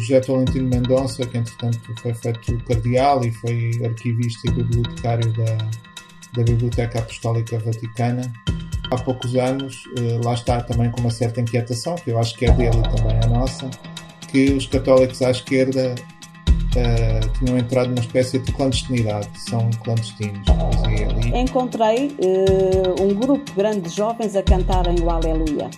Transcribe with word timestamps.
José 0.00 0.20
Valentino 0.20 0.68
Mendonça, 0.68 1.26
que 1.26 1.38
entretanto 1.38 1.78
foi 2.00 2.14
feito 2.14 2.58
cardeal 2.64 3.24
e 3.24 3.30
foi 3.32 3.80
arquivista 3.84 4.48
e 4.48 4.52
bibliotecário 4.54 5.32
da, 5.32 5.56
da 6.34 6.42
Biblioteca 6.44 6.98
Apostólica 6.98 7.58
Vaticana. 7.58 8.32
Há 8.90 8.96
poucos 8.96 9.36
anos, 9.36 9.84
eh, 9.98 10.20
lá 10.24 10.34
está 10.34 10.60
também 10.62 10.90
com 10.90 11.00
uma 11.00 11.10
certa 11.10 11.40
inquietação, 11.40 11.94
que 11.94 12.10
eu 12.10 12.18
acho 12.18 12.36
que 12.36 12.46
é 12.46 12.50
dele 12.50 12.78
e 12.78 12.96
também 12.96 13.16
a 13.22 13.28
nossa, 13.28 13.70
que 14.28 14.50
os 14.52 14.66
católicos 14.66 15.22
à 15.22 15.30
esquerda 15.30 15.94
uh, 16.76 17.38
tinham 17.38 17.58
entrado 17.58 17.88
numa 17.88 18.00
espécie 18.00 18.38
de 18.38 18.52
clandestinidade, 18.52 19.28
são 19.48 19.70
clandestinos. 19.84 20.40
Encontrei 21.34 22.16
uh, 22.18 23.02
um 23.02 23.14
grupo 23.14 23.52
grande 23.54 23.82
de 23.82 23.90
jovens 23.90 24.34
a 24.36 24.42
cantarem 24.42 24.98
o 25.00 25.10
Aleluia. 25.10 25.70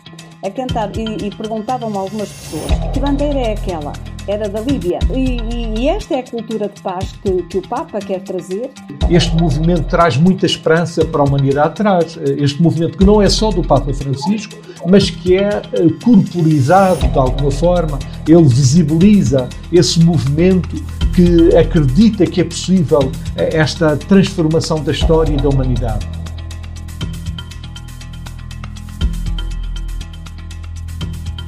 A 0.43 0.51
cantar 0.51 0.91
e, 0.97 1.27
e 1.27 1.37
perguntavam-me 1.37 1.97
algumas 1.97 2.29
pessoas 2.29 2.71
que 2.93 2.99
bandeira 2.99 3.39
é 3.39 3.53
aquela? 3.53 3.93
Era 4.27 4.49
da 4.49 4.61
Líbia. 4.61 5.01
E, 5.13 5.39
e, 5.41 5.81
e, 5.81 5.89
esta 5.89 6.15
é 6.15 6.21
a 6.21 6.23
cultura 6.23 6.69
de 6.69 6.81
paz 6.81 7.13
que, 7.23 7.43
que 7.43 7.59
o 7.59 7.63
Papa 7.63 7.99
quer 7.99 8.21
trazer. 8.21 8.71
Este 9.11 9.35
movimento 9.35 9.85
traz 9.89 10.17
muita 10.17 10.47
esperança 10.47 11.05
para 11.05 11.23
a 11.23 11.25
humanidade, 11.25 11.75
traz 11.75 12.17
eh, 12.17 12.37
este 12.39 12.63
movimento 12.63 12.97
que 12.97 13.05
não 13.05 13.21
é 13.21 13.29
só 13.29 13.51
do 13.51 13.63
Papa 13.63 13.93
Francisco, 13.93 14.55
mas 14.87 15.11
que 15.11 15.37
é 15.37 15.63
corporizado 16.05 17.07
de 17.09 17.19
alguma 17.19 17.51
forma, 17.51 17.99
ele 18.27 18.45
visibiliza 18.45 19.49
esse 19.73 19.99
movimento 20.01 20.77
que 21.15 21.57
acredita 21.57 22.25
que 22.25 22.41
é 22.41 22.45
possível 22.45 23.11
esta 23.37 23.97
transformação 23.97 24.83
da 24.83 24.93
história 24.93 25.33
e 25.33 25.37
da 25.37 25.49
humanidade. 25.49 26.07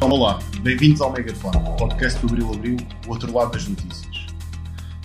Olá, 0.00 0.38
bem-vindos 0.64 1.02
ao 1.02 1.12
Megafone, 1.12 1.58
podcast 1.76 2.18
do 2.20 2.26
Abril 2.26 2.54
Abril, 2.54 2.76
o 3.06 3.10
outro 3.10 3.30
lado 3.34 3.52
das 3.52 3.68
notícias. 3.68 4.24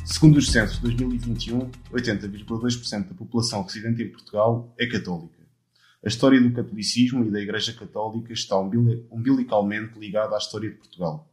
Segundo 0.05 0.37
os 0.37 0.49
censos 0.49 0.77
de 0.77 0.83
2021, 0.83 1.69
80,2% 1.91 3.09
da 3.09 3.13
população 3.13 3.63
residente 3.63 4.01
em 4.01 4.09
Portugal 4.09 4.73
é 4.79 4.87
católica. 4.87 5.37
A 6.01 6.07
história 6.07 6.39
do 6.39 6.53
catolicismo 6.53 7.25
e 7.25 7.29
da 7.29 7.41
Igreja 7.41 7.73
Católica 7.73 8.31
está 8.31 8.57
umbilicalmente 8.57 9.99
ligada 9.99 10.33
à 10.33 10.37
história 10.37 10.69
de 10.69 10.77
Portugal. 10.77 11.29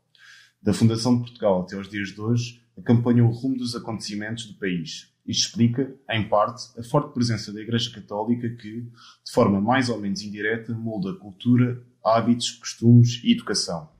Da 0.61 0.75
fundação 0.75 1.19
de 1.19 1.20
Portugal 1.20 1.62
até 1.62 1.77
aos 1.77 1.89
dias 1.89 2.09
de 2.09 2.20
hoje, 2.20 2.61
acompanha 2.77 3.25
o 3.25 3.31
rumo 3.31 3.56
dos 3.56 3.77
acontecimentos 3.77 4.47
do 4.47 4.59
país. 4.59 5.09
Isto 5.25 5.50
explica, 5.50 5.95
em 6.11 6.28
parte, 6.28 6.77
a 6.77 6.83
forte 6.83 7.15
presença 7.15 7.53
da 7.53 7.61
Igreja 7.61 7.93
Católica 7.93 8.48
que, 8.48 8.81
de 8.81 9.33
forma 9.33 9.61
mais 9.61 9.89
ou 9.89 10.00
menos 10.00 10.20
indireta, 10.20 10.75
molda 10.75 11.15
cultura, 11.15 11.81
hábitos, 12.05 12.50
costumes 12.50 13.20
e 13.22 13.31
educação. 13.31 13.95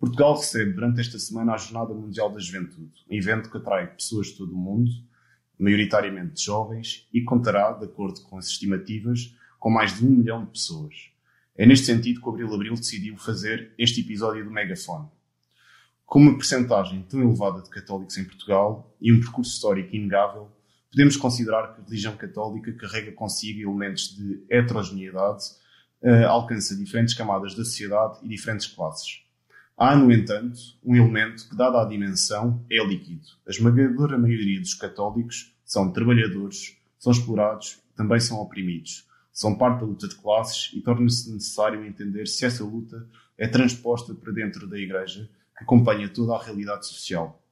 Portugal 0.00 0.34
recebe 0.34 0.72
durante 0.72 0.98
esta 0.98 1.18
semana 1.18 1.52
a 1.52 1.58
Jornada 1.58 1.92
Mundial 1.92 2.32
da 2.32 2.40
Juventude, 2.40 3.04
um 3.06 3.14
evento 3.14 3.50
que 3.50 3.58
atrai 3.58 3.86
pessoas 3.86 4.28
de 4.28 4.38
todo 4.38 4.54
o 4.54 4.56
mundo, 4.56 4.90
maioritariamente 5.58 6.42
jovens, 6.42 7.06
e 7.12 7.20
contará, 7.20 7.72
de 7.72 7.84
acordo 7.84 8.22
com 8.22 8.38
as 8.38 8.46
estimativas, 8.46 9.36
com 9.58 9.68
mais 9.68 9.98
de 9.98 10.06
um 10.06 10.08
milhão 10.08 10.42
de 10.42 10.52
pessoas. 10.52 11.10
É 11.54 11.66
neste 11.66 11.84
sentido 11.84 12.18
que 12.18 12.26
o 12.26 12.30
Abril 12.30 12.54
Abril 12.54 12.74
decidiu 12.76 13.14
fazer 13.18 13.74
este 13.76 14.00
episódio 14.00 14.42
do 14.42 14.50
Megafone. 14.50 15.06
Com 16.06 16.20
uma 16.20 16.34
percentagem 16.34 17.02
tão 17.02 17.20
elevada 17.20 17.60
de 17.60 17.68
católicos 17.68 18.16
em 18.16 18.24
Portugal 18.24 18.96
e 19.02 19.12
um 19.12 19.20
percurso 19.20 19.52
histórico 19.52 19.94
inegável, 19.94 20.50
podemos 20.90 21.14
considerar 21.18 21.74
que 21.74 21.82
a 21.82 21.84
religião 21.84 22.16
católica 22.16 22.72
carrega 22.72 23.12
consigo 23.12 23.60
elementos 23.60 24.16
de 24.16 24.42
heterogeneidade, 24.48 25.44
uh, 26.00 26.26
alcança 26.26 26.74
diferentes 26.74 27.12
camadas 27.12 27.54
da 27.54 27.64
sociedade 27.64 28.18
e 28.22 28.28
diferentes 28.30 28.66
classes. 28.66 29.28
Há, 29.82 29.96
no 29.96 30.12
entanto, 30.12 30.60
um 30.84 30.94
elemento 30.94 31.48
que, 31.48 31.56
dada 31.56 31.80
a 31.80 31.86
dimensão, 31.86 32.62
é 32.70 32.84
líquido. 32.84 33.26
A 33.46 33.50
esmagadora 33.50 34.18
maioria 34.18 34.60
dos 34.60 34.74
católicos 34.74 35.54
são 35.64 35.90
trabalhadores, 35.90 36.76
são 36.98 37.10
explorados 37.10 37.78
também 37.96 38.20
são 38.20 38.38
oprimidos. 38.42 39.08
São 39.32 39.56
parte 39.56 39.80
da 39.80 39.86
luta 39.86 40.06
de 40.06 40.16
classes 40.16 40.70
e 40.74 40.82
torna-se 40.82 41.32
necessário 41.32 41.82
entender 41.82 42.26
se 42.26 42.44
essa 42.44 42.62
luta 42.62 43.08
é 43.38 43.48
transposta 43.48 44.12
para 44.14 44.34
dentro 44.34 44.66
da 44.66 44.78
Igreja 44.78 45.30
que 45.56 45.64
acompanha 45.64 46.10
toda 46.10 46.34
a 46.34 46.44
realidade 46.44 46.86
social. 46.86 47.42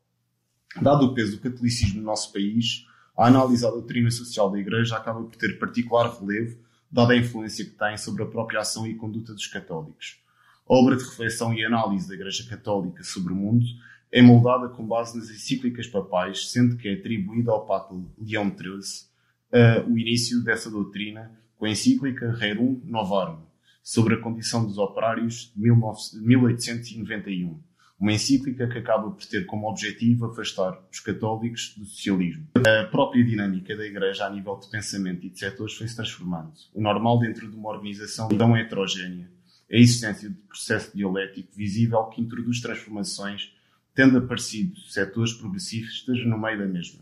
Dado 0.82 1.06
o 1.06 1.14
peso 1.14 1.38
do 1.38 1.42
catolicismo 1.42 2.00
no 2.00 2.06
nosso 2.08 2.30
país, 2.30 2.86
a 3.16 3.28
análise 3.28 3.62
da 3.62 3.70
doutrina 3.70 4.10
social 4.10 4.50
da 4.50 4.58
Igreja 4.58 4.98
acaba 4.98 5.22
por 5.22 5.34
ter 5.34 5.58
particular 5.58 6.14
relevo, 6.20 6.58
dada 6.92 7.14
a 7.14 7.16
influência 7.16 7.64
que 7.64 7.70
tem 7.70 7.96
sobre 7.96 8.22
a 8.22 8.26
própria 8.26 8.60
ação 8.60 8.86
e 8.86 8.94
conduta 8.94 9.32
dos 9.32 9.46
católicos. 9.46 10.27
A 10.70 10.74
obra 10.74 10.96
de 10.96 11.04
reflexão 11.04 11.54
e 11.54 11.64
análise 11.64 12.06
da 12.06 12.14
Igreja 12.14 12.46
Católica 12.46 13.02
sobre 13.02 13.32
o 13.32 13.36
mundo 13.36 13.64
é 14.12 14.20
moldada 14.20 14.68
com 14.68 14.86
base 14.86 15.16
nas 15.16 15.30
encíclicas 15.30 15.86
papais, 15.86 16.50
sendo 16.50 16.76
que 16.76 16.88
é 16.88 16.92
atribuída 16.92 17.50
ao 17.50 17.64
Papa 17.64 17.94
Leão 18.18 18.54
XIII 18.54 19.08
uh, 19.50 19.90
o 19.90 19.98
início 19.98 20.44
dessa 20.44 20.70
doutrina 20.70 21.32
com 21.56 21.64
a 21.64 21.70
encíclica 21.70 22.32
Rerum 22.32 22.82
Novarum, 22.84 23.40
sobre 23.82 24.16
a 24.16 24.20
condição 24.20 24.66
dos 24.66 24.76
operários 24.76 25.54
de 25.56 26.20
1891 26.20 27.58
uma 27.98 28.12
encíclica 28.12 28.68
que 28.68 28.78
acaba 28.78 29.10
por 29.10 29.24
ter 29.24 29.44
como 29.44 29.68
objetivo 29.68 30.26
afastar 30.26 30.78
os 30.90 31.00
católicos 31.00 31.74
do 31.76 31.84
socialismo. 31.84 32.46
A 32.54 32.84
própria 32.84 33.24
dinâmica 33.24 33.76
da 33.76 33.84
Igreja 33.84 34.24
a 34.24 34.30
nível 34.30 34.56
de 34.56 34.70
pensamento 34.70 35.26
e 35.26 35.30
de 35.30 35.38
setores 35.38 35.74
foi-se 35.74 35.96
transformando. 35.96 36.52
O 36.72 36.80
normal 36.80 37.18
dentro 37.18 37.50
de 37.50 37.56
uma 37.56 37.70
organização 37.70 38.28
tão 38.28 38.56
heterogénea 38.56 39.24
é 39.24 39.37
a 39.70 39.76
existência 39.76 40.28
de 40.28 40.34
processo 40.34 40.96
dialético 40.96 41.48
visível 41.54 42.04
que 42.04 42.20
introduz 42.20 42.60
transformações, 42.60 43.52
tendo 43.94 44.18
aparecido 44.18 44.78
setores 44.80 45.32
progressistas 45.34 46.24
no 46.24 46.38
meio 46.38 46.58
da 46.58 46.66
mesma. 46.66 47.00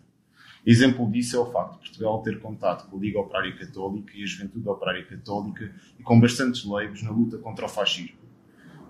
Exemplo 0.64 1.08
disso 1.12 1.36
é 1.36 1.38
o 1.38 1.52
facto 1.52 1.74
de 1.74 1.78
Portugal 1.78 2.22
ter 2.22 2.40
contato 2.40 2.90
com 2.90 2.96
a 2.96 3.00
Liga 3.00 3.20
Operária 3.20 3.56
Católica 3.56 4.12
e 4.16 4.24
a 4.24 4.26
Juventude 4.26 4.68
Operária 4.68 5.04
Católica 5.04 5.72
e 5.96 6.02
com 6.02 6.18
bastantes 6.18 6.64
leigos 6.64 7.02
na 7.04 7.10
luta 7.12 7.38
contra 7.38 7.66
o 7.66 7.68
fascismo. 7.68 8.16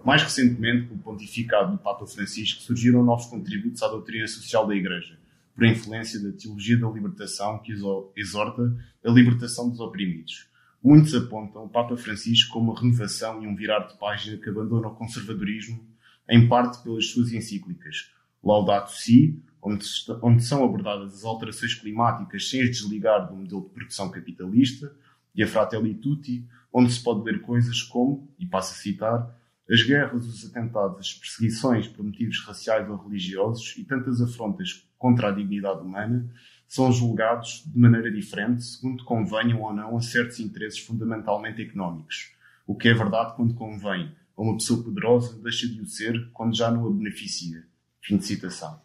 Mais 0.02 0.22
recentemente, 0.22 0.86
com 0.86 0.94
o 0.94 0.98
pontificado 0.98 1.72
do 1.72 1.78
Papa 1.78 2.06
Francisco, 2.06 2.62
surgiram 2.62 3.02
novos 3.02 3.26
contributos 3.26 3.82
à 3.82 3.88
doutrina 3.88 4.26
social 4.26 4.66
da 4.66 4.74
Igreja, 4.74 5.18
por 5.54 5.66
influência 5.66 6.18
da 6.18 6.32
teologia 6.32 6.78
da 6.78 6.88
libertação 6.88 7.58
que 7.58 7.72
exorta 8.16 8.74
a 9.04 9.10
libertação 9.10 9.68
dos 9.68 9.80
oprimidos. 9.80 10.48
Muitos 10.86 11.16
apontam 11.16 11.64
o 11.64 11.68
Papa 11.68 11.96
Francisco 11.96 12.52
como 12.52 12.70
uma 12.70 12.80
renovação 12.80 13.42
e 13.42 13.46
um 13.48 13.56
virar 13.56 13.88
de 13.88 13.98
página 13.98 14.36
que 14.36 14.48
abandona 14.48 14.86
o 14.86 14.94
conservadorismo, 14.94 15.84
em 16.30 16.48
parte 16.48 16.80
pelas 16.80 17.08
suas 17.08 17.32
encíclicas 17.32 18.12
Laudato 18.40 18.92
Si, 18.92 19.42
onde, 19.60 20.44
são 20.44 20.64
abordadas 20.64 21.12
as 21.12 21.24
alterações 21.24 21.74
climáticas 21.74 22.48
sem 22.48 22.62
as 22.62 22.70
desligar 22.70 23.26
do 23.26 23.34
modelo 23.34 23.62
de 23.62 23.70
produção 23.70 24.12
capitalista, 24.12 24.94
e 25.34 25.42
a 25.42 25.48
Fratelli 25.48 25.92
Tutti, 25.92 26.46
onde 26.72 26.92
se 26.92 27.02
pode 27.02 27.24
ler 27.24 27.40
coisas 27.40 27.82
como, 27.82 28.32
e 28.38 28.46
passo 28.46 28.74
a 28.74 28.76
citar, 28.76 29.36
as 29.68 29.82
guerras, 29.82 30.24
os 30.24 30.48
atentados, 30.48 31.00
as 31.00 31.14
perseguições 31.14 31.88
por 31.88 32.04
motivos 32.04 32.38
raciais 32.46 32.88
ou 32.88 32.96
religiosos 32.96 33.74
e 33.76 33.82
tantas 33.82 34.20
afrontas 34.20 34.88
contra 34.96 35.30
a 35.30 35.32
dignidade 35.32 35.80
humana 35.80 36.30
são 36.68 36.92
julgados 36.92 37.62
de 37.66 37.78
maneira 37.78 38.10
diferente, 38.10 38.64
segundo 38.64 39.04
convenham 39.04 39.62
ou 39.62 39.72
não 39.72 39.96
a 39.96 40.00
certos 40.00 40.40
interesses 40.40 40.78
fundamentalmente 40.78 41.62
económicos. 41.62 42.32
O 42.66 42.74
que 42.74 42.88
é 42.88 42.94
verdade 42.94 43.36
quando 43.36 43.54
convém 43.54 44.12
a 44.36 44.42
uma 44.42 44.54
pessoa 44.54 44.82
poderosa 44.82 45.40
deixa 45.40 45.68
de 45.68 45.80
o 45.80 45.86
ser 45.86 46.30
quando 46.32 46.56
já 46.56 46.70
não 46.70 46.86
a 46.86 46.90
beneficia. 46.90 47.64
Fim 48.00 48.16
de 48.18 48.24
citação. 48.24 48.80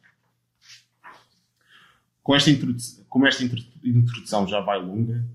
Com 2.24 2.36
esta 2.36 2.52
como 3.10 3.28
esta 3.28 3.44
introdução 3.44 4.48
já 4.48 4.62
vai 4.62 4.82
longa 4.82 5.26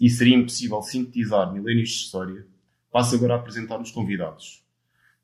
e 0.00 0.10
seria 0.10 0.36
impossível 0.36 0.82
sintetizar 0.82 1.52
milénios 1.52 1.90
de 1.90 1.94
história, 1.96 2.46
passo 2.90 3.14
agora 3.14 3.34
a 3.34 3.36
apresentar 3.36 3.80
os 3.80 3.90
convidados. 3.90 4.64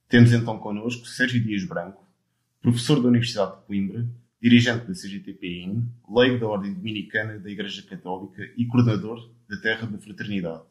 Temos 0.08 0.32
então 0.32 0.58
connosco 0.58 1.06
Sérgio 1.06 1.42
Dias 1.42 1.64
Branco, 1.64 2.06
professor 2.60 3.00
da 3.00 3.08
Universidade 3.08 3.56
de 3.56 3.66
Coimbra, 3.66 4.06
dirigente 4.44 4.86
da 4.86 4.92
CGTPN, 4.92 5.88
leigo 6.06 6.38
da 6.38 6.46
Ordem 6.46 6.74
Dominicana 6.74 7.38
da 7.38 7.50
Igreja 7.50 7.80
Católica 7.80 8.42
e 8.58 8.66
coordenador 8.66 9.32
da 9.48 9.56
Terra 9.56 9.86
da 9.86 9.96
Fraternidade, 9.96 10.64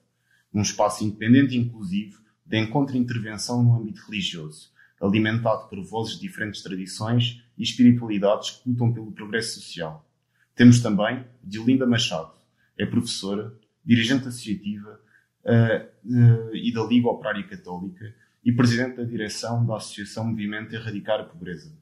um 0.53 0.61
espaço 0.61 1.03
independente 1.03 1.55
e 1.55 1.57
inclusivo 1.57 2.21
de 2.45 2.59
encontro 2.59 2.95
e 2.95 2.99
intervenção 2.99 3.63
no 3.63 3.75
âmbito 3.75 4.05
religioso, 4.05 4.71
alimentado 5.01 5.69
por 5.69 5.83
vozes 5.83 6.19
de 6.19 6.21
diferentes 6.21 6.61
tradições 6.61 7.43
e 7.57 7.63
espiritualidades 7.63 8.51
que 8.51 8.69
lutam 8.69 8.93
pelo 8.93 9.11
progresso 9.11 9.59
social. 9.59 10.07
Temos 10.55 10.79
também 10.79 11.25
Dilinda 11.43 11.87
Machado, 11.87 12.31
é 12.77 12.85
professora, 12.85 13.51
dirigente 13.83 14.27
associativa 14.27 14.99
uh, 15.45 16.11
uh, 16.13 16.55
e 16.55 16.71
da 16.71 16.83
Liga 16.83 17.09
Operária 17.09 17.43
Católica 17.47 18.13
e 18.45 18.51
presidente 18.51 18.97
da 18.97 19.03
direção 19.03 19.65
da 19.65 19.77
Associação 19.77 20.27
Movimento 20.27 20.75
Erradicar 20.75 21.21
a 21.21 21.23
Pobreza. 21.23 21.81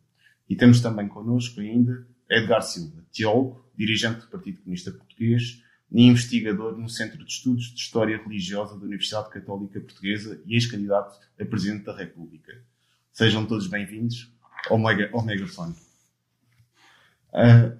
E 0.52 0.56
temos 0.58 0.82
também 0.82 1.08
connosco 1.08 1.62
ainda 1.62 2.06
Edgar 2.30 2.62
Silva, 2.62 3.06
teólogo, 3.14 3.72
dirigente 3.74 4.20
do 4.20 4.28
Partido 4.28 4.58
Comunista 4.58 4.92
Português 4.92 5.64
e 5.90 6.04
investigador 6.04 6.78
no 6.78 6.90
Centro 6.90 7.24
de 7.24 7.32
Estudos 7.32 7.74
de 7.74 7.80
História 7.80 8.22
Religiosa 8.22 8.78
da 8.78 8.86
Universidade 8.86 9.30
Católica 9.30 9.80
Portuguesa 9.80 10.44
e 10.46 10.56
ex-candidato 10.56 11.18
a 11.40 11.46
Presidente 11.46 11.86
da 11.86 11.96
República. 11.96 12.52
Sejam 13.14 13.46
todos 13.46 13.68
bem-vindos. 13.68 14.30
Omega, 14.70 15.10
Omega 15.14 15.48
Fun. 15.48 15.74
Uh, 17.30 17.80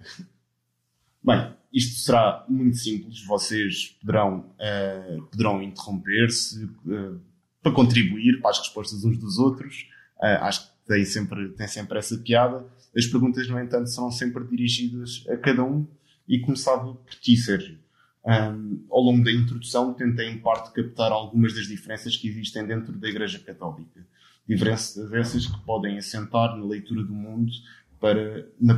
bem, 1.22 1.54
isto 1.74 2.00
será 2.00 2.46
muito 2.48 2.78
simples. 2.78 3.22
Vocês 3.26 3.98
poderão, 4.00 4.50
uh, 4.56 5.24
poderão 5.24 5.62
interromper-se 5.62 6.64
uh, 6.64 7.20
para 7.62 7.74
contribuir 7.74 8.40
para 8.40 8.52
as 8.52 8.60
respostas 8.60 9.04
uns 9.04 9.18
dos 9.18 9.38
outros. 9.40 9.90
acho 10.22 10.68
que 10.68 10.71
tem 10.92 11.06
sempre, 11.06 11.50
tem 11.50 11.68
sempre 11.68 11.98
essa 11.98 12.18
piada. 12.18 12.66
As 12.96 13.06
perguntas, 13.06 13.48
no 13.48 13.58
entanto, 13.58 13.88
serão 13.88 14.12
sempre 14.12 14.44
dirigidas 14.44 15.24
a 15.30 15.38
cada 15.38 15.64
um 15.64 15.88
e 16.28 16.40
começava 16.40 16.94
por 16.94 17.16
ti, 17.16 17.38
Sérgio. 17.38 17.80
Um, 18.26 18.86
ao 18.92 19.02
longo 19.02 19.24
da 19.24 19.32
introdução, 19.32 19.94
tentei 19.94 20.28
em 20.28 20.40
parte 20.40 20.74
captar 20.74 21.14
algumas 21.14 21.54
das 21.54 21.66
diferenças 21.66 22.18
que 22.18 22.28
existem 22.28 22.68
dentro 22.68 22.92
da 22.92 23.08
Igreja 23.08 23.40
Católica. 23.40 24.06
Diferenças 24.48 25.48
que 25.48 25.60
podem 25.66 25.98
assentar 25.98 26.58
na 26.58 26.66
leitura 26.66 27.04
do 27.04 27.14
mundo 27.14 27.52
para, 27.98 28.46
na, 28.60 28.78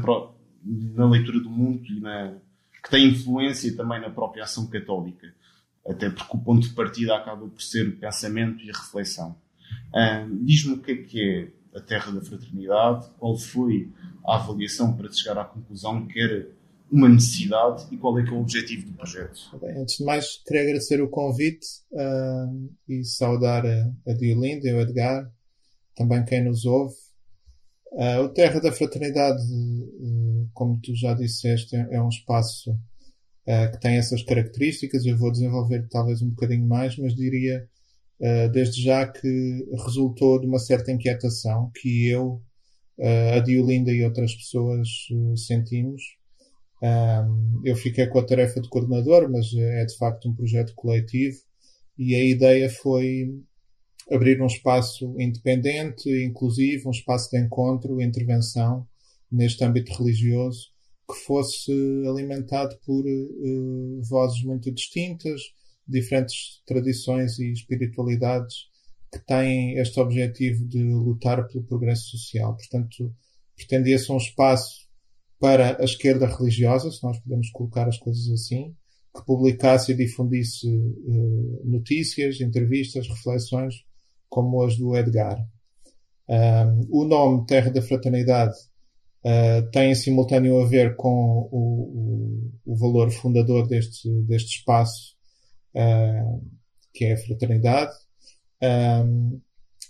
na 0.64 1.10
leitura 1.10 1.40
do 1.40 1.50
mundo 1.50 1.84
e 1.88 2.00
na, 2.00 2.36
que 2.84 2.92
tem 2.92 3.08
influência 3.08 3.76
também 3.76 4.00
na 4.00 4.12
própria 4.12 4.44
ação 4.44 4.68
católica. 4.68 5.34
Até 5.86 6.12
porque 6.12 6.38
o 6.38 6.40
ponto 6.40 6.68
de 6.68 6.74
partida 6.76 7.16
acaba 7.16 7.48
por 7.48 7.62
ser 7.62 7.88
o 7.88 7.98
pensamento 7.98 8.64
e 8.64 8.70
a 8.70 8.78
reflexão. 8.78 9.36
Um, 9.96 10.46
Diz-me 10.46 10.76
o 10.76 10.78
que 10.78 10.92
é 10.92 10.96
que 10.96 11.22
é 11.22 11.63
a 11.76 11.82
Terra 11.82 12.12
da 12.12 12.22
Fraternidade, 12.22 13.10
qual 13.18 13.38
foi 13.38 13.90
a 14.26 14.36
avaliação 14.36 14.96
para 14.96 15.12
chegar 15.12 15.38
à 15.38 15.46
conclusão 15.46 16.08
que 16.08 16.20
era 16.20 16.48
uma 16.92 17.10
necessidade 17.10 17.88
e 17.92 17.98
qual 17.98 18.20
é 18.20 18.24
que 18.24 18.30
é 18.30 18.34
o 18.34 18.42
objetivo 18.42 18.86
do 18.86 18.94
projeto? 18.94 19.58
Bem, 19.60 19.82
antes 19.82 19.98
de 19.98 20.06
mais, 20.06 20.38
queria 20.46 20.62
agradecer 20.62 21.02
o 21.02 21.10
convite 21.10 21.66
uh, 21.92 22.70
e 22.88 23.04
saudar 23.04 23.66
a, 23.66 23.92
a 24.08 24.14
Diolinda 24.14 24.68
e 24.68 24.74
o 24.74 24.80
Edgar, 24.80 25.32
também 25.96 26.24
quem 26.24 26.44
nos 26.44 26.66
ouve. 26.66 26.96
Uh, 27.94 28.22
o 28.26 28.30
Terra 28.30 28.60
da 28.60 28.72
Fraternidade, 28.72 29.42
uh, 29.42 30.48
como 30.54 30.80
tu 30.80 30.96
já 30.96 31.16
disseste, 31.16 31.76
é, 31.76 31.96
é 31.96 32.02
um 32.02 32.10
espaço 32.10 32.78
que 33.74 33.78
tem 33.82 33.98
essas 33.98 34.24
características. 34.24 35.06
Eu 35.06 35.18
vou 35.18 35.30
desenvolver 35.30 35.86
talvez 35.90 36.22
um 36.22 36.30
bocadinho 36.30 36.66
mais, 36.66 36.98
mas 36.98 37.14
diria 37.14 37.68
desde 38.52 38.82
já 38.82 39.06
que 39.06 39.66
resultou 39.86 40.40
de 40.40 40.48
uma 40.48 40.60
certa 40.60 40.92
inquietação 40.92 41.72
que 41.76 42.08
eu, 42.08 42.42
a 43.36 43.40
Diolinda 43.40 43.92
e 43.92 44.04
outras 44.04 44.34
pessoas 44.34 44.88
sentimos. 45.36 46.02
Um, 46.82 47.62
eu 47.64 47.76
fiquei 47.76 48.08
com 48.08 48.20
a 48.20 48.26
tarefa 48.26 48.60
de 48.60 48.68
coordenador, 48.68 49.30
mas 49.32 49.54
é 49.54 49.86
de 49.86 49.98
facto 49.98 50.30
um 50.30 50.36
projeto 50.36 50.74
coletivo 50.76 51.38
e 51.98 52.14
a 52.16 52.24
ideia 52.24 52.70
foi 52.70 53.30
abrir 54.12 54.42
um 54.42 54.48
espaço 54.48 55.16
independente, 55.20 56.10
inclusive 56.26 56.86
um 56.88 56.92
espaço 56.92 57.30
de 57.30 57.40
encontro 57.40 58.02
intervenção 58.02 58.86
neste 59.32 59.64
âmbito 59.64 59.94
religioso 59.94 60.74
que 61.10 61.18
fosse 61.26 61.72
alimentado 62.08 62.78
por 62.86 63.04
vozes 64.10 64.44
muito 64.44 64.72
distintas, 64.72 65.42
diferentes 65.88 66.62
tradições 66.66 67.40
e 67.40 67.52
espiritualidades 67.52 68.72
que 69.12 69.20
têm 69.20 69.78
este 69.78 70.00
objetivo 70.00 70.66
de 70.66 70.84
lutar 70.84 71.48
pelo 71.48 71.64
progresso 71.64 72.18
social. 72.18 72.56
Portanto, 72.56 73.14
pretendia-se 73.56 74.12
um 74.12 74.18
espaço 74.18 74.88
para 75.40 75.78
a 75.80 75.84
esquerda 75.84 76.26
religiosa, 76.26 76.90
se 76.90 77.04
nós 77.04 77.20
podemos 77.20 77.50
colocar 77.52 77.88
as 77.88 77.98
coisas 77.98 78.30
assim, 78.32 78.74
que 79.16 79.26
publicasse 79.26 79.92
e 79.92 79.96
difundisse 79.96 80.68
uh, 80.68 81.62
notícias, 81.64 82.42
entrevistas, 82.42 83.08
reflexões 83.08 83.76
como 84.30 84.64
as 84.64 84.76
do 84.78 84.96
Edgar. 84.96 85.38
Um, 86.28 86.88
o 86.90 87.06
nome 87.06 87.46
Terra 87.46 87.70
da 87.70 87.82
Fraternidade 87.82 88.56
uh, 89.24 89.70
tem 89.72 89.92
em 89.92 89.96
simultâneo 89.96 90.60
a 90.60 90.66
ver 90.66 90.96
com 90.96 91.48
o, 91.52 92.52
o, 92.66 92.74
o 92.74 92.76
valor 92.76 93.12
fundador 93.12 93.68
deste, 93.68 94.10
deste 94.24 94.58
espaço, 94.58 95.13
uh, 95.76 96.42
que 96.94 97.06
é 97.06 97.14
a 97.14 97.18
fraternidade, 97.18 97.94
um, 99.06 99.40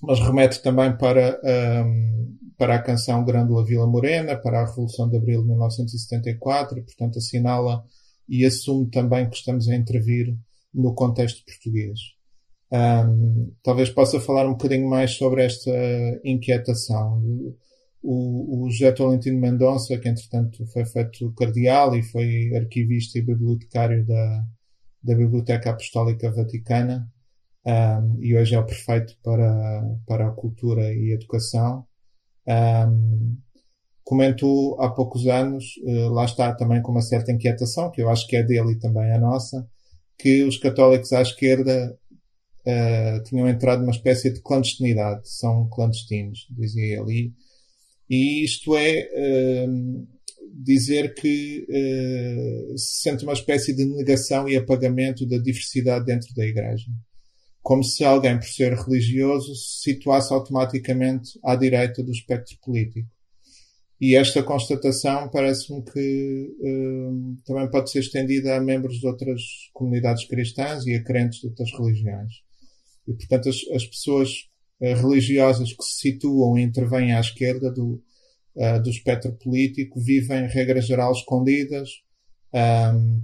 mas 0.01 0.19
remete 0.19 0.61
também 0.61 0.97
para 0.97 1.39
um, 1.85 2.37
para 2.57 2.75
a 2.75 2.81
canção 2.81 3.23
Grândola 3.23 3.65
Vila 3.65 3.87
Morena, 3.87 4.37
para 4.37 4.61
a 4.61 4.65
Revolução 4.65 5.09
de 5.09 5.17
Abril 5.17 5.41
de 5.41 5.47
1974, 5.47 6.77
e, 6.77 6.81
portanto, 6.83 7.17
assinala 7.17 7.83
e 8.27 8.45
assume 8.45 8.89
também 8.89 9.29
que 9.29 9.35
estamos 9.35 9.67
a 9.67 9.75
intervir 9.75 10.35
no 10.73 10.93
contexto 10.93 11.43
português. 11.45 11.99
Um, 12.71 13.51
talvez 13.63 13.89
possa 13.89 14.19
falar 14.19 14.47
um 14.47 14.53
bocadinho 14.53 14.89
mais 14.89 15.11
sobre 15.11 15.45
esta 15.45 15.71
inquietação. 16.23 17.21
O, 18.01 18.65
o 18.65 18.69
José 18.69 18.91
Tolentino 18.91 19.39
Mendonça, 19.39 19.97
que 19.97 20.09
entretanto 20.09 20.65
foi 20.67 20.85
feito 20.85 21.33
cardeal 21.33 21.95
e 21.95 22.03
foi 22.03 22.53
arquivista 22.55 23.19
e 23.19 23.21
bibliotecário 23.21 24.05
da, 24.05 24.45
da 25.03 25.15
Biblioteca 25.15 25.71
Apostólica 25.71 26.31
Vaticana, 26.31 27.07
um, 27.65 28.21
e 28.21 28.35
hoje 28.37 28.55
é 28.55 28.59
o 28.59 28.65
prefeito 28.65 29.17
para, 29.23 29.83
para 30.05 30.27
a 30.27 30.31
cultura 30.31 30.93
e 30.93 31.11
educação, 31.11 31.85
um, 32.47 33.37
comentou 34.03 34.79
há 34.81 34.89
poucos 34.89 35.27
anos, 35.27 35.77
uh, 35.83 36.09
lá 36.09 36.25
está 36.25 36.53
também 36.53 36.81
com 36.81 36.91
uma 36.91 37.01
certa 37.01 37.31
inquietação, 37.31 37.89
que 37.91 38.01
eu 38.01 38.09
acho 38.09 38.27
que 38.27 38.35
é 38.35 38.43
dele 38.43 38.73
e 38.73 38.79
também 38.79 39.11
a 39.11 39.19
nossa, 39.19 39.67
que 40.17 40.43
os 40.43 40.57
católicos 40.57 41.11
à 41.13 41.21
esquerda 41.21 41.97
uh, 42.65 43.23
tinham 43.23 43.47
entrado 43.47 43.79
numa 43.81 43.91
espécie 43.91 44.31
de 44.31 44.41
clandestinidade, 44.41 45.29
são 45.29 45.67
clandestinos, 45.69 46.47
dizia 46.51 46.99
ele. 46.99 47.33
E 48.09 48.43
isto 48.43 48.75
é 48.75 49.09
uh, 49.67 50.07
dizer 50.53 51.13
que 51.15 51.65
uh, 51.67 52.77
se 52.77 53.01
sente 53.01 53.23
uma 53.23 53.33
espécie 53.33 53.73
de 53.73 53.85
negação 53.85 54.47
e 54.47 54.55
apagamento 54.55 55.25
da 55.25 55.37
diversidade 55.37 56.05
dentro 56.05 56.33
da 56.35 56.45
Igreja 56.45 56.91
como 57.63 57.81
se 57.81 58.03
alguém, 58.03 58.37
por 58.37 58.47
ser 58.47 58.73
religioso, 58.73 59.55
se 59.55 59.93
situasse 59.93 60.33
automaticamente 60.33 61.39
à 61.41 61.55
direita 61.55 62.03
do 62.03 62.11
espectro 62.11 62.57
político. 62.61 63.09
E 64.01 64.17
esta 64.17 64.43
constatação 64.43 65.29
parece-me 65.29 65.81
que 65.81 66.51
uh, 66.59 67.37
também 67.45 67.69
pode 67.71 67.89
ser 67.89 67.99
estendida 67.99 68.57
a 68.57 68.59
membros 68.59 68.99
de 68.99 69.07
outras 69.07 69.41
comunidades 69.71 70.25
cristãs 70.27 70.85
e 70.85 70.93
a 70.93 71.01
crentes 71.01 71.39
de 71.39 71.47
outras 71.47 71.71
religiões. 71.71 72.33
E, 73.07 73.13
portanto, 73.13 73.47
as, 73.47 73.55
as 73.73 73.85
pessoas 73.85 74.29
uh, 74.81 74.93
religiosas 74.95 75.71
que 75.71 75.83
se 75.85 76.01
situam 76.01 76.57
e 76.57 76.63
intervêm 76.63 77.13
à 77.13 77.21
esquerda 77.21 77.71
do, 77.71 78.03
uh, 78.55 78.81
do 78.81 78.89
espectro 78.89 79.31
político 79.33 79.99
vivem, 79.99 80.47
regra 80.47 80.81
geral, 80.81 81.11
escondidas, 81.11 81.89
um, 82.53 83.21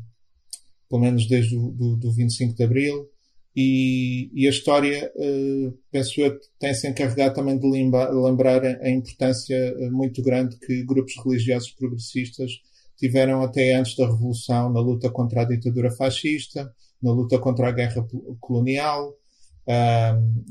pelo 0.90 1.02
menos 1.02 1.28
desde 1.28 1.56
o 1.56 1.72
do, 1.72 1.96
do 1.96 2.12
25 2.12 2.56
de 2.56 2.64
Abril, 2.64 3.10
e, 3.56 4.30
e 4.34 4.48
a 4.48 4.50
história, 4.50 5.12
uh, 5.16 5.78
penso 5.92 6.22
eu, 6.22 6.40
tem-se 6.60 6.88
encarregado 6.88 7.36
também 7.36 7.58
de 7.58 7.68
lembrar, 7.68 8.10
lembrar 8.12 8.64
a 8.64 8.90
importância 8.90 9.56
eh, 9.56 9.90
muito 9.90 10.22
grande 10.22 10.58
que 10.60 10.84
grupos 10.84 11.16
religiosos 11.24 11.72
progressistas 11.72 12.52
tiveram 12.98 13.42
até 13.42 13.74
antes 13.74 13.96
da 13.96 14.06
Revolução 14.06 14.72
na 14.72 14.80
luta 14.80 15.10
contra 15.10 15.42
a 15.42 15.46
ditadura 15.46 15.92
fascista, 15.92 16.72
na 17.02 17.12
luta 17.12 17.40
contra 17.40 17.70
a 17.70 17.72
guerra 17.72 18.06
colonial, 18.40 19.14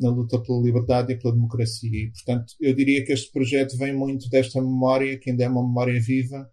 na 0.00 0.10
luta 0.10 0.40
pela 0.40 0.62
liberdade 0.62 1.12
e 1.12 1.18
pela 1.18 1.34
democracia. 1.34 1.90
E, 1.90 2.10
portanto, 2.12 2.54
eu 2.60 2.74
diria 2.74 3.04
que 3.04 3.12
este 3.12 3.32
projeto 3.32 3.76
vem 3.76 3.92
muito 3.92 4.28
desta 4.30 4.60
memória, 4.60 5.18
que 5.18 5.30
ainda 5.30 5.44
é 5.44 5.48
uma 5.48 5.66
memória 5.66 6.00
viva, 6.00 6.48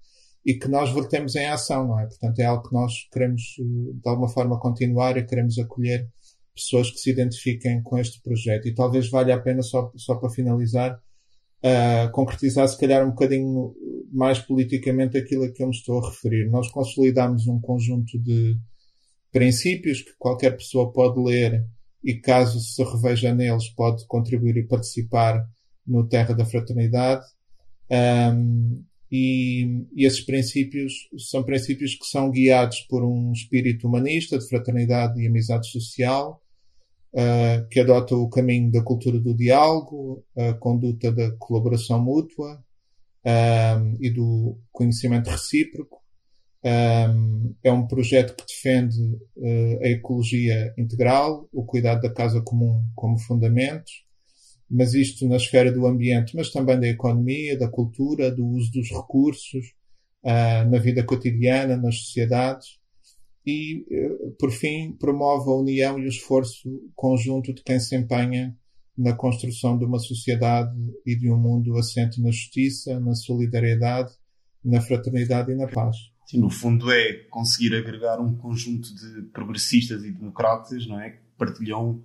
e 0.46 0.54
que 0.56 0.68
nós 0.68 0.92
vertemos 0.92 1.36
em 1.36 1.48
ação, 1.48 1.88
não 1.88 2.00
é? 2.00 2.06
Portanto, 2.06 2.40
é 2.40 2.46
algo 2.46 2.68
que 2.68 2.74
nós 2.74 3.08
queremos, 3.12 3.42
de 3.58 4.10
alguma 4.10 4.30
forma, 4.30 4.60
continuar 4.60 5.18
e 5.18 5.26
queremos 5.26 5.58
acolher 5.58 6.08
pessoas 6.56 6.90
que 6.90 6.98
se 6.98 7.12
identifiquem 7.12 7.82
com 7.84 7.98
este 7.98 8.22
projeto. 8.22 8.68
E 8.68 8.74
talvez 8.74 9.10
valha 9.10 9.36
a 9.36 9.40
pena, 9.40 9.62
só, 9.62 9.92
só 9.96 10.16
para 10.16 10.30
finalizar, 10.30 11.00
uh, 11.64 12.12
concretizar 12.12 12.68
se 12.68 12.80
calhar 12.80 13.06
um 13.06 13.10
bocadinho 13.10 13.74
mais 14.12 14.40
politicamente 14.40 15.18
aquilo 15.18 15.44
a 15.44 15.52
que 15.52 15.62
eu 15.62 15.68
me 15.68 15.76
estou 15.76 16.00
a 16.00 16.10
referir. 16.10 16.50
Nós 16.50 16.70
consolidamos 16.70 17.48
um 17.48 17.60
conjunto 17.60 18.18
de 18.20 18.56
princípios 19.32 20.02
que 20.02 20.12
qualquer 20.18 20.56
pessoa 20.56 20.94
pode 20.94 21.20
ler 21.22 21.66
e 22.06 22.14
caso 22.14 22.60
se 22.60 22.84
reveja 22.84 23.34
neles 23.34 23.68
pode 23.70 24.06
contribuir 24.06 24.56
e 24.58 24.68
participar 24.68 25.44
no 25.86 26.08
Terra 26.08 26.36
da 26.36 26.46
Fraternidade. 26.46 27.26
Um, 27.90 28.84
e, 29.12 29.86
e, 29.96 30.06
esses 30.06 30.22
princípios 30.22 30.94
são 31.18 31.44
princípios 31.44 31.96
que 31.96 32.06
são 32.06 32.30
guiados 32.30 32.82
por 32.82 33.04
um 33.04 33.32
espírito 33.32 33.88
humanista 33.88 34.38
de 34.38 34.48
fraternidade 34.48 35.20
e 35.20 35.28
amizade 35.28 35.68
social, 35.70 36.42
uh, 37.14 37.68
que 37.70 37.80
adota 37.80 38.16
o 38.16 38.30
caminho 38.30 38.72
da 38.72 38.84
cultura 38.84 39.20
do 39.20 39.36
diálogo, 39.36 40.24
a 40.38 40.54
conduta 40.54 41.12
da 41.12 41.32
colaboração 41.38 42.04
mútua 42.04 42.64
um, 43.26 43.98
e 44.00 44.12
do 44.12 44.60
conhecimento 44.72 45.30
recíproco. 45.30 46.05
É 47.64 47.72
um 47.72 47.86
projeto 47.86 48.36
que 48.36 48.46
defende 48.48 49.00
uh, 49.38 49.84
a 49.84 49.88
ecologia 49.88 50.74
integral, 50.78 51.48
o 51.54 51.64
cuidado 51.64 52.02
da 52.02 52.12
casa 52.12 52.42
comum 52.42 52.84
como 52.96 53.20
fundamentos 53.20 54.06
mas 54.70 54.94
isto 54.94 55.28
na 55.28 55.36
esfera 55.36 55.72
do 55.72 55.86
ambiente, 55.86 56.36
mas 56.36 56.52
também 56.52 56.80
da 56.80 56.88
economia, 56.88 57.58
da 57.58 57.68
cultura, 57.68 58.32
do 58.32 58.46
uso 58.46 58.72
dos 58.72 58.90
recursos, 58.90 59.74
uh, 60.24 60.70
na 60.70 60.80
vida 60.80 61.04
cotidiana, 61.04 61.78
nas 61.78 62.00
sociedades. 62.00 62.80
E, 63.46 63.86
uh, 63.92 64.32
por 64.40 64.52
fim, 64.52 64.94
promove 64.94 65.50
a 65.50 65.54
união 65.54 66.00
e 66.00 66.06
o 66.06 66.10
esforço 66.10 66.70
conjunto 66.96 67.54
de 67.54 67.64
quem 67.64 67.80
se 67.80 67.96
empenha 67.96 68.58
na 68.98 69.14
construção 69.14 69.78
de 69.78 69.86
uma 69.86 70.00
sociedade 70.00 70.76
e 71.06 71.16
de 71.16 71.30
um 71.30 71.38
mundo 71.38 71.78
assente 71.78 72.22
na 72.22 72.32
justiça, 72.32 73.00
na 73.00 73.14
solidariedade, 73.14 74.12
na 74.64 74.82
fraternidade 74.82 75.52
e 75.52 75.56
na 75.56 75.68
paz. 75.68 76.15
Sim, 76.26 76.40
no 76.40 76.50
fundo 76.50 76.92
é 76.92 77.14
conseguir 77.30 77.76
agregar 77.76 78.20
um 78.20 78.36
conjunto 78.36 78.94
de 78.96 79.24
progressistas 79.32 80.04
e 80.04 80.12
democratas, 80.12 80.88
não 80.88 81.00
é? 81.00 81.12
Que 81.12 81.20
partilham, 81.38 82.04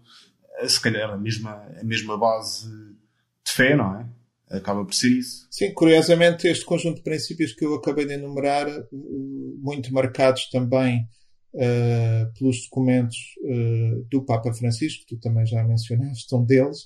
eh, 0.58 0.68
se 0.68 0.80
calhar, 0.80 1.10
a 1.10 1.16
mesma, 1.16 1.52
a 1.80 1.84
mesma 1.84 2.18
base 2.18 2.68
de 2.68 3.52
fé, 3.52 3.74
não 3.74 3.98
é? 3.98 4.06
Acaba 4.50 4.84
por 4.84 4.94
ser 4.94 5.10
isso. 5.10 5.46
Sim, 5.50 5.72
curiosamente, 5.72 6.48
este 6.48 6.64
conjunto 6.64 6.96
de 6.96 7.02
princípios 7.02 7.52
que 7.52 7.64
eu 7.64 7.74
acabei 7.74 8.04
de 8.04 8.14
enumerar, 8.14 8.68
eh, 8.68 8.84
muito 8.92 9.92
marcados 9.92 10.50
também 10.50 11.06
uh, 11.54 12.32
pelos 12.38 12.64
documentos 12.64 13.16
uh, 13.42 14.06
do 14.10 14.24
Papa 14.24 14.52
Francisco, 14.52 15.04
que 15.06 15.16
tu 15.16 15.20
também 15.20 15.46
já 15.46 15.62
mencionaste, 15.64 16.34
um 16.34 16.44
deles. 16.44 16.84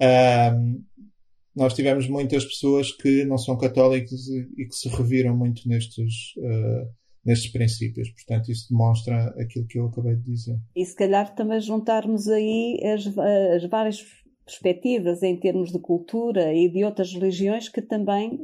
Uh, 0.00 0.82
nós 1.60 1.74
tivemos 1.74 2.08
muitas 2.08 2.44
pessoas 2.44 2.90
que 2.90 3.22
não 3.26 3.36
são 3.36 3.56
católicos 3.58 4.28
e 4.30 4.66
que 4.66 4.74
se 4.74 4.88
reviram 4.88 5.36
muito 5.36 5.68
nestes, 5.68 6.32
nestes 7.22 7.52
princípios. 7.52 8.08
Portanto, 8.10 8.50
isso 8.50 8.68
demonstra 8.70 9.26
aquilo 9.38 9.66
que 9.66 9.78
eu 9.78 9.86
acabei 9.86 10.16
de 10.16 10.22
dizer. 10.22 10.58
E 10.74 10.82
se 10.86 10.96
calhar 10.96 11.34
também 11.34 11.60
juntarmos 11.60 12.28
aí 12.28 12.80
as, 12.82 13.06
as 13.54 13.68
várias 13.68 14.02
perspectivas 14.46 15.22
em 15.22 15.36
termos 15.38 15.70
de 15.70 15.78
cultura 15.78 16.54
e 16.54 16.66
de 16.68 16.82
outras 16.82 17.12
religiões 17.12 17.68
que 17.68 17.82
também 17.82 18.40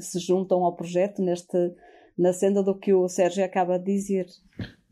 se 0.00 0.18
juntam 0.18 0.64
ao 0.64 0.74
projeto 0.74 1.22
neste 1.22 1.74
na 2.16 2.32
senda 2.32 2.62
do 2.62 2.78
que 2.78 2.94
o 2.94 3.08
Sérgio 3.08 3.44
acaba 3.44 3.78
de 3.78 3.92
dizer. 3.92 4.26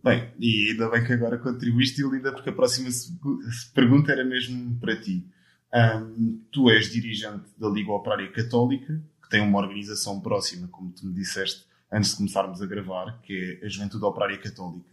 Bem, 0.04 0.28
e 0.38 0.70
ainda 0.70 0.90
bem 0.90 1.04
que 1.04 1.12
agora 1.12 1.38
contribuíste, 1.38 2.02
Linda, 2.02 2.32
porque 2.32 2.50
a 2.50 2.52
próxima 2.52 2.88
pergunta 3.74 4.10
era 4.12 4.24
mesmo 4.24 4.78
para 4.80 5.00
ti. 5.00 5.24
Um, 5.74 6.42
tu 6.50 6.68
és 6.70 6.90
dirigente 6.90 7.44
da 7.58 7.68
Liga 7.68 7.92
Operária 7.92 8.30
Católica, 8.30 9.02
que 9.22 9.28
tem 9.30 9.40
uma 9.40 9.58
organização 9.58 10.20
próxima, 10.20 10.68
como 10.68 10.92
tu 10.92 11.06
me 11.06 11.14
disseste 11.14 11.64
antes 11.90 12.10
de 12.10 12.16
começarmos 12.18 12.60
a 12.60 12.66
gravar, 12.66 13.20
que 13.22 13.58
é 13.62 13.66
a 13.66 13.68
Juventude 13.68 14.04
Operária 14.04 14.38
Católica. 14.38 14.92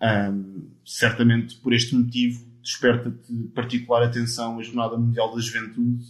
Um, 0.00 0.70
certamente 0.84 1.56
por 1.56 1.72
este 1.72 1.94
motivo 1.94 2.46
desperta-te 2.62 3.32
particular 3.54 4.02
atenção 4.02 4.58
a 4.58 4.62
Jornada 4.62 4.96
Mundial 4.96 5.34
da 5.34 5.40
Juventude. 5.40 6.04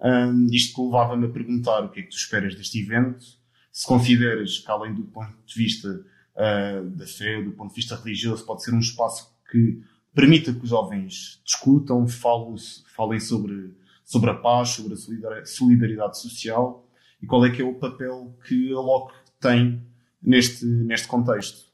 Um, 0.00 0.46
isto 0.50 0.74
que 0.74 0.82
levava-me 0.82 1.26
a 1.26 1.30
perguntar 1.30 1.80
o 1.80 1.90
que 1.90 2.00
é 2.00 2.02
que 2.02 2.10
tu 2.10 2.16
esperas 2.16 2.54
deste 2.54 2.80
evento, 2.80 3.24
se 3.70 3.86
consideras 3.86 4.58
que, 4.58 4.70
além 4.70 4.94
do 4.94 5.04
ponto 5.04 5.34
de 5.46 5.54
vista 5.54 5.88
uh, 5.88 6.90
da 6.90 7.06
fé, 7.06 7.42
do 7.42 7.52
ponto 7.52 7.70
de 7.70 7.76
vista 7.76 7.96
religioso, 7.96 8.44
pode 8.44 8.62
ser 8.62 8.74
um 8.74 8.80
espaço 8.80 9.32
que 9.50 9.82
permita 10.14 10.52
que 10.52 10.62
os 10.62 10.68
jovens 10.68 11.40
discutam, 11.44 12.06
falem, 12.06 12.56
falem 12.94 13.20
sobre, 13.20 13.74
sobre 14.04 14.30
a 14.30 14.34
paz, 14.34 14.70
sobre 14.70 14.94
a 14.94 15.44
solidariedade 15.46 16.18
social 16.18 16.86
e 17.22 17.26
qual 17.26 17.44
é 17.46 17.50
que 17.50 17.62
é 17.62 17.64
o 17.64 17.74
papel 17.74 18.34
que 18.46 18.72
a 18.72 18.80
LOC 18.80 19.12
tem 19.40 19.82
neste, 20.22 20.64
neste 20.64 21.08
contexto. 21.08 21.70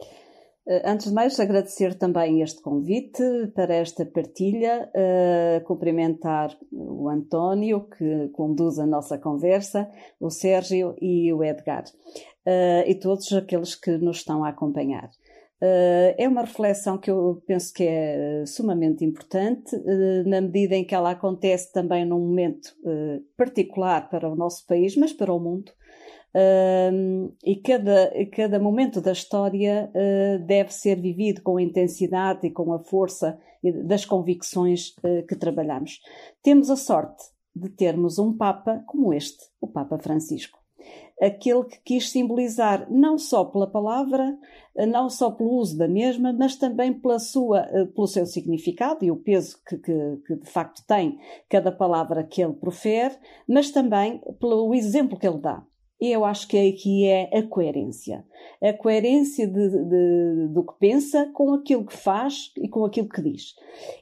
Eh, 0.68 0.82
antes 0.84 1.08
de 1.08 1.14
mais, 1.14 1.40
agradecer 1.40 1.94
também 1.94 2.42
este 2.42 2.60
convite 2.60 3.22
para 3.54 3.74
esta 3.74 4.04
partilha, 4.04 4.90
uh, 4.94 5.64
cumprimentar 5.64 6.54
o 6.70 7.08
António, 7.08 7.88
que 7.88 8.28
conduz 8.34 8.78
a 8.78 8.84
nossa 8.86 9.16
conversa, 9.16 9.90
o 10.20 10.28
Sérgio 10.28 10.94
e 11.00 11.32
o 11.32 11.42
Edgar, 11.42 11.84
uh, 11.84 12.86
e 12.86 12.94
todos 12.96 13.32
aqueles 13.32 13.74
que 13.74 13.92
nos 13.96 14.18
estão 14.18 14.44
a 14.44 14.50
acompanhar. 14.50 15.10
Uh, 15.60 16.14
é 16.16 16.28
uma 16.28 16.42
reflexão 16.42 16.96
que 16.96 17.10
eu 17.10 17.42
penso 17.46 17.72
que 17.72 17.84
é 17.84 18.44
sumamente 18.46 19.04
importante, 19.04 19.76
na 20.24 20.40
medida 20.40 20.76
em 20.76 20.84
que 20.84 20.94
ela 20.94 21.10
acontece 21.10 21.72
também 21.72 22.04
num 22.04 22.20
momento 22.20 22.74
particular 23.36 24.08
para 24.08 24.28
o 24.28 24.36
nosso 24.36 24.66
país, 24.66 24.96
mas 24.96 25.12
para 25.12 25.32
o 25.32 25.40
mundo, 25.40 25.72
Uh, 26.28 27.34
e 27.42 27.56
cada, 27.56 28.12
cada 28.30 28.60
momento 28.60 29.00
da 29.00 29.12
história 29.12 29.90
deve 30.46 30.72
ser 30.72 31.00
vivido 31.00 31.42
com 31.42 31.56
a 31.56 31.62
intensidade 31.62 32.46
e 32.46 32.50
com 32.50 32.72
a 32.74 32.78
força 32.78 33.38
das 33.86 34.04
convicções 34.04 34.94
que 35.26 35.34
trabalhamos. 35.34 36.00
Temos 36.42 36.68
a 36.70 36.76
sorte 36.76 37.24
de 37.56 37.70
termos 37.70 38.18
um 38.18 38.36
Papa 38.36 38.84
como 38.86 39.12
este, 39.12 39.42
o 39.60 39.66
Papa 39.66 39.98
Francisco. 39.98 40.57
Aquele 41.20 41.64
que 41.64 41.80
quis 41.84 42.10
simbolizar 42.10 42.86
não 42.90 43.18
só 43.18 43.44
pela 43.44 43.66
palavra, 43.66 44.38
não 44.76 45.10
só 45.10 45.30
pelo 45.30 45.50
uso 45.50 45.76
da 45.76 45.88
mesma, 45.88 46.32
mas 46.32 46.56
também 46.56 46.92
pela 46.92 47.18
sua, 47.18 47.62
pelo 47.94 48.06
seu 48.06 48.24
significado 48.24 49.04
e 49.04 49.10
o 49.10 49.16
peso 49.16 49.58
que, 49.66 49.76
que, 49.78 50.16
que 50.26 50.36
de 50.36 50.46
facto 50.48 50.84
tem 50.86 51.18
cada 51.48 51.72
palavra 51.72 52.22
que 52.22 52.40
ele 52.42 52.52
profere, 52.52 53.16
mas 53.48 53.70
também 53.70 54.20
pelo 54.38 54.72
exemplo 54.74 55.18
que 55.18 55.26
ele 55.26 55.38
dá 55.38 55.64
eu 56.00 56.24
acho 56.24 56.46
que 56.46 56.56
aqui 56.56 57.06
é 57.06 57.36
a 57.36 57.42
coerência. 57.42 58.24
A 58.62 58.72
coerência 58.72 59.46
de, 59.46 59.70
de, 59.70 60.48
do 60.48 60.62
que 60.62 60.74
pensa 60.78 61.26
com 61.32 61.52
aquilo 61.54 61.84
que 61.84 61.96
faz 61.96 62.52
e 62.56 62.68
com 62.68 62.84
aquilo 62.84 63.08
que 63.08 63.20
diz. 63.20 63.56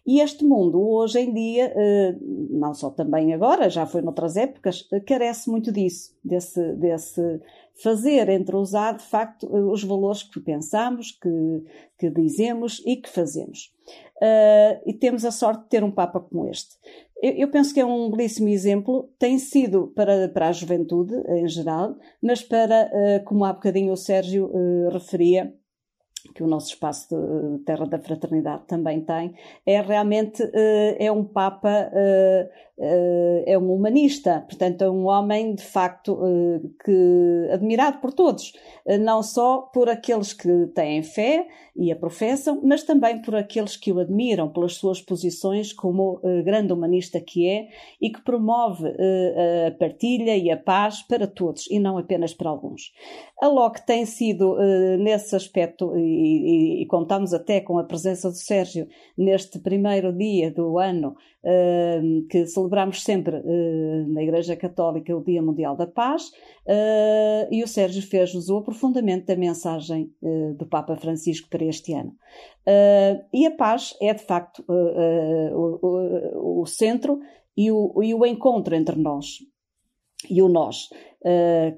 E 0.06 0.20
este 0.20 0.44
mundo, 0.44 0.80
hoje 0.80 1.20
em 1.20 1.32
dia, 1.32 1.72
eh, 1.74 2.14
não 2.50 2.74
só 2.74 2.90
também 2.90 3.32
agora, 3.32 3.70
já 3.70 3.86
foi 3.86 4.02
noutras 4.02 4.36
épocas, 4.36 4.86
carece 5.06 5.50
muito 5.50 5.72
disso, 5.72 6.14
desse, 6.22 6.74
desse 6.74 7.40
fazer 7.82 8.28
entre 8.28 8.56
usar, 8.56 8.92
de 8.92 9.04
facto, 9.04 9.46
os 9.70 9.82
valores 9.82 10.22
que 10.22 10.40
pensamos, 10.40 11.12
que, 11.12 11.64
que 11.98 12.10
dizemos 12.10 12.82
e 12.86 12.96
que 12.96 13.08
fazemos. 13.08 13.72
E 14.86 14.94
temos 14.94 15.24
a 15.26 15.30
sorte 15.30 15.64
de 15.64 15.68
ter 15.68 15.84
um 15.84 15.90
Papa 15.90 16.18
como 16.18 16.48
este. 16.48 16.76
Eu, 17.22 17.32
eu, 17.32 17.50
penso 17.50 17.72
que 17.72 17.80
é 17.80 17.84
um 17.84 18.10
belíssimo 18.10 18.48
exemplo, 18.48 19.10
tem 19.18 19.38
sido 19.38 19.88
para, 19.94 20.28
para 20.28 20.48
a 20.48 20.52
juventude 20.52 21.14
em 21.28 21.48
geral, 21.48 21.96
mas 22.22 22.42
para, 22.42 22.90
uh, 22.92 23.24
como 23.24 23.44
há 23.44 23.52
bocadinho 23.52 23.92
o 23.92 23.96
Sérgio 23.96 24.50
uh, 24.52 24.90
referia, 24.90 25.54
que 26.34 26.42
o 26.42 26.46
nosso 26.46 26.68
espaço 26.68 27.08
de 27.08 27.64
Terra 27.64 27.86
da 27.86 27.98
Fraternidade 27.98 28.66
também 28.66 29.00
tem, 29.00 29.34
é 29.64 29.80
realmente 29.80 30.42
é 30.98 31.10
um 31.12 31.24
Papa 31.24 31.88
é 32.78 33.58
um 33.58 33.72
humanista, 33.72 34.44
portanto 34.46 34.82
é 34.82 34.90
um 34.90 35.06
homem 35.06 35.54
de 35.54 35.62
facto 35.62 36.12
uh, 36.12 36.74
que 36.84 37.48
admirado 37.50 37.98
por 37.98 38.12
todos, 38.12 38.52
uh, 38.84 38.98
não 38.98 39.22
só 39.22 39.62
por 39.72 39.88
aqueles 39.88 40.34
que 40.34 40.66
têm 40.74 41.02
fé 41.02 41.46
e 41.74 41.90
a 41.90 41.96
professam, 41.96 42.60
mas 42.62 42.82
também 42.82 43.22
por 43.22 43.34
aqueles 43.34 43.76
que 43.76 43.92
o 43.92 43.98
admiram 43.98 44.50
pelas 44.50 44.74
suas 44.74 45.00
posições 45.00 45.72
como 45.74 46.20
grande 46.42 46.72
humanista 46.72 47.20
que 47.20 47.46
é 47.46 47.68
e 48.00 48.08
que 48.08 48.22
promove 48.24 48.88
a 48.88 49.70
partilha 49.72 50.34
e 50.38 50.50
a 50.50 50.56
paz 50.56 51.02
para 51.02 51.26
todos 51.26 51.70
e 51.70 51.78
não 51.78 51.98
apenas 51.98 52.32
para 52.32 52.48
alguns. 52.48 52.92
A 53.42 53.48
LOC 53.48 53.80
tem 53.84 54.06
sido 54.06 54.56
nesse 55.00 55.36
aspecto 55.36 55.94
e, 55.98 56.82
e 56.82 56.86
contamos 56.86 57.34
até 57.34 57.60
com 57.60 57.78
a 57.78 57.84
presença 57.84 58.30
do 58.30 58.36
Sérgio 58.36 58.88
neste 59.14 59.58
primeiro 59.58 60.16
dia 60.16 60.50
do 60.50 60.78
ano 60.78 61.14
que 62.30 62.46
celebramos 62.46 62.65
sempre 63.02 63.36
uh, 63.36 64.12
na 64.12 64.22
Igreja 64.22 64.56
Católica 64.56 65.16
o 65.16 65.22
Dia 65.22 65.42
Mundial 65.42 65.76
da 65.76 65.86
Paz, 65.86 66.28
uh, 66.66 67.48
e 67.50 67.62
o 67.62 67.68
Sérgio 67.68 68.02
fez-nos 68.02 68.48
o 68.48 68.58
aprofundamento 68.58 69.26
da 69.26 69.36
mensagem 69.36 70.12
uh, 70.22 70.54
do 70.54 70.66
Papa 70.66 70.96
Francisco 70.96 71.48
para 71.48 71.64
este 71.64 71.92
ano. 71.92 72.12
e 73.32 73.46
a 73.46 73.50
paz 73.52 73.96
é, 74.00 74.12
de 74.12 74.24
facto, 74.24 74.64
o, 74.68 75.78
o, 75.82 76.62
o, 76.62 76.66
centro 76.66 77.20
e 77.56 77.70
o, 77.70 78.02
e 78.02 78.12
o 78.14 78.26
encontro 78.26 78.74
entre 78.74 78.96
nós 78.96 79.38
e 80.28 80.42
o 80.42 80.48
nós, 80.48 80.88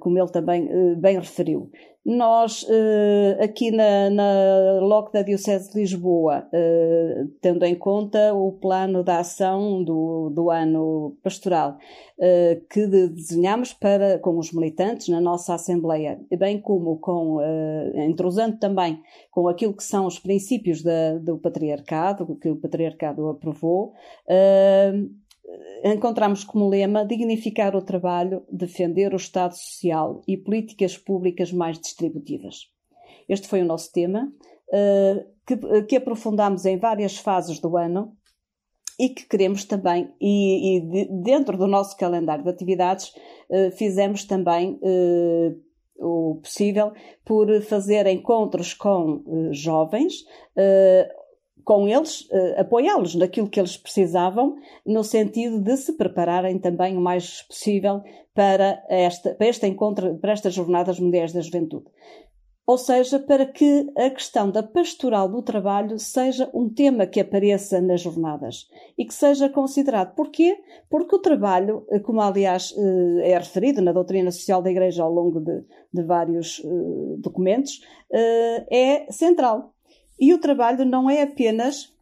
como 0.00 0.18
ele 0.18 0.30
também 0.30 0.68
bem 0.97 1.18
referiu. 1.18 1.71
Nós, 2.09 2.62
uh, 2.62 3.43
aqui 3.43 3.71
na, 3.71 4.09
na 4.09 4.81
LOC 4.81 5.12
da 5.12 5.21
Diocese 5.21 5.71
de 5.71 5.79
Lisboa, 5.79 6.49
uh, 6.50 7.29
tendo 7.38 7.67
em 7.67 7.75
conta 7.75 8.33
o 8.33 8.53
plano 8.53 9.05
de 9.05 9.11
ação 9.11 9.85
do, 9.85 10.31
do 10.31 10.50
ano 10.50 11.19
pastoral, 11.23 11.77
uh, 12.19 12.67
que 12.71 12.87
desenhamos 12.87 13.75
para, 13.75 14.19
com 14.21 14.38
os 14.38 14.55
militantes 14.55 15.09
na 15.09 15.21
nossa 15.21 15.53
Assembleia, 15.53 16.19
bem 16.38 16.59
como 16.59 16.97
com, 16.97 17.41
entrosando 17.95 18.59
também 18.59 19.03
com 19.31 19.47
aquilo 19.47 19.75
que 19.75 19.85
são 19.85 20.07
os 20.07 20.19
princípios 20.19 20.83
da, 20.83 21.19
do 21.19 21.37
patriarcado, 21.37 22.38
que 22.41 22.49
o 22.49 22.57
patriarcado 22.57 23.29
aprovou, 23.29 23.93
encontramos 25.85 26.45
como 26.45 26.69
lema 26.69 27.05
dignificar 27.05 27.75
o 27.76 27.83
trabalho, 27.83 28.45
defender 28.50 29.12
o 29.12 29.17
Estado 29.17 29.55
Social 29.55 30.23
e 30.26 30.37
políticas 30.37 30.97
públicas 30.97 31.52
mais 31.52 31.78
distributivas. 31.78 32.71
Este 33.28 33.47
foi 33.47 33.62
o 33.62 33.67
nosso 33.67 33.93
tema, 33.93 34.33
uh, 34.69 35.25
que, 35.47 35.83
que 35.83 35.97
aprofundámos 35.97 36.64
em 36.64 36.78
várias 36.78 37.19
fases 37.19 37.61
do 37.61 37.76
ano 37.76 38.17
e 38.99 39.11
que 39.11 39.26
queremos 39.28 39.64
também, 39.64 40.12
e, 40.21 40.76
e 40.76 40.81
de, 40.81 41.23
dentro 41.23 41.57
do 41.57 41.67
nosso 41.67 41.97
calendário 41.97 42.43
de 42.43 42.50
atividades, 42.50 43.12
uh, 43.50 43.71
fizemos 43.76 44.25
também 44.25 44.78
o 46.00 46.37
possível 46.40 46.93
por 47.25 47.61
fazer 47.62 48.07
encontros 48.07 48.73
com 48.73 49.50
jovens, 49.50 50.25
com 51.65 51.88
eles, 51.88 52.27
apoiá-los 52.57 53.15
naquilo 53.15 53.49
que 53.49 53.61
eles 53.61 53.77
precisavam, 53.77 54.57
no 54.87 55.05
sentido 55.05 55.61
de 55.61 55.77
se 55.77 55.93
prepararem 55.97 56.59
também 56.59 56.97
o 56.97 57.00
mais 57.00 57.43
possível 57.43 58.03
para, 58.35 58.83
esta, 58.88 59.35
para 59.35 59.49
este 59.49 59.67
encontro, 59.67 60.17
para 60.19 60.33
estas 60.33 60.55
Jornadas 60.55 60.99
Mundiais 60.99 61.33
da 61.33 61.41
Juventude 61.41 61.87
ou 62.69 62.77
seja, 62.77 63.19
para 63.19 63.47
que 63.47 63.91
a 63.97 64.11
questão 64.11 64.50
da 64.50 64.62
pastoral 64.62 65.27
do 65.27 65.41
trabalho 65.41 65.99
seja 65.99 66.50
um 66.53 66.69
tema 66.69 67.07
que 67.07 67.19
apareça 67.19 67.81
nas 67.81 68.03
jornadas 68.03 68.69
e 68.99 69.07
que 69.07 69.15
seja 69.15 69.49
considerado. 69.49 70.15
Porquê? 70.15 70.55
Porque 70.91 71.17
o 71.17 71.19
trabalho, 71.19 71.87
como 72.03 72.21
aliás 72.21 72.75
eh, 72.77 73.31
é 73.31 73.38
referido 73.38 73.81
na 73.81 73.91
doutrina 73.91 74.31
social 74.31 74.61
da 74.61 74.71
Igreja 74.71 75.03
ao 75.03 75.11
longo 75.11 75.41
de, 75.41 75.65
de 75.91 76.03
vários 76.03 76.59
uh, 76.59 77.17
documentos, 77.17 77.81
uh, 78.12 78.67
é 78.71 79.11
central. 79.11 79.73
E 80.19 80.35
o 80.35 80.39
trabalho 80.39 80.85
não 80.85 81.09
é 81.09 81.23
apenas 81.23 81.93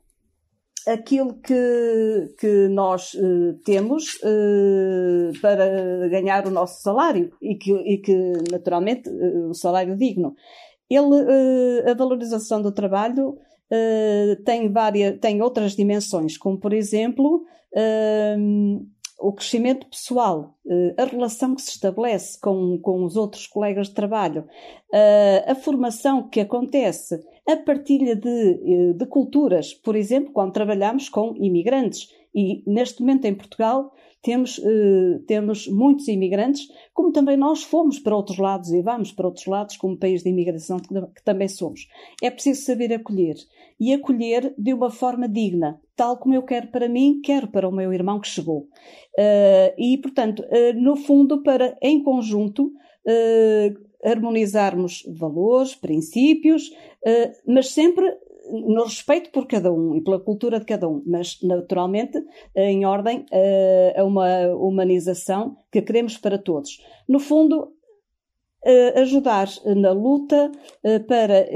aquilo 0.86 1.34
que, 1.34 2.34
que 2.38 2.68
nós 2.68 3.12
uh, 3.14 3.54
temos 3.64 4.14
uh, 4.16 5.40
para 5.40 6.08
ganhar 6.08 6.46
o 6.46 6.50
nosso 6.50 6.80
salário 6.80 7.32
e 7.42 7.56
que, 7.56 7.72
e 7.72 7.98
que 7.98 8.14
naturalmente, 8.50 9.10
uh, 9.10 9.50
o 9.50 9.54
salário 9.54 9.96
digno. 9.96 10.34
Ele, 10.88 11.90
a 11.90 11.94
valorização 11.94 12.62
do 12.62 12.70
trabalho 12.70 13.36
tem, 14.44 14.70
várias, 14.70 15.18
tem 15.18 15.42
outras 15.42 15.74
dimensões, 15.74 16.38
como 16.38 16.60
por 16.60 16.72
exemplo 16.72 17.44
o 19.18 19.32
crescimento 19.32 19.86
pessoal, 19.86 20.54
a 20.98 21.04
relação 21.04 21.54
que 21.54 21.62
se 21.62 21.70
estabelece 21.70 22.38
com, 22.40 22.78
com 22.78 23.04
os 23.04 23.16
outros 23.16 23.46
colegas 23.46 23.88
de 23.88 23.94
trabalho, 23.94 24.46
a 25.46 25.54
formação 25.54 26.28
que 26.28 26.40
acontece 26.40 27.18
a 27.48 27.56
partilha 27.56 28.16
de, 28.16 28.28
eh, 28.28 28.92
de 28.92 29.06
culturas, 29.06 29.72
por 29.72 29.94
exemplo, 29.94 30.32
quando 30.32 30.52
trabalhamos 30.52 31.08
com 31.08 31.34
imigrantes. 31.36 32.08
E 32.34 32.62
neste 32.66 33.00
momento 33.00 33.24
em 33.24 33.34
Portugal 33.34 33.94
temos, 34.26 34.58
eh, 34.58 35.20
temos 35.24 35.68
muitos 35.68 36.08
imigrantes, 36.08 36.66
como 36.92 37.12
também 37.12 37.36
nós 37.36 37.62
fomos 37.62 38.00
para 38.00 38.16
outros 38.16 38.38
lados 38.38 38.72
e 38.72 38.82
vamos 38.82 39.12
para 39.12 39.28
outros 39.28 39.46
lados 39.46 39.76
como 39.76 39.96
país 39.96 40.24
de 40.24 40.30
imigração 40.30 40.80
que, 40.80 40.88
que 40.88 41.22
também 41.24 41.46
somos. 41.46 41.86
É 42.20 42.28
preciso 42.28 42.62
saber 42.62 42.92
acolher 42.92 43.36
e 43.78 43.92
acolher 43.92 44.52
de 44.58 44.74
uma 44.74 44.90
forma 44.90 45.28
digna, 45.28 45.80
tal 45.94 46.16
como 46.16 46.34
eu 46.34 46.42
quero 46.42 46.66
para 46.72 46.88
mim, 46.88 47.20
quero 47.22 47.46
para 47.46 47.68
o 47.68 47.72
meu 47.72 47.92
irmão 47.92 48.18
que 48.18 48.26
chegou. 48.26 48.62
Uh, 49.16 49.70
e, 49.78 49.96
portanto, 49.98 50.42
uh, 50.42 50.72
no 50.74 50.96
fundo, 50.96 51.44
para 51.44 51.78
em 51.80 52.02
conjunto 52.02 52.72
uh, 53.06 53.86
harmonizarmos 54.04 55.04
valores, 55.16 55.76
princípios, 55.76 56.70
mas 57.46 57.70
sempre 57.70 58.04
no 58.50 58.84
respeito 58.84 59.30
por 59.30 59.46
cada 59.46 59.72
um 59.72 59.94
e 59.94 60.00
pela 60.02 60.20
cultura 60.20 60.58
de 60.58 60.66
cada 60.66 60.88
um, 60.88 61.02
mas 61.06 61.38
naturalmente 61.42 62.22
em 62.54 62.84
ordem 62.84 63.24
eh, 63.32 63.94
a 63.96 64.04
uma 64.04 64.48
humanização 64.54 65.56
que 65.70 65.82
queremos 65.82 66.16
para 66.16 66.38
todos. 66.38 66.78
No 67.08 67.18
fundo, 67.18 67.72
eh, 68.64 69.00
ajudar 69.00 69.48
na 69.64 69.92
luta 69.92 70.50
para 71.08 71.46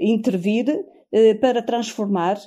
intervir, 0.00 0.84
para 1.40 1.62
transformar 1.62 2.38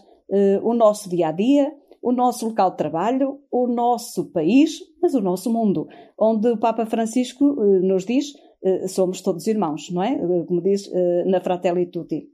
o 0.61 0.73
nosso 0.73 1.09
dia 1.09 1.29
a 1.29 1.31
dia, 1.31 1.71
o 2.01 2.11
nosso 2.11 2.47
local 2.47 2.71
de 2.71 2.77
trabalho, 2.77 3.39
o 3.51 3.67
nosso 3.67 4.31
país, 4.31 4.79
mas 5.01 5.13
o 5.13 5.21
nosso 5.21 5.51
mundo, 5.51 5.87
onde 6.17 6.49
o 6.49 6.57
Papa 6.57 6.85
Francisco 6.85 7.45
nos 7.81 8.05
diz 8.05 8.33
eh, 8.61 8.87
somos 8.87 9.21
todos 9.21 9.47
irmãos, 9.47 9.89
não 9.89 10.03
é? 10.03 10.13
Eh, 10.13 10.45
como 10.45 10.61
diz 10.61 10.89
eh, 10.91 11.23
na 11.25 11.39
Fratelli 11.39 11.85
Tutti. 11.87 12.29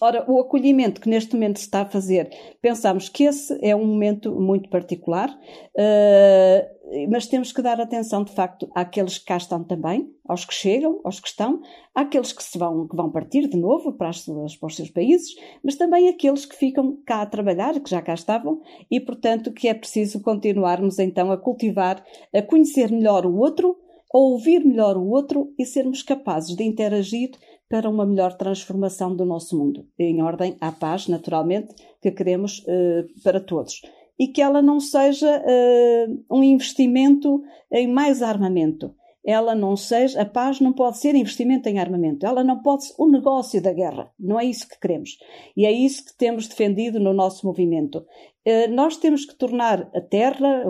Ora, 0.00 0.24
o 0.30 0.38
acolhimento 0.40 1.00
que 1.00 1.08
neste 1.08 1.34
momento 1.34 1.58
se 1.58 1.66
está 1.66 1.82
a 1.82 1.88
fazer, 1.88 2.30
pensamos 2.60 3.08
que 3.08 3.24
esse 3.24 3.58
é 3.62 3.74
um 3.74 3.84
momento 3.84 4.32
muito 4.32 4.68
particular, 4.68 5.30
uh, 5.30 7.08
mas 7.10 7.26
temos 7.26 7.52
que 7.52 7.62
dar 7.62 7.80
atenção, 7.80 8.22
de 8.24 8.32
facto, 8.32 8.68
àqueles 8.74 9.18
que 9.18 9.24
cá 9.24 9.36
estão 9.36 9.64
também, 9.64 10.10
aos 10.26 10.44
que 10.44 10.54
chegam, 10.54 11.00
aos 11.04 11.18
que 11.20 11.28
estão, 11.28 11.60
àqueles 11.94 12.32
que, 12.32 12.42
se 12.42 12.58
vão, 12.58 12.86
que 12.86 12.96
vão 12.96 13.10
partir 13.10 13.48
de 13.48 13.56
novo 13.56 13.92
para, 13.92 14.08
as 14.10 14.20
suas, 14.20 14.56
para 14.56 14.66
os 14.66 14.76
seus 14.76 14.90
países, 14.90 15.34
mas 15.62 15.76
também 15.76 16.08
aqueles 16.08 16.44
que 16.44 16.56
ficam 16.56 16.98
cá 17.06 17.22
a 17.22 17.26
trabalhar, 17.26 17.78
que 17.80 17.90
já 17.90 18.02
cá 18.02 18.14
estavam, 18.14 18.60
e, 18.90 19.00
portanto, 19.00 19.52
que 19.52 19.68
é 19.68 19.74
preciso 19.74 20.20
continuarmos 20.20 20.98
então 20.98 21.32
a 21.32 21.36
cultivar, 21.36 22.04
a 22.34 22.42
conhecer 22.42 22.90
melhor 22.90 23.26
o 23.26 23.36
outro, 23.36 23.76
a 24.12 24.18
ouvir 24.18 24.64
melhor 24.64 24.96
o 24.96 25.08
outro 25.08 25.52
e 25.58 25.66
sermos 25.66 26.02
capazes 26.02 26.54
de 26.54 26.62
interagir 26.62 27.30
para 27.68 27.88
uma 27.88 28.06
melhor 28.06 28.34
transformação 28.36 29.14
do 29.14 29.24
nosso 29.24 29.58
mundo, 29.58 29.86
em 29.98 30.22
ordem 30.22 30.56
à 30.60 30.70
paz, 30.70 31.08
naturalmente, 31.08 31.74
que 32.00 32.10
queremos 32.10 32.60
uh, 32.60 33.22
para 33.22 33.40
todos. 33.40 33.80
E 34.18 34.28
que 34.28 34.40
ela 34.40 34.62
não 34.62 34.78
seja 34.78 35.42
uh, 35.42 36.24
um 36.30 36.42
investimento 36.42 37.42
em 37.72 37.88
mais 37.88 38.22
armamento. 38.22 38.94
Ela 39.26 39.54
não 39.54 39.74
seja, 39.74 40.20
a 40.20 40.26
paz 40.26 40.60
não 40.60 40.72
pode 40.72 40.98
ser 40.98 41.14
investimento 41.14 41.66
em 41.68 41.78
armamento. 41.78 42.26
Ela 42.26 42.44
não 42.44 42.60
pode 42.60 42.84
ser 42.84 42.94
o 42.98 43.08
negócio 43.08 43.60
da 43.62 43.72
guerra. 43.72 44.12
Não 44.20 44.38
é 44.38 44.44
isso 44.44 44.68
que 44.68 44.78
queremos. 44.78 45.16
E 45.56 45.64
é 45.64 45.72
isso 45.72 46.04
que 46.04 46.16
temos 46.16 46.46
defendido 46.46 47.00
no 47.00 47.14
nosso 47.14 47.46
movimento. 47.46 48.04
Eh, 48.44 48.68
nós 48.68 48.96
temos 48.96 49.24
que 49.24 49.34
tornar 49.34 49.90
a 49.94 50.00
Terra, 50.00 50.64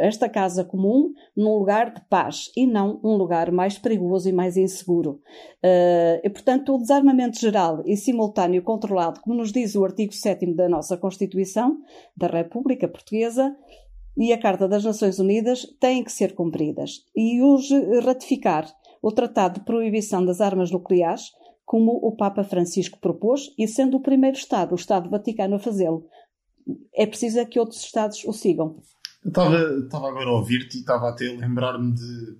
esta 0.00 0.28
casa 0.28 0.64
comum, 0.64 1.12
num 1.36 1.56
lugar 1.58 1.94
de 1.94 2.00
paz 2.08 2.50
e 2.56 2.66
não 2.66 3.00
um 3.04 3.16
lugar 3.16 3.52
mais 3.52 3.78
perigoso 3.78 4.28
e 4.28 4.32
mais 4.32 4.56
inseguro. 4.56 5.20
Eh, 5.62 6.20
e, 6.24 6.30
portanto, 6.30 6.74
o 6.74 6.78
desarmamento 6.78 7.38
geral 7.38 7.82
e 7.86 7.96
simultâneo 7.96 8.62
controlado, 8.62 9.20
como 9.20 9.36
nos 9.36 9.52
diz 9.52 9.74
o 9.76 9.84
artigo 9.84 10.12
7 10.12 10.54
da 10.54 10.68
nossa 10.68 10.96
Constituição 10.96 11.78
da 12.16 12.26
República 12.26 12.88
Portuguesa, 12.88 13.56
e 14.16 14.32
a 14.32 14.38
Carta 14.38 14.68
das 14.68 14.84
Nações 14.84 15.18
Unidas 15.18 15.66
têm 15.80 16.04
que 16.04 16.12
ser 16.12 16.34
cumpridas. 16.34 17.04
E 17.16 17.42
hoje 17.42 17.74
ratificar 18.00 18.66
o 19.02 19.10
Tratado 19.10 19.58
de 19.58 19.66
Proibição 19.66 20.24
das 20.24 20.40
Armas 20.40 20.70
Nucleares, 20.70 21.32
como 21.64 21.92
o 21.92 22.14
Papa 22.14 22.44
Francisco 22.44 22.98
propôs, 23.00 23.52
e 23.58 23.66
sendo 23.66 23.96
o 23.96 24.00
primeiro 24.00 24.36
Estado, 24.36 24.72
o 24.72 24.76
Estado 24.76 25.10
Vaticano, 25.10 25.56
a 25.56 25.58
fazê-lo, 25.58 26.06
é 26.94 27.06
preciso 27.06 27.38
é 27.38 27.44
que 27.44 27.58
outros 27.58 27.82
Estados 27.82 28.24
o 28.24 28.32
sigam. 28.32 28.82
Eu 29.24 29.84
estava 29.84 30.08
agora 30.08 30.28
a 30.28 30.32
ouvir-te 30.32 30.76
e 30.76 30.80
estava 30.80 31.08
até 31.08 31.28
a 31.28 31.38
lembrar-me 31.38 31.92
de 31.92 32.36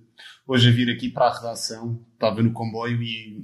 hoje 0.47 0.69
a 0.69 0.71
vir 0.71 0.89
aqui 0.89 1.09
para 1.09 1.27
a 1.27 1.35
redação, 1.35 1.99
estava 2.13 2.43
no 2.43 2.51
comboio 2.51 3.01
e 3.01 3.43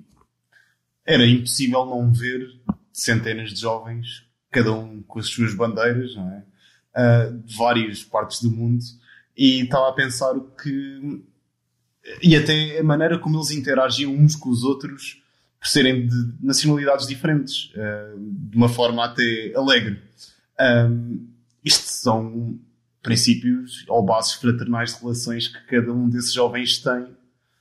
era 1.05 1.25
impossível 1.25 1.85
não 1.85 2.11
ver 2.13 2.47
centenas 2.93 3.51
de 3.51 3.61
jovens, 3.61 4.25
cada 4.51 4.71
um 4.71 5.01
com 5.03 5.19
as 5.19 5.27
suas 5.27 5.53
bandeiras, 5.53 6.15
não 6.15 6.29
é? 6.29 6.43
Uh, 6.93 7.37
de 7.39 7.55
várias 7.55 8.03
partes 8.03 8.41
do 8.41 8.51
mundo, 8.51 8.83
e 9.35 9.61
estava 9.61 9.89
a 9.89 9.93
pensar 9.93 10.35
que. 10.61 11.23
e 12.21 12.35
até 12.35 12.79
a 12.79 12.83
maneira 12.83 13.17
como 13.17 13.37
eles 13.37 13.51
interagiam 13.51 14.13
uns 14.13 14.35
com 14.35 14.49
os 14.49 14.63
outros, 14.63 15.23
por 15.59 15.67
serem 15.67 16.05
de 16.05 16.33
nacionalidades 16.41 17.07
diferentes, 17.07 17.71
uh, 17.75 18.19
de 18.19 18.57
uma 18.57 18.67
forma 18.69 19.05
até 19.05 19.53
alegre. 19.55 20.01
Um, 20.61 21.27
isto 21.63 21.87
são 21.87 22.59
princípios 23.01 23.85
ou 23.89 24.03
bases 24.03 24.33
fraternais 24.33 24.93
de 24.93 25.01
relações 25.01 25.47
que 25.47 25.65
cada 25.67 25.91
um 25.91 26.07
desses 26.07 26.33
jovens 26.33 26.77
tem 26.79 27.07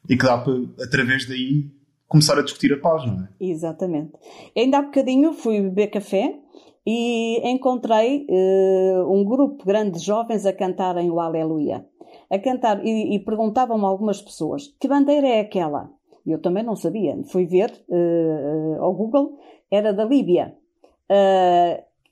e 0.08 0.16
que 0.16 0.24
dá 0.24 0.36
para, 0.38 0.54
através 0.82 1.26
daí, 1.26 1.70
começar 2.06 2.38
a 2.38 2.42
discutir 2.42 2.72
a 2.72 2.78
paz, 2.78 3.06
não 3.06 3.24
é? 3.24 3.28
Exatamente. 3.40 4.12
Ainda 4.56 4.78
há 4.78 4.82
bocadinho 4.82 5.32
fui 5.32 5.60
beber 5.60 5.88
café 5.88 6.38
e 6.86 7.40
encontrei 7.48 8.26
uh, 8.28 9.12
um 9.12 9.24
grupo 9.24 9.64
grande 9.64 9.98
de 9.98 10.04
jovens 10.04 10.44
a 10.44 10.52
cantarem 10.52 11.10
o 11.10 11.20
Aleluia. 11.20 11.86
A 12.28 12.38
cantar, 12.38 12.84
e, 12.84 13.14
e 13.14 13.18
perguntavam-me 13.20 13.84
algumas 13.84 14.20
pessoas, 14.20 14.74
que 14.80 14.88
bandeira 14.88 15.28
é 15.28 15.40
aquela? 15.40 15.90
Eu 16.26 16.40
também 16.40 16.62
não 16.62 16.76
sabia. 16.76 17.16
Fui 17.24 17.46
ver 17.46 17.72
uh, 17.88 18.82
ao 18.82 18.94
Google, 18.94 19.38
era 19.70 19.92
da 19.92 20.04
Líbia. 20.04 20.54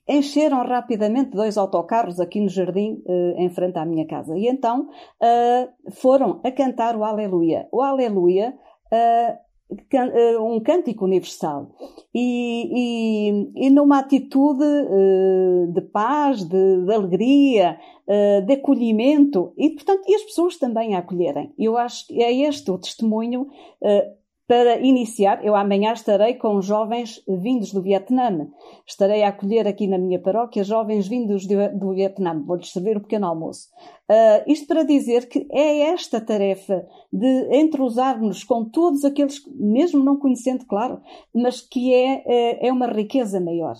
Encheram 0.09 0.65
rapidamente 0.65 1.29
dois 1.29 1.55
autocarros 1.55 2.19
aqui 2.19 2.41
no 2.41 2.49
jardim, 2.49 3.03
uh, 3.05 3.35
em 3.37 3.49
frente 3.49 3.77
à 3.77 3.85
minha 3.85 4.07
casa. 4.07 4.35
E 4.35 4.47
então 4.47 4.87
uh, 5.21 5.91
foram 5.91 6.41
a 6.43 6.51
cantar 6.51 6.95
o 6.95 7.03
Aleluia. 7.03 7.67
O 7.71 7.79
Aleluia, 7.79 8.55
uh, 8.91 9.49
um 10.43 10.59
cântico 10.61 11.05
universal. 11.05 11.69
E, 12.11 13.29
e, 13.53 13.67
e 13.67 13.69
numa 13.69 13.99
atitude 13.99 14.65
de 15.71 15.81
paz, 15.81 16.43
de, 16.43 16.85
de 16.85 16.91
alegria, 16.91 17.77
de 18.47 18.53
acolhimento, 18.53 19.53
e 19.55 19.69
portanto, 19.69 20.01
e 20.07 20.15
as 20.15 20.23
pessoas 20.23 20.57
também 20.57 20.95
a 20.95 20.99
acolherem. 20.99 21.53
Eu 21.55 21.77
acho 21.77 22.07
que 22.07 22.23
é 22.23 22.33
este 22.33 22.71
o 22.71 22.79
testemunho 22.79 23.45
para 24.49 24.79
iniciar, 24.79 25.45
eu 25.45 25.55
amanhã 25.55 25.93
estarei 25.93 26.33
com 26.33 26.59
jovens 26.59 27.23
vindos 27.27 27.71
do 27.71 27.83
Vietnã. 27.83 28.47
Estarei 28.83 29.21
a 29.21 29.27
acolher 29.27 29.67
aqui 29.67 29.85
na 29.85 29.99
minha 29.99 30.17
paróquia 30.17 30.63
jovens 30.63 31.07
vindos 31.07 31.45
do 31.45 31.93
Vietnã. 31.93 32.43
Vou-lhes 32.43 32.71
servir 32.71 32.97
o 32.97 33.01
pequeno 33.01 33.27
almoço. 33.27 33.67
Uh, 34.09 34.51
isto 34.51 34.65
para 34.65 34.81
dizer 34.81 35.29
que 35.29 35.47
é 35.51 35.91
esta 35.91 36.19
tarefa 36.19 36.83
de 37.13 37.59
entrosarmos 37.59 38.43
com 38.43 38.65
todos 38.65 39.05
aqueles, 39.05 39.39
mesmo 39.53 40.03
não 40.03 40.17
conhecendo, 40.17 40.65
claro, 40.65 40.99
mas 41.31 41.61
que 41.61 41.93
é, 41.93 42.23
é, 42.25 42.69
é 42.69 42.73
uma 42.73 42.87
riqueza 42.87 43.39
maior. 43.39 43.75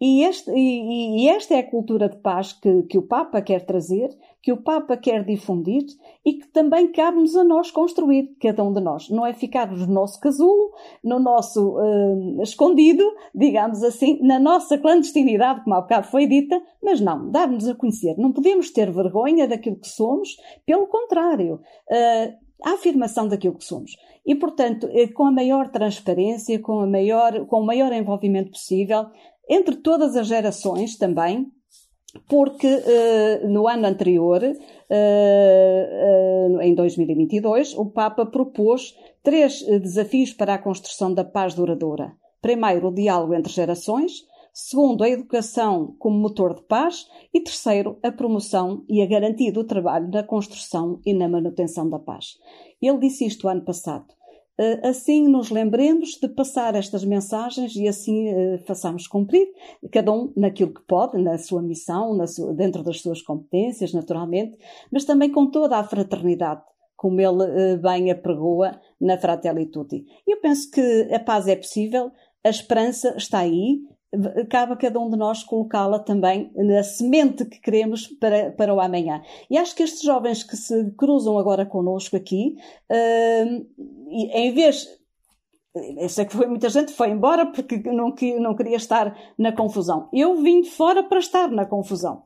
E, 0.00 0.24
este, 0.24 0.50
e, 0.50 1.22
e, 1.22 1.28
esta 1.28 1.54
é 1.54 1.58
a 1.58 1.70
cultura 1.70 2.08
de 2.08 2.16
paz 2.16 2.52
que, 2.52 2.82
que, 2.84 2.98
o 2.98 3.02
Papa 3.02 3.40
quer 3.40 3.64
trazer, 3.64 4.08
que 4.44 4.52
o 4.52 4.58
Papa 4.58 4.94
quer 4.94 5.24
difundir 5.24 5.86
e 6.22 6.34
que 6.34 6.46
também 6.48 6.92
cabe-nos 6.92 7.34
a 7.34 7.42
nós 7.42 7.70
construir, 7.70 8.36
cada 8.38 8.62
um 8.62 8.74
de 8.74 8.80
nós. 8.80 9.08
Não 9.08 9.24
é 9.24 9.32
ficarmos 9.32 9.86
no 9.86 9.94
nosso 9.94 10.20
casulo, 10.20 10.70
no 11.02 11.18
nosso 11.18 11.78
uh, 11.78 12.42
escondido, 12.42 13.02
digamos 13.34 13.82
assim, 13.82 14.18
na 14.20 14.38
nossa 14.38 14.76
clandestinidade, 14.76 15.64
como 15.64 15.74
há 15.74 15.80
bocado 15.80 16.08
foi 16.08 16.26
dita, 16.26 16.60
mas 16.82 17.00
não, 17.00 17.30
dar-nos 17.30 17.66
a 17.66 17.74
conhecer. 17.74 18.16
Não 18.18 18.32
podemos 18.32 18.70
ter 18.70 18.92
vergonha 18.92 19.48
daquilo 19.48 19.80
que 19.80 19.88
somos, 19.88 20.36
pelo 20.66 20.86
contrário. 20.88 21.60
Uh, 21.90 22.44
a 22.62 22.74
afirmação 22.74 23.26
daquilo 23.26 23.56
que 23.56 23.64
somos. 23.64 23.96
E, 24.26 24.34
portanto, 24.34 24.88
eh, 24.92 25.08
com 25.08 25.24
a 25.24 25.32
maior 25.32 25.70
transparência, 25.70 26.58
com, 26.58 26.80
a 26.80 26.86
maior, 26.86 27.46
com 27.46 27.60
o 27.60 27.66
maior 27.66 27.92
envolvimento 27.92 28.52
possível, 28.52 29.06
entre 29.48 29.76
todas 29.76 30.16
as 30.16 30.26
gerações 30.26 30.96
também, 30.96 31.50
porque 32.28 32.66
uh, 32.66 33.48
no 33.48 33.68
ano 33.68 33.86
anterior, 33.86 34.42
uh, 34.42 34.54
uh, 36.56 36.60
em 36.62 36.74
2022, 36.74 37.74
o 37.76 37.86
Papa 37.86 38.24
propôs 38.26 38.96
três 39.22 39.62
desafios 39.62 40.32
para 40.32 40.54
a 40.54 40.58
construção 40.58 41.12
da 41.12 41.24
paz 41.24 41.54
duradoura. 41.54 42.12
Primeiro, 42.40 42.88
o 42.88 42.94
diálogo 42.94 43.34
entre 43.34 43.52
gerações. 43.52 44.12
Segundo, 44.52 45.02
a 45.02 45.08
educação 45.08 45.96
como 45.98 46.18
motor 46.18 46.54
de 46.54 46.62
paz. 46.62 47.06
E 47.32 47.40
terceiro, 47.40 47.98
a 48.02 48.12
promoção 48.12 48.84
e 48.88 49.02
a 49.02 49.06
garantia 49.06 49.50
do 49.50 49.64
trabalho 49.64 50.08
na 50.10 50.22
construção 50.22 51.00
e 51.04 51.12
na 51.12 51.28
manutenção 51.28 51.88
da 51.88 51.98
paz. 51.98 52.38
Ele 52.80 52.98
disse 52.98 53.26
isto 53.26 53.48
ano 53.48 53.64
passado. 53.64 54.06
Eh, 54.56 54.88
assim 54.88 55.26
nos 55.28 55.50
lembremos 55.50 56.10
de 56.10 56.28
passar 56.28 56.76
estas 56.76 57.04
mensagens 57.04 57.74
e 57.74 57.88
assim 57.88 58.32
uh, 58.32 58.58
façamos 58.64 59.08
cumprir, 59.08 59.48
cada 59.90 60.12
um 60.12 60.32
naquilo 60.36 60.72
que 60.72 60.82
pode, 60.82 61.20
na 61.20 61.36
sua 61.38 61.60
missão, 61.60 62.14
na 62.14 62.26
sua, 62.28 62.54
dentro 62.54 62.84
das 62.84 63.00
suas 63.00 63.20
competências, 63.20 63.92
naturalmente, 63.92 64.56
mas 64.92 65.04
também 65.04 65.30
com 65.32 65.50
toda 65.50 65.76
a 65.76 65.82
fraternidade, 65.82 66.62
como 66.96 67.20
ele 67.20 67.74
uh, 67.74 67.78
bem 67.82 68.12
apregoa 68.12 68.80
na 69.00 69.18
Fratelli 69.18 69.66
Tutti. 69.66 70.04
Eu 70.24 70.40
penso 70.40 70.70
que 70.70 71.12
a 71.12 71.18
paz 71.18 71.48
é 71.48 71.56
possível, 71.56 72.12
a 72.44 72.48
esperança 72.48 73.16
está 73.16 73.40
aí, 73.40 73.80
cabe 74.50 74.72
a 74.72 74.76
cada 74.76 74.98
um 74.98 75.10
de 75.10 75.16
nós 75.16 75.42
colocá-la 75.42 75.98
também 75.98 76.50
na 76.54 76.82
semente 76.82 77.44
que 77.44 77.60
queremos 77.60 78.06
para, 78.06 78.50
para 78.52 78.74
o 78.74 78.80
amanhã. 78.80 79.22
E 79.50 79.58
acho 79.58 79.74
que 79.74 79.82
estes 79.82 80.02
jovens 80.02 80.42
que 80.42 80.56
se 80.56 80.90
cruzam 80.92 81.38
agora 81.38 81.66
connosco 81.66 82.16
aqui, 82.16 82.56
uh, 82.90 83.66
em 84.08 84.52
vez. 84.52 84.86
Eu 85.74 86.08
sei 86.08 86.24
que 86.24 86.36
foi, 86.36 86.46
muita 86.46 86.68
gente 86.68 86.92
foi 86.92 87.10
embora 87.10 87.46
porque 87.46 87.78
não, 87.90 88.14
não 88.40 88.54
queria 88.54 88.76
estar 88.76 89.16
na 89.36 89.50
confusão. 89.50 90.08
Eu 90.12 90.36
vim 90.36 90.62
fora 90.62 91.02
para 91.02 91.18
estar 91.18 91.48
na 91.50 91.66
confusão. 91.66 92.22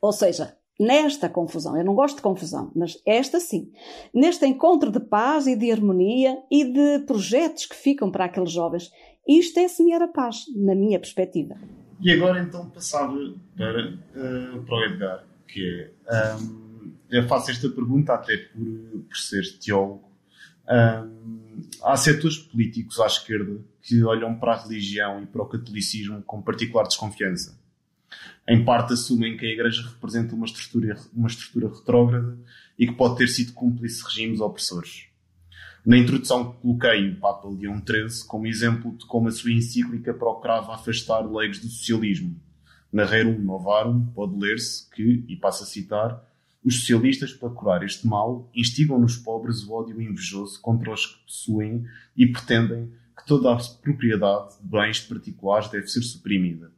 Ou 0.00 0.12
seja, 0.12 0.56
nesta 0.80 1.28
confusão. 1.28 1.76
Eu 1.76 1.84
não 1.84 1.94
gosto 1.94 2.16
de 2.16 2.22
confusão, 2.22 2.72
mas 2.74 3.00
esta 3.04 3.38
sim. 3.38 3.70
Neste 4.14 4.46
encontro 4.46 4.90
de 4.90 4.98
paz 4.98 5.46
e 5.46 5.54
de 5.54 5.70
harmonia 5.70 6.42
e 6.50 6.64
de 6.64 7.00
projetos 7.00 7.66
que 7.66 7.76
ficam 7.76 8.10
para 8.10 8.24
aqueles 8.24 8.50
jovens. 8.50 8.90
Isto 9.30 9.60
é 9.60 9.68
semear 9.68 10.02
a 10.02 10.08
paz, 10.08 10.46
na 10.56 10.74
minha 10.74 10.98
perspectiva. 10.98 11.54
E 12.00 12.10
agora 12.10 12.42
então 12.42 12.68
passava 12.68 13.16
para, 13.56 13.90
uh, 13.92 14.62
para 14.64 14.74
o 14.74 14.84
Edgar, 14.86 15.24
que 15.46 15.92
é. 16.08 16.36
Um, 16.36 16.94
eu 17.08 17.28
faço 17.28 17.52
esta 17.52 17.68
pergunta 17.68 18.12
até 18.12 18.36
por, 18.36 19.04
por 19.08 19.16
ser 19.16 19.42
teólogo. 19.60 20.10
Um, 20.68 21.60
há 21.84 21.96
setores 21.96 22.38
políticos 22.38 22.98
à 22.98 23.06
esquerda 23.06 23.60
que 23.80 24.02
olham 24.02 24.34
para 24.36 24.54
a 24.54 24.62
religião 24.64 25.22
e 25.22 25.26
para 25.26 25.42
o 25.42 25.46
catolicismo 25.46 26.22
com 26.22 26.42
particular 26.42 26.82
desconfiança. 26.88 27.56
Em 28.48 28.64
parte 28.64 28.94
assumem 28.94 29.36
que 29.36 29.46
a 29.46 29.48
Igreja 29.48 29.82
representa 29.88 30.34
uma 30.34 30.46
estrutura, 30.46 30.96
uma 31.14 31.28
estrutura 31.28 31.68
retrógrada 31.68 32.36
e 32.76 32.84
que 32.84 32.94
pode 32.94 33.16
ter 33.16 33.28
sido 33.28 33.52
cúmplice 33.52 33.98
de 33.98 34.04
regimes 34.06 34.40
opressores. 34.40 35.09
Na 35.84 35.96
introdução 35.96 36.52
coloquei 36.52 37.08
o 37.08 37.16
Papa 37.16 37.48
Leão 37.48 37.82
XIII 37.82 38.26
como 38.26 38.46
exemplo 38.46 38.94
de 38.98 39.06
como 39.06 39.28
a 39.28 39.30
sua 39.30 39.50
encíclica 39.50 40.12
procurava 40.12 40.74
afastar 40.74 41.20
leigos 41.20 41.58
do 41.58 41.68
socialismo. 41.68 42.38
Na 42.92 43.06
Rerum 43.06 43.38
Novarum 43.38 44.04
pode 44.14 44.38
ler-se 44.38 44.90
que, 44.90 45.24
e 45.26 45.36
passo 45.36 45.62
a 45.62 45.66
citar, 45.66 46.22
os 46.62 46.80
socialistas, 46.80 47.32
para 47.32 47.48
curar 47.48 47.82
este 47.82 48.06
mal, 48.06 48.50
instigam 48.54 49.00
nos 49.00 49.16
pobres 49.16 49.62
o 49.62 49.72
ódio 49.72 50.02
invejoso 50.02 50.60
contra 50.60 50.92
os 50.92 51.06
que 51.06 51.22
possuem 51.22 51.86
e 52.14 52.26
pretendem 52.26 52.92
que 53.16 53.24
toda 53.26 53.50
a 53.50 53.56
propriedade 53.56 54.60
de 54.60 54.68
bens 54.68 55.00
particulares 55.00 55.70
deve 55.70 55.86
ser 55.86 56.02
suprimida, 56.02 56.70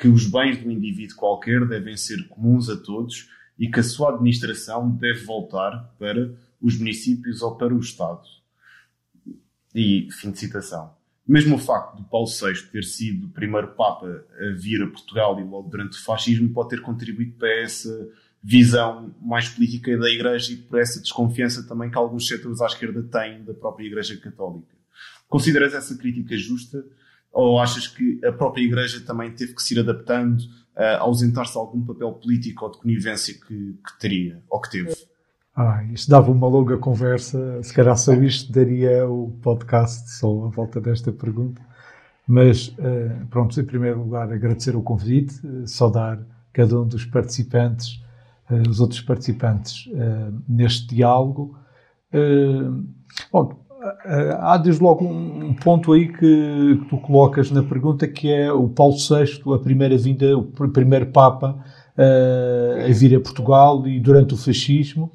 que 0.00 0.06
os 0.06 0.28
bens 0.28 0.58
do 0.58 0.70
indivíduo 0.70 1.16
qualquer 1.16 1.66
devem 1.66 1.96
ser 1.96 2.28
comuns 2.28 2.68
a 2.68 2.76
todos 2.76 3.28
e 3.58 3.68
que 3.68 3.80
a 3.80 3.82
sua 3.82 4.14
administração 4.14 4.88
deve 4.88 5.24
voltar 5.24 5.92
para 5.98 6.32
os 6.62 6.78
municípios 6.78 7.42
ou 7.42 7.56
para 7.56 7.74
o 7.74 7.80
Estado. 7.80 8.43
E 9.74 10.08
fim 10.10 10.30
de 10.30 10.38
citação. 10.38 10.92
Mesmo 11.26 11.56
o 11.56 11.58
facto 11.58 11.96
de 11.96 12.04
Paulo 12.08 12.26
VI 12.26 12.70
ter 12.70 12.84
sido 12.84 13.26
o 13.26 13.30
primeiro 13.30 13.68
Papa 13.68 14.06
a 14.06 14.52
vir 14.54 14.82
a 14.82 14.86
Portugal 14.86 15.40
e 15.40 15.44
logo 15.44 15.70
durante 15.70 15.98
o 15.98 16.04
fascismo 16.04 16.50
pode 16.50 16.70
ter 16.70 16.82
contribuído 16.82 17.32
para 17.38 17.48
essa 17.62 18.08
visão 18.42 19.14
mais 19.22 19.48
política 19.48 19.96
da 19.96 20.10
Igreja 20.10 20.52
e 20.52 20.56
por 20.56 20.78
essa 20.78 21.00
desconfiança 21.00 21.66
também 21.66 21.90
que 21.90 21.96
alguns 21.96 22.28
setores 22.28 22.60
à 22.60 22.66
esquerda 22.66 23.02
têm 23.02 23.42
da 23.42 23.54
própria 23.54 23.86
Igreja 23.86 24.18
Católica. 24.18 24.74
Consideras 25.26 25.72
essa 25.72 25.96
crítica 25.96 26.36
justa 26.36 26.84
ou 27.32 27.58
achas 27.58 27.88
que 27.88 28.20
a 28.22 28.30
própria 28.30 28.62
Igreja 28.62 29.00
também 29.00 29.32
teve 29.32 29.54
que 29.54 29.62
se 29.62 29.74
ir 29.74 29.80
adaptando 29.80 30.44
a 30.76 30.98
ausentar-se 30.98 31.52
de 31.52 31.58
algum 31.58 31.82
papel 31.84 32.12
político 32.12 32.66
ou 32.66 32.70
de 32.70 32.78
conivência 32.78 33.32
que, 33.34 33.78
que 33.84 33.98
teria 33.98 34.42
ou 34.48 34.60
que 34.60 34.70
teve? 34.70 34.94
Ah, 35.56 35.84
isto 35.92 36.10
dava 36.10 36.32
uma 36.32 36.48
longa 36.48 36.76
conversa. 36.76 37.62
Se 37.62 37.72
calhar 37.72 37.96
só 37.96 38.12
isto 38.14 38.52
daria 38.52 39.08
o 39.08 39.30
podcast 39.40 40.10
só 40.10 40.46
à 40.46 40.48
volta 40.48 40.80
desta 40.80 41.12
pergunta. 41.12 41.62
Mas, 42.26 42.68
uh, 42.68 43.26
pronto, 43.30 43.58
em 43.60 43.64
primeiro 43.64 44.00
lugar, 44.00 44.32
agradecer 44.32 44.74
o 44.74 44.82
convite, 44.82 45.46
uh, 45.46 45.66
saudar 45.68 46.18
cada 46.52 46.80
um 46.80 46.88
dos 46.88 47.04
participantes, 47.04 48.02
uh, 48.50 48.68
os 48.68 48.80
outros 48.80 49.00
participantes 49.00 49.88
neste 50.48 50.88
diálogo. 50.88 51.56
bom, 53.30 53.64
há 54.40 54.56
desde 54.56 54.82
logo 54.82 55.04
um, 55.04 55.54
ponto 55.54 55.92
aí 55.92 56.08
que, 56.08 56.80
tu 56.88 56.96
colocas 56.98 57.50
na 57.50 57.62
pergunta 57.62 58.08
que 58.08 58.30
é 58.32 58.52
o 58.52 58.68
Paulo 58.68 58.96
VI, 58.96 59.42
a 59.52 59.58
primeira 59.58 59.96
vinda, 59.98 60.36
o 60.36 60.44
primeiro 60.70 61.06
Papa 61.06 61.58
a 61.96 62.92
vir 62.92 63.14
a 63.16 63.20
Portugal 63.20 63.86
e 63.86 64.00
durante 64.00 64.34
o 64.34 64.36
fascismo 64.36 65.12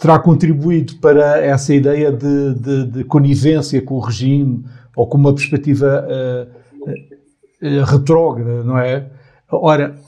terá 0.00 0.18
contribuído 0.18 0.96
para 0.96 1.38
essa 1.38 1.74
ideia 1.74 2.12
de, 2.12 2.54
de, 2.54 2.86
de, 2.86 3.04
conivência 3.04 3.80
com 3.82 3.94
o 3.94 4.00
regime 4.00 4.64
ou 4.94 5.06
com 5.06 5.18
uma 5.18 5.34
perspectiva 5.34 6.06
uh, 6.06 7.66
uh, 7.66 7.84
retrógrada, 7.84 8.64
não 8.64 8.78
é? 8.78 9.10
Ora, 9.50 9.98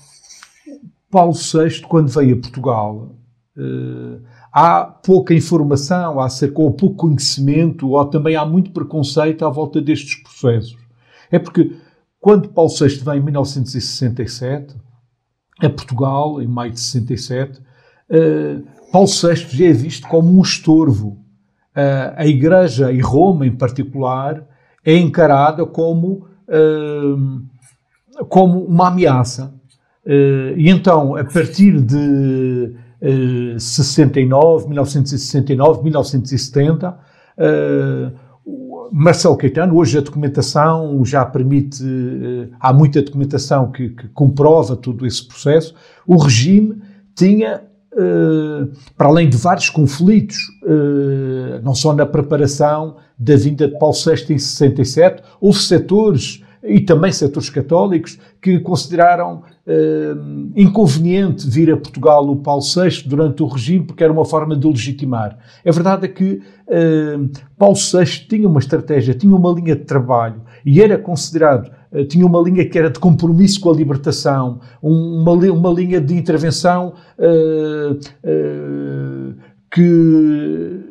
Paulo 1.11 1.33
VI, 1.33 1.83
quando 1.83 2.09
veio 2.09 2.37
a 2.37 2.41
Portugal, 2.41 3.15
uh, 3.57 4.21
há 4.53 4.85
pouca 4.85 5.35
informação 5.35 6.21
acerca, 6.21 6.61
ou 6.61 6.73
pouco 6.73 6.97
conhecimento, 6.97 7.91
ou 7.91 8.05
também 8.07 8.37
há 8.37 8.45
muito 8.45 8.71
preconceito 8.71 9.45
à 9.45 9.51
volta 9.51 9.81
destes 9.81 10.23
processos. 10.23 10.77
É 11.31 11.39
porque 11.39 11.77
quando 12.21 12.49
Paulo 12.49 12.71
VI 12.71 12.89
vem 13.05 13.19
em 13.19 13.23
1967, 13.23 14.75
a 15.67 15.71
Portugal, 15.71 16.41
em 16.41 16.47
maio 16.47 16.73
de 16.73 16.81
67, 16.81 17.59
uh, 17.59 17.63
eh, 18.11 18.59
Paulo 18.93 19.09
VI 19.09 19.35
já 19.35 19.67
é 19.67 19.73
visto 19.73 20.07
como 20.09 20.39
um 20.39 20.43
estorvo. 20.43 21.19
Uh, 21.77 22.15
a 22.17 22.27
Igreja, 22.27 22.91
e 22.91 23.01
Roma 23.01 23.47
em 23.47 23.55
particular, 23.55 24.45
é 24.85 24.97
encarada 24.97 25.67
como, 25.67 26.27
uh, 26.49 28.25
como 28.29 28.65
uma 28.65 28.89
ameaça. 28.89 29.55
e 30.57 30.71
então, 30.71 31.15
a 31.17 31.25
partir 31.25 31.81
de 31.83 32.75
69, 33.59 34.69
1969, 34.69 35.83
1970, 35.83 36.99
Marcelo 38.91 39.37
Caetano, 39.37 39.77
hoje 39.77 39.99
a 39.99 40.01
documentação 40.01 41.05
já 41.05 41.25
permite, 41.25 41.83
eh, 41.85 42.49
há 42.59 42.73
muita 42.73 43.03
documentação 43.03 43.71
que, 43.71 43.91
que 43.91 44.09
comprova 44.09 44.77
todo 44.77 45.07
esse 45.07 45.27
processo. 45.27 45.75
O 46.07 46.17
regime 46.17 46.81
tinha 47.15 47.63
para 48.97 49.09
além 49.09 49.29
de 49.29 49.37
vários 49.37 49.69
conflitos, 49.71 50.37
não 51.65 51.75
só 51.75 51.93
na 51.93 52.07
preparação 52.07 52.97
da 53.19 53.35
vinda 53.35 53.67
de 53.67 53.77
Paulo 53.77 53.95
VI 53.95 54.35
em 54.35 54.39
67, 54.39 55.23
houve 55.41 55.59
setores 55.59 56.45
e 56.63 56.81
também 56.81 57.13
setores 57.13 57.51
católicos 57.51 58.19
que 58.41 58.59
consideraram 58.61 59.43
uh, 59.67 60.51
inconveniente 60.57 61.49
vir 61.49 61.73
a 61.73 61.77
Portugal 61.77 62.29
o 62.29 62.37
Paulo 62.37 62.63
VI 62.63 63.03
durante 63.07 63.43
o 63.43 63.47
regime 63.47 63.85
porque 63.85 64.03
era 64.03 64.13
uma 64.13 64.25
forma 64.25 64.57
de 64.57 64.67
legitimar. 64.67 65.39
A 65.65 65.71
verdade 65.71 66.07
é 66.07 66.09
que 66.09 66.41
uh, 66.67 67.31
Paulo 67.57 67.77
VI 67.77 68.27
tinha 68.29 68.49
uma 68.49 68.61
estratégia, 68.61 69.15
tinha 69.15 69.35
uma 69.35 69.53
linha 69.53 69.77
de 69.77 69.85
trabalho 69.85 70.43
e 70.65 70.83
era 70.83 70.99
considerado, 70.99 71.71
uh, 71.93 72.05
tinha 72.05 72.27
uma 72.27 72.41
linha 72.41 72.69
que 72.69 72.79
era 72.79 72.91
de 72.91 72.99
compromisso 72.99 73.61
com 73.61 73.71
a 73.71 73.75
libertação, 73.75 74.61
um, 74.83 75.23
uma, 75.23 75.33
uma 75.33 75.71
linha 75.71 76.01
de 76.01 76.15
intervenção 76.15 76.95
que 79.71 80.88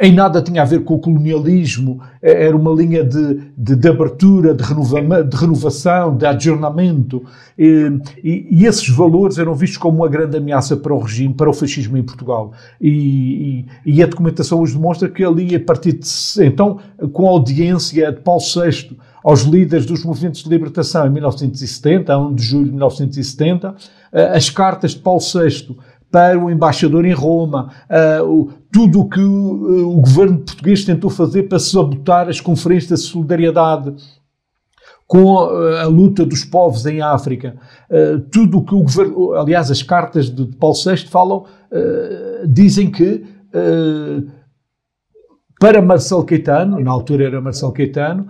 em 0.00 0.14
nada 0.14 0.40
tinha 0.40 0.62
a 0.62 0.64
ver 0.64 0.82
com 0.82 0.94
o 0.94 0.98
colonialismo, 0.98 2.00
é, 2.22 2.46
era 2.46 2.56
uma 2.56 2.72
linha 2.72 3.04
de, 3.04 3.52
de, 3.54 3.76
de 3.76 3.88
abertura, 3.88 4.54
de, 4.54 4.64
renova, 4.64 5.22
de, 5.22 5.36
renovação, 5.36 6.16
de 6.16 6.24
adjornamento, 6.24 7.22
e, 7.58 8.00
e, 8.24 8.46
e, 8.50 8.66
esses 8.66 8.88
valores 8.88 9.36
eram 9.36 9.54
vistos 9.54 9.76
como 9.76 9.98
uma 9.98 10.08
grande 10.08 10.38
ameaça 10.38 10.74
para 10.74 10.94
o 10.94 10.98
regime, 10.98 11.34
para 11.34 11.50
o 11.50 11.52
fascismo 11.52 11.98
em 11.98 12.02
Portugal. 12.02 12.52
E, 12.80 13.66
e 13.84 14.02
a 14.02 14.06
documentação 14.06 14.62
os 14.62 14.72
demonstra 14.72 15.06
que 15.06 15.22
ali, 15.22 15.54
a 15.54 15.60
partir 15.60 15.92
de. 15.92 16.08
Então, 16.42 16.78
com 17.12 17.28
a 17.28 17.32
audiência 17.32 18.10
de 18.10 18.20
Paulo 18.20 18.40
VI 18.40 18.96
aos 19.22 19.42
líderes 19.42 19.86
dos 19.86 20.04
movimentos 20.04 20.42
de 20.42 20.48
libertação 20.48 21.06
em 21.06 21.10
1970, 21.10 22.12
a 22.12 22.18
1 22.18 22.34
de 22.34 22.42
julho 22.42 22.64
de 22.64 22.70
1970, 22.70 23.74
eh, 24.12 24.36
as 24.36 24.48
cartas 24.50 24.92
de 24.92 25.00
Paulo 25.00 25.20
VI 25.20 25.76
para 26.10 26.38
o 26.38 26.50
embaixador 26.50 27.04
em 27.04 27.12
Roma, 27.12 27.70
uh, 27.88 28.52
tudo 28.72 29.00
o 29.00 29.08
que 29.08 29.20
uh, 29.20 29.88
o 29.88 30.00
governo 30.00 30.38
português 30.38 30.84
tentou 30.84 31.08
fazer 31.08 31.44
para 31.44 31.58
sabotar 31.58 32.28
as 32.28 32.40
conferências 32.40 33.00
de 33.00 33.06
solidariedade 33.06 33.94
com 35.06 35.38
a, 35.38 35.82
a 35.82 35.86
luta 35.86 36.24
dos 36.24 36.44
povos 36.44 36.84
em 36.86 37.00
África, 37.00 37.56
uh, 37.90 38.18
tudo 38.30 38.58
o 38.58 38.64
que 38.64 38.74
o 38.74 38.82
governo, 38.82 39.34
aliás, 39.34 39.70
as 39.70 39.82
cartas 39.82 40.28
de 40.28 40.46
Paulo 40.56 40.76
VI 40.76 41.06
falam, 41.08 41.44
dizem 42.48 42.90
que 42.90 43.24
para 45.60 45.80
Marcelo 45.80 46.24
Caetano, 46.24 46.80
na 46.80 46.90
altura 46.90 47.26
era 47.26 47.40
Marcelo 47.40 47.70
Caetano, 47.70 48.26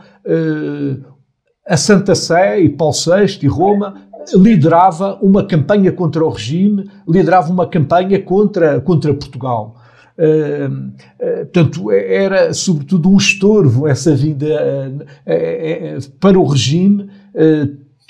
a 1.66 1.76
Santa 1.76 2.14
Sé 2.14 2.60
e 2.60 2.68
Paulo 2.68 2.92
VI 2.92 3.38
e 3.42 3.46
Roma 3.46 4.09
liderava 4.35 5.18
uma 5.22 5.44
campanha 5.44 5.92
contra 5.92 6.24
o 6.24 6.28
regime, 6.28 6.90
liderava 7.09 7.52
uma 7.52 7.66
campanha 7.66 8.20
contra, 8.20 8.80
contra 8.80 9.14
Portugal. 9.14 9.76
Uh, 10.18 10.68
uh, 10.68 11.37
portanto, 11.46 11.90
era 11.90 12.52
sobretudo 12.52 13.09
um 13.09 13.16
estorvo 13.16 13.88
essa 13.88 14.14
vinda 14.14 15.02
uh, 15.26 16.11
para 16.18 16.38
o 16.38 16.44
regime. 16.44 17.09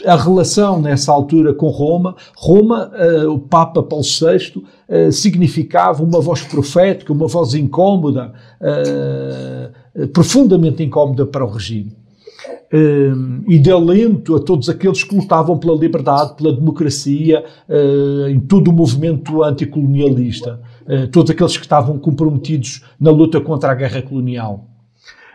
a 0.05 0.17
relação 0.17 0.81
nessa 0.81 1.13
altura 1.13 1.53
com 1.53 1.69
Roma, 1.69 2.17
Roma, 2.35 2.91
o 3.29 3.39
Papa 3.39 3.83
Paulo 3.83 4.03
VI, 4.03 5.13
significava 5.13 6.03
uma 6.03 6.23
voz 6.23 6.43
profética, 6.43 7.13
uma 7.13 7.29
voz 7.29 7.53
incómoda, 7.53 8.33
profundamente 10.15 10.83
incómoda 10.83 11.27
para 11.27 11.45
o 11.45 11.51
regime. 11.51 12.00
Uh, 12.73 13.43
e 13.49 13.59
de 13.59 13.69
alento 13.69 14.37
a 14.37 14.41
todos 14.41 14.69
aqueles 14.69 15.03
que 15.03 15.17
lutavam 15.17 15.59
pela 15.59 15.77
liberdade, 15.77 16.37
pela 16.37 16.53
democracia, 16.53 17.45
uh, 17.69 18.29
em 18.29 18.39
todo 18.39 18.69
o 18.69 18.73
movimento 18.73 19.43
anticolonialista, 19.43 20.61
uh, 20.87 21.09
todos 21.09 21.33
aqueles 21.33 21.57
que 21.57 21.65
estavam 21.65 21.99
comprometidos 21.99 22.85
na 23.01 23.11
luta 23.11 23.41
contra 23.41 23.73
a 23.73 23.75
guerra 23.75 24.01
colonial. 24.03 24.67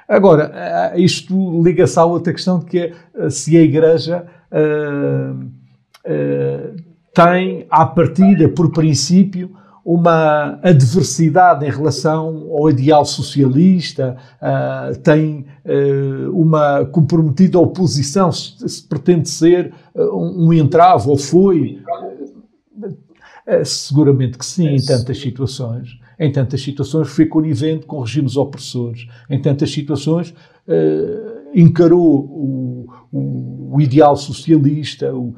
Agora, 0.08 0.94
isto 0.96 1.62
liga-se 1.62 2.00
à 2.00 2.06
outra 2.06 2.32
questão 2.32 2.60
de 2.60 2.66
que 2.68 2.78
é, 2.78 3.30
se 3.30 3.58
a 3.58 3.62
Igreja 3.62 4.26
tem, 7.12 7.66
à 7.70 7.86
partida, 7.88 8.48
por 8.48 8.72
princípio, 8.72 9.50
uma 9.86 10.60
adversidade 10.64 11.64
em 11.64 11.70
relação 11.70 12.48
ao 12.52 12.68
ideal 12.72 13.06
socialista, 13.06 14.18
uh, 14.42 14.98
tem 15.02 15.46
uh, 15.64 16.32
uma 16.32 16.84
comprometida 16.86 17.60
oposição, 17.60 18.32
se, 18.32 18.68
se 18.68 18.82
pretende 18.82 19.30
ser 19.30 19.72
uh, 19.94 20.18
um, 20.18 20.48
um 20.48 20.54
entrave, 20.54 21.08
ou 21.08 21.18
foi. 21.18 21.80
seguramente 23.64 24.40
que 24.40 24.46
sim, 24.46 24.70
em 24.70 24.84
tantas 24.84 25.20
situações. 25.20 26.00
Em 26.18 26.32
tantas 26.32 26.64
situações 26.64 27.10
foi 27.10 27.28
conivente 27.28 27.86
com 27.86 28.00
regimes 28.00 28.38
opressores. 28.38 29.08
Em 29.30 29.40
tantas 29.40 29.70
situações 29.70 30.34
encarou 31.54 32.26
o, 32.26 32.88
o, 33.18 33.80
ideal 33.80 34.16
socialista, 34.18 35.14
o, 35.14 35.30
uh, 35.30 35.36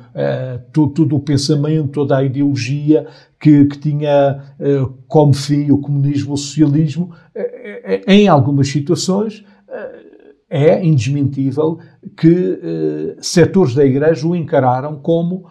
todo, 0.73 0.93
todo, 0.93 1.15
o 1.15 1.19
pensamento, 1.19 1.89
toda 1.89 2.17
a 2.17 2.23
ideologia 2.23 3.05
que, 3.39 3.65
que 3.65 3.77
tinha 3.77 4.41
uh, 4.59 4.87
como 5.07 5.33
fim 5.33 5.69
o 5.69 5.77
comunismo, 5.77 6.33
o 6.33 6.37
socialismo, 6.37 7.13
uh, 7.35 8.11
em 8.11 8.27
algumas 8.27 8.67
situações 8.67 9.45
é 10.49 10.81
indesmentível 10.83 11.77
que 12.15 13.17
setores 13.19 13.75
da 13.75 13.83
Igreja 13.83 14.25
o 14.25 14.33
encararam 14.33 14.95
como 14.95 15.45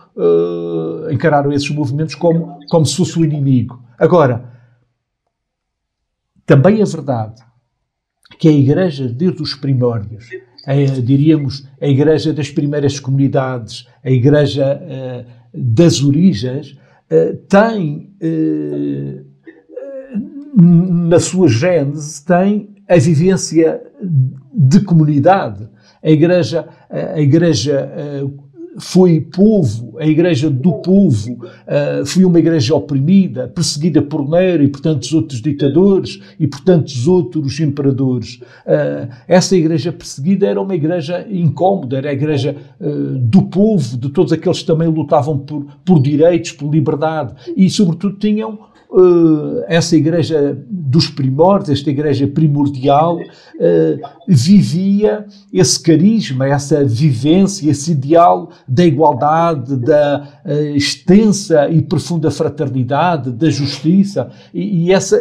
encararam 1.13 1.53
esses 1.53 1.69
movimentos 1.69 2.15
como 2.15 2.59
como 2.71 2.87
se 2.87 2.97
fosse 2.97 3.19
o 3.19 3.25
inimigo. 3.25 3.79
Agora, 3.99 4.51
também 6.47 6.81
é 6.81 6.85
verdade 6.87 7.43
que 8.39 8.49
a 8.49 8.53
Igreja, 8.53 9.07
desde 9.07 9.43
os 9.43 9.55
primórdios, 9.55 10.31
a, 10.67 10.75
diríamos, 11.01 11.67
a 11.81 11.87
igreja 11.87 12.33
das 12.33 12.51
primeiras 12.51 12.99
comunidades, 12.99 13.87
a 14.05 14.11
igreja 14.11 14.81
uh, 14.83 15.25
das 15.55 16.03
origens, 16.03 16.77
uh, 17.11 17.37
tem, 17.49 18.11
uh, 18.21 19.25
na 20.57 21.21
sua 21.21 21.49
gênese, 21.49 22.25
tem 22.25 22.75
a 22.89 22.97
vivência 22.97 23.81
de 24.53 24.81
comunidade. 24.81 25.69
A 26.03 26.11
igreja, 26.11 26.69
a 26.89 27.21
igreja 27.21 27.91
foi 28.79 29.21
povo, 29.21 29.97
a 29.99 30.07
igreja 30.07 30.51
do 30.51 30.75
povo, 30.75 31.33
uh, 31.45 32.05
foi 32.05 32.25
uma 32.25 32.39
igreja 32.39 32.75
oprimida, 32.75 33.49
perseguida 33.49 34.03
por 34.03 34.29
Nero 34.29 34.63
e 34.63 34.69
por 34.69 34.81
tantos 34.81 35.13
outros 35.13 35.41
ditadores 35.41 36.21
e 36.39 36.47
por 36.47 36.61
tantos 36.61 37.07
outros 37.09 37.59
imperadores. 37.61 38.41
Uh, 38.67 39.09
essa 39.27 39.57
igreja 39.57 39.93
perseguida 39.93 40.47
era 40.47 40.61
uma 40.61 40.75
igreja 40.75 41.27
incómoda, 41.31 41.99
era 41.99 42.11
a 42.11 42.13
igreja 42.13 42.57
uh, 42.81 43.19
do 43.19 43.43
povo, 43.43 43.97
de 43.97 44.11
todos 44.11 44.33
aqueles 44.33 44.61
que 44.61 44.67
também 44.67 44.89
lutavam 44.89 45.39
por, 45.39 45.67
por 45.85 46.01
direitos, 46.01 46.53
por 46.53 46.71
liberdade 46.71 47.35
e, 47.57 47.69
sobretudo, 47.71 48.17
tinham 48.19 48.67
uh, 48.91 49.65
essa 49.67 49.97
igreja 49.97 50.57
dos 50.69 51.09
primórdios, 51.09 51.79
esta 51.79 51.91
igreja 51.91 52.27
primordial, 52.27 53.17
uh, 53.17 54.09
vivia 54.29 55.27
esse 55.53 55.83
carisma, 55.83 56.47
essa 56.47 56.85
vivência, 56.85 57.71
esse 57.71 57.93
ideal 57.93 58.51
da 58.67 58.85
igualdade, 58.85 59.77
da 59.77 60.41
uh, 60.45 60.77
extensa 60.77 61.69
e 61.69 61.83
profunda 61.83 62.31
fraternidade, 62.31 63.31
da 63.31 63.51
justiça. 63.51 64.31
E, 64.53 64.87
e 64.87 64.93
essa, 64.93 65.21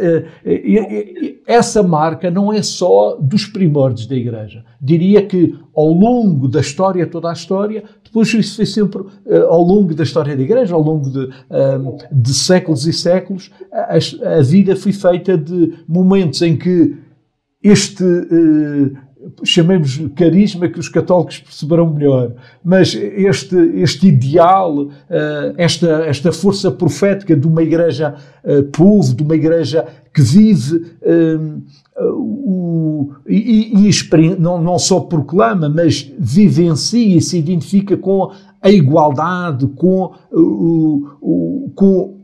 essa 1.48 1.84
marca 1.84 2.32
não 2.32 2.52
é 2.52 2.62
só 2.62 3.18
dos 3.20 3.46
primórdios 3.46 4.08
da 4.08 4.16
igreja. 4.16 4.64
Diria 4.82 5.26
que 5.26 5.56
ao 5.76 5.92
longo 5.92 6.48
da 6.48 6.62
história, 6.62 7.06
toda 7.06 7.30
a 7.30 7.34
história, 7.34 7.84
depois 8.16 8.34
isso 8.34 8.56
foi 8.56 8.66
sempre 8.66 9.02
uh, 9.02 9.48
ao 9.50 9.62
longo 9.62 9.94
da 9.94 10.04
história 10.04 10.38
da 10.38 10.42
Igreja, 10.42 10.74
ao 10.74 10.82
longo 10.82 11.10
de, 11.10 11.26
uh, 11.26 11.98
de 12.10 12.34
séculos 12.34 12.88
e 12.88 12.94
séculos, 12.94 13.52
a, 13.70 13.98
a, 14.38 14.42
vida 14.42 14.74
foi 14.74 14.94
feita 14.94 15.38
de 15.38 15.74
momentos 15.86 16.42
em 16.42 16.56
que 16.56 16.96
este 17.62 18.06
uh, 18.06 18.98
chamemos 19.44 20.02
carisma 20.16 20.68
que 20.68 20.80
os 20.80 20.90
católicos 20.90 21.40
perceberão 21.40 21.92
melhor, 21.94 22.34
mas 22.64 22.94
este, 22.94 23.56
este 23.76 24.08
ideal, 24.08 24.90
esta, 25.58 26.06
esta 26.06 26.32
força 26.32 26.72
profética 26.72 27.36
de 27.36 27.48
uma 27.48 27.64
igreja 27.64 28.16
povo, 28.72 29.16
de 29.16 29.24
uma 29.24 29.36
igreja 29.36 29.86
que 30.14 30.22
vive 30.22 30.86
o, 31.98 33.12
e, 33.28 33.90
e 33.90 34.40
não, 34.40 34.62
não 34.62 34.78
só 34.78 35.00
proclama, 35.00 35.70
mas 35.70 36.12
vivencia 36.20 37.18
e 37.18 37.22
se 37.22 37.38
identifica 37.38 37.96
com 37.98 38.32
a 38.62 38.70
igualdade, 38.70 39.68
com, 39.68 40.12
o, 40.32 41.08
o, 41.22 41.72
com 41.76 42.15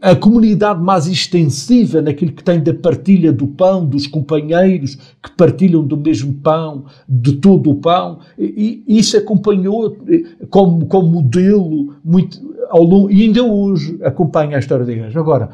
a 0.00 0.16
comunidade 0.16 0.82
mais 0.82 1.06
extensiva 1.06 2.00
naquilo 2.00 2.32
que 2.32 2.42
tem 2.42 2.62
da 2.62 2.72
partilha 2.72 3.32
do 3.32 3.46
pão, 3.46 3.84
dos 3.84 4.06
companheiros 4.06 4.96
que 5.22 5.30
partilham 5.36 5.84
do 5.84 5.96
mesmo 5.96 6.32
pão, 6.34 6.86
de 7.06 7.32
todo 7.34 7.70
o 7.70 7.74
pão, 7.74 8.20
e, 8.38 8.82
e 8.86 8.98
isso 8.98 9.16
acompanhou 9.16 9.96
como, 10.48 10.86
como 10.86 11.08
modelo 11.08 11.94
muito 12.02 12.38
ao 12.70 12.82
longo, 12.82 13.10
e 13.10 13.22
ainda 13.22 13.42
hoje 13.42 13.98
acompanha 14.02 14.56
a 14.56 14.60
história 14.60 14.86
da 14.86 14.92
Igreja. 14.92 15.20
Agora, 15.20 15.50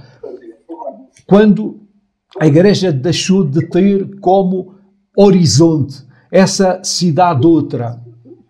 quando 1.27 1.81
a 2.39 2.47
Igreja 2.47 2.93
deixou 2.93 3.45
de 3.45 3.67
ter 3.67 4.21
como 4.21 4.75
horizonte 5.17 6.05
essa 6.31 6.81
cidade 6.85 7.47
outra, 7.47 8.01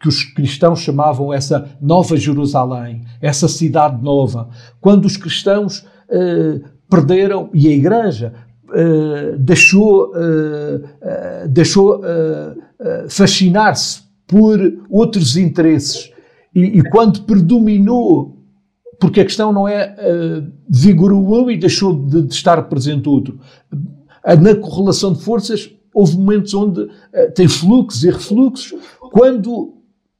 que 0.06 0.08
os 0.08 0.22
cristãos 0.22 0.78
chamavam 0.80 1.32
essa 1.32 1.76
Nova 1.80 2.16
Jerusalém, 2.16 3.02
essa 3.20 3.48
cidade 3.48 4.02
nova. 4.02 4.48
Quando 4.80 5.04
os 5.04 5.16
cristãos 5.16 5.84
eh, 6.08 6.60
perderam, 6.88 7.50
e 7.52 7.66
a 7.66 7.72
Igreja 7.72 8.32
eh, 8.72 9.34
deixou, 9.36 10.12
eh, 10.14 10.80
eh 11.02 11.48
deixou 11.48 12.04
eh, 12.04 12.54
eh, 12.78 13.06
fascinar-se 13.08 14.02
por 14.28 14.60
outros 14.88 15.36
interesses, 15.36 16.12
e, 16.54 16.78
e, 16.78 16.82
quando 16.90 17.22
predominou, 17.22 18.36
porque 19.00 19.20
a 19.20 19.24
questão 19.24 19.52
não 19.52 19.68
é 19.68 19.94
vigorou 20.70 21.44
um 21.44 21.50
e 21.50 21.56
deixou 21.58 21.94
de, 21.94 22.22
de 22.22 22.34
estar 22.34 22.62
presente 22.62 23.08
outro. 23.08 23.38
Na 24.24 24.54
correlação 24.54 25.12
de 25.12 25.22
forças, 25.22 25.70
houve 25.92 26.16
momentos 26.16 26.54
onde 26.54 26.88
tem 27.34 27.46
fluxos 27.46 28.04
e 28.04 28.10
refluxos. 28.10 28.74
Quando 29.12 29.75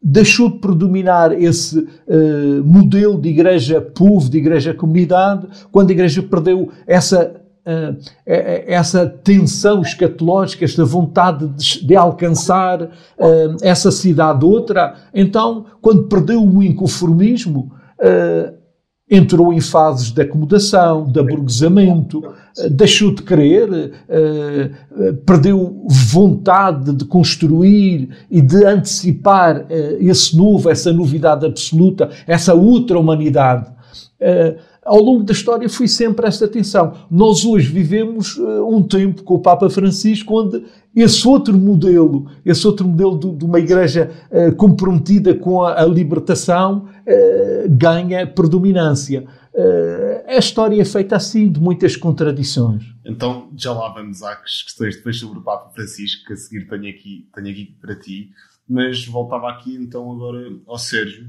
deixou 0.09 0.49
de 0.49 0.59
predominar 0.59 1.33
esse 1.33 1.81
uh, 1.81 2.65
modelo 2.65 3.21
de 3.21 3.29
igreja 3.29 3.81
povo, 3.81 4.31
de 4.31 4.39
igreja 4.39 4.73
comunidade, 4.73 5.49
quando 5.73 5.91
a 5.91 5.93
igreja 5.93 6.23
perdeu 6.23 6.71
essa, 6.87 7.35
uh, 7.67 7.97
essa 8.25 9.05
tensão 9.05 9.83
escatológica, 9.83 10.65
esta 10.65 10.85
vontade 10.85 11.49
de, 11.49 11.85
de 11.85 11.97
alcançar 11.97 12.83
uh, 12.83 12.89
essa 13.61 13.91
cidade 13.91 14.45
outra, 14.45 14.95
então, 15.13 15.67
quando 15.83 16.05
perdeu 16.05 16.41
o 16.41 16.63
inconformismo, 16.63 17.73
entrou 19.09 19.53
em 19.53 19.61
fases 19.61 20.11
de 20.11 20.21
acomodação, 20.21 21.05
de 21.05 21.21
aburguesamento, 21.21 22.23
eh, 22.59 22.69
deixou 22.69 23.15
de 23.15 23.23
querer, 23.23 23.93
eh, 24.09 24.71
eh, 24.99 25.13
perdeu 25.25 25.87
vontade 25.89 26.93
de 26.93 27.05
construir 27.05 28.09
e 28.29 28.41
de 28.41 28.65
antecipar 28.65 29.67
esse 30.01 30.37
novo, 30.37 30.69
essa 30.69 30.93
novidade 30.93 31.47
absoluta, 31.47 32.11
essa 32.27 32.53
outra 32.55 32.99
humanidade 32.99 33.67
ao 34.87 35.03
longo 35.03 35.25
da 35.25 35.33
história 35.33 35.69
foi 35.69 35.89
sempre 35.89 36.27
esta 36.27 36.47
tensão. 36.47 36.95
Nós 37.11 37.45
hoje 37.45 37.69
vivemos 37.69 38.37
uh, 38.37 38.67
um 38.67 38.83
tempo 38.83 39.23
com 39.25 39.35
o 39.35 39.39
Papa 39.41 39.69
Francisco 39.69 40.41
onde 40.41 40.65
esse 40.95 41.27
outro 41.27 41.59
modelo, 41.59 42.31
esse 42.45 42.67
outro 42.67 42.87
modelo 42.87 43.19
de, 43.19 43.45
uma 43.45 43.59
igreja 43.59 44.11
uh, 44.31 44.55
comprometida 44.55 45.35
com 45.35 45.63
a, 45.63 45.83
a 45.83 45.85
libertação 45.85 46.89
uh, 46.89 47.69
ganha 47.69 48.27
predominância. 48.27 49.27
a 50.27 50.37
história 50.39 50.81
é 50.81 50.85
feita 50.85 51.17
assim, 51.17 51.51
de 51.51 51.61
muitas 51.61 51.97
contradições. 51.97 52.85
Então, 53.05 53.51
já 53.57 53.73
lá 53.73 53.89
vamos 53.89 54.23
às 54.23 54.63
questões 54.63 54.97
depois 54.97 55.19
sobre 55.19 55.39
o 55.39 55.43
Papa 55.43 55.71
Francisco, 55.75 56.27
que 56.27 56.33
a 56.33 56.37
seguir 56.37 56.67
tenho 56.69 56.89
aqui, 56.89 57.29
tenho 57.35 57.51
aqui 57.51 57.77
para 57.81 57.97
ti. 57.97 58.31
Mas 58.69 59.07
voltava 59.07 59.49
aqui 59.51 59.75
então 59.77 60.11
agora 60.13 60.53
ao 60.67 60.79
Sérgio. 60.79 61.27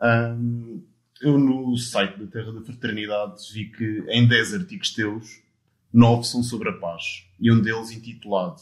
Um, 0.00 0.82
eu 1.20 1.38
no 1.38 1.76
site 1.76 2.18
da 2.18 2.26
Terra 2.26 2.52
da 2.52 2.62
Fraternidade 2.62 3.52
vi 3.52 3.66
que 3.66 4.04
em 4.08 4.26
10 4.26 4.54
artigos 4.54 4.90
teus, 4.90 5.40
9 5.92 6.24
são 6.24 6.42
sobre 6.42 6.68
a 6.68 6.72
paz. 6.72 7.24
E 7.40 7.50
um 7.50 7.60
deles, 7.60 7.90
intitulado 7.90 8.60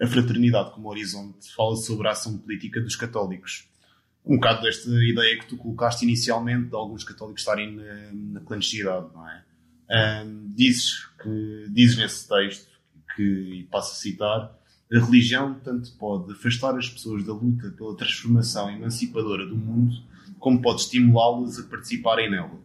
A 0.00 0.06
Fraternidade 0.06 0.72
como 0.72 0.88
Horizonte, 0.88 1.52
fala 1.54 1.76
sobre 1.76 2.08
a 2.08 2.12
ação 2.12 2.36
política 2.38 2.80
dos 2.80 2.96
católicos. 2.96 3.68
Um 4.24 4.36
bocado 4.36 4.62
desta 4.62 4.90
ideia 4.90 5.38
que 5.38 5.46
tu 5.46 5.56
colocaste 5.56 6.04
inicialmente 6.04 6.68
de 6.68 6.74
alguns 6.74 7.04
católicos 7.04 7.40
estarem 7.40 7.74
na, 7.74 8.12
na 8.12 8.40
clandestinidade, 8.40 9.06
não 9.14 9.28
é? 9.28 9.44
Um, 9.90 10.52
dizes, 10.54 11.06
que, 11.22 11.66
dizes 11.70 11.96
nesse 11.96 12.28
texto, 12.28 12.68
que, 13.16 13.22
e 13.22 13.64
passo 13.64 13.92
a 13.92 13.94
citar, 13.94 14.58
a 14.92 14.98
religião 14.98 15.58
tanto 15.64 15.90
pode 15.92 16.32
afastar 16.32 16.76
as 16.76 16.88
pessoas 16.90 17.24
da 17.24 17.32
luta 17.32 17.70
pela 17.70 17.96
transformação 17.96 18.70
emancipadora 18.70 19.46
do 19.46 19.56
mundo, 19.56 19.96
como 20.38 20.62
pode 20.62 20.82
estimulá-las 20.82 21.58
a 21.58 21.64
participarem 21.64 22.30
nela. 22.30 22.58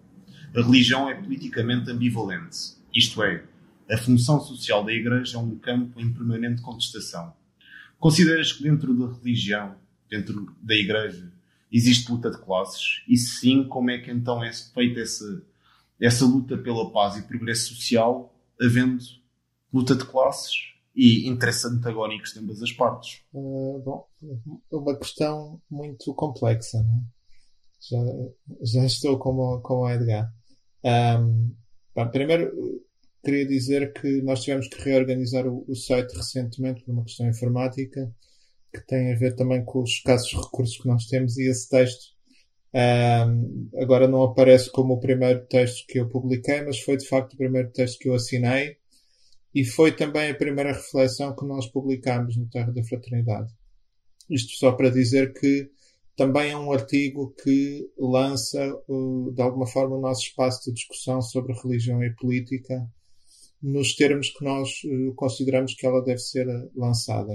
A 0.56 0.62
religião 0.62 1.10
é 1.10 1.16
politicamente 1.16 1.90
ambivalente, 1.90 2.76
isto 2.94 3.24
é, 3.24 3.44
a 3.90 3.98
função 3.98 4.40
social 4.40 4.84
da 4.84 4.94
Igreja 4.94 5.38
é 5.38 5.40
um 5.40 5.58
campo 5.58 6.00
em 6.00 6.12
permanente 6.12 6.62
contestação. 6.62 7.34
Consideras 8.00 8.52
que 8.52 8.64
dentro 8.64 8.94
da 8.94 9.14
religião, 9.18 9.76
dentro 10.10 10.56
da 10.62 10.76
Igreja, 10.76 11.32
existe 11.72 12.12
luta 12.12 12.30
de 12.30 12.38
classes? 12.38 13.02
E 13.08 13.18
se 13.18 13.40
sim, 13.40 13.64
como 13.64 13.90
é 13.90 13.98
que 13.98 14.12
então 14.12 14.44
é 14.44 14.54
feita 14.54 15.00
essa, 15.00 15.44
essa 16.00 16.26
luta 16.26 16.58
pela 16.58 16.92
paz 16.92 17.18
e 17.18 17.24
progresso 17.24 17.74
social, 17.74 18.34
havendo 18.62 19.04
luta 19.74 19.96
de 19.96 20.06
classes 20.06 20.74
e 20.96 21.28
interesses 21.28 21.66
antagónicos 21.66 22.34
de 22.34 22.40
ambas 22.40 22.62
as 22.62 22.72
partes? 22.72 23.22
Uh, 23.34 23.82
bom, 23.84 24.08
uma 24.72 24.96
questão 24.98 25.62
muito 25.70 26.14
complexa, 26.14 26.82
não 26.84 26.98
é? 26.98 27.23
Já, 27.90 27.98
já 28.62 28.86
estou 28.86 29.18
como, 29.18 29.60
como 29.62 29.90
Edgar. 29.90 30.32
Um, 30.84 31.54
bom, 31.96 32.10
primeiro, 32.10 32.52
queria 33.24 33.48
dizer 33.48 33.94
que 33.94 34.22
nós 34.22 34.42
tivemos 34.42 34.68
que 34.68 34.82
reorganizar 34.82 35.48
o, 35.48 35.66
o, 35.68 35.76
site 35.76 36.14
recentemente 36.16 36.84
por 36.84 36.92
uma 36.92 37.04
questão 37.04 37.28
informática 37.28 38.14
que 38.74 38.86
tem 38.88 39.14
a 39.14 39.18
ver 39.18 39.36
também 39.36 39.64
com 39.64 39.82
os 39.82 39.92
escassos 39.92 40.34
recursos 40.34 40.78
que 40.78 40.88
nós 40.88 41.06
temos 41.06 41.38
e 41.38 41.48
esse 41.48 41.70
texto 41.70 42.14
um, 42.74 43.70
agora 43.78 44.08
não 44.08 44.24
aparece 44.24 44.72
como 44.72 44.96
o 44.96 45.00
primeiro 45.00 45.46
texto 45.46 45.86
que 45.88 46.00
eu 46.00 46.10
publiquei, 46.10 46.64
mas 46.64 46.80
foi 46.80 46.98
de 46.98 47.08
facto 47.08 47.34
o 47.34 47.38
primeiro 47.38 47.70
texto 47.72 48.00
que 48.00 48.10
eu 48.10 48.16
assinei 48.16 48.78
e 49.54 49.64
foi 49.64 49.96
também 49.96 50.32
a 50.32 50.36
primeira 50.36 50.74
reflexão 50.74 51.36
que 51.36 51.46
nós 51.46 51.68
publicámos 51.68 52.36
no 52.36 52.50
Terra 52.50 52.72
da 52.72 52.84
Fraternidade. 52.84 53.54
Isto 54.28 54.54
só 54.54 54.72
para 54.72 54.90
dizer 54.90 55.34
que 55.34 55.70
também 56.16 56.52
é 56.52 56.58
um 56.58 56.72
artigo 56.72 57.34
que 57.44 57.90
lança, 57.98 58.72
de 59.34 59.42
alguma 59.42 59.66
forma, 59.66 59.98
o 59.98 60.02
nosso 60.02 60.22
espaço 60.22 60.66
de 60.66 60.74
discussão 60.74 61.22
sobre 61.22 61.54
religião 61.54 62.04
e 62.04 62.16
política 62.16 62.88
nos 63.62 63.96
termos 63.96 64.30
que 64.30 64.44
nós 64.44 64.70
eh, 64.86 65.14
consideramos 65.16 65.74
que 65.74 65.86
ela 65.86 66.04
deve 66.04 66.20
ser 66.20 66.46
lançada. 66.76 67.32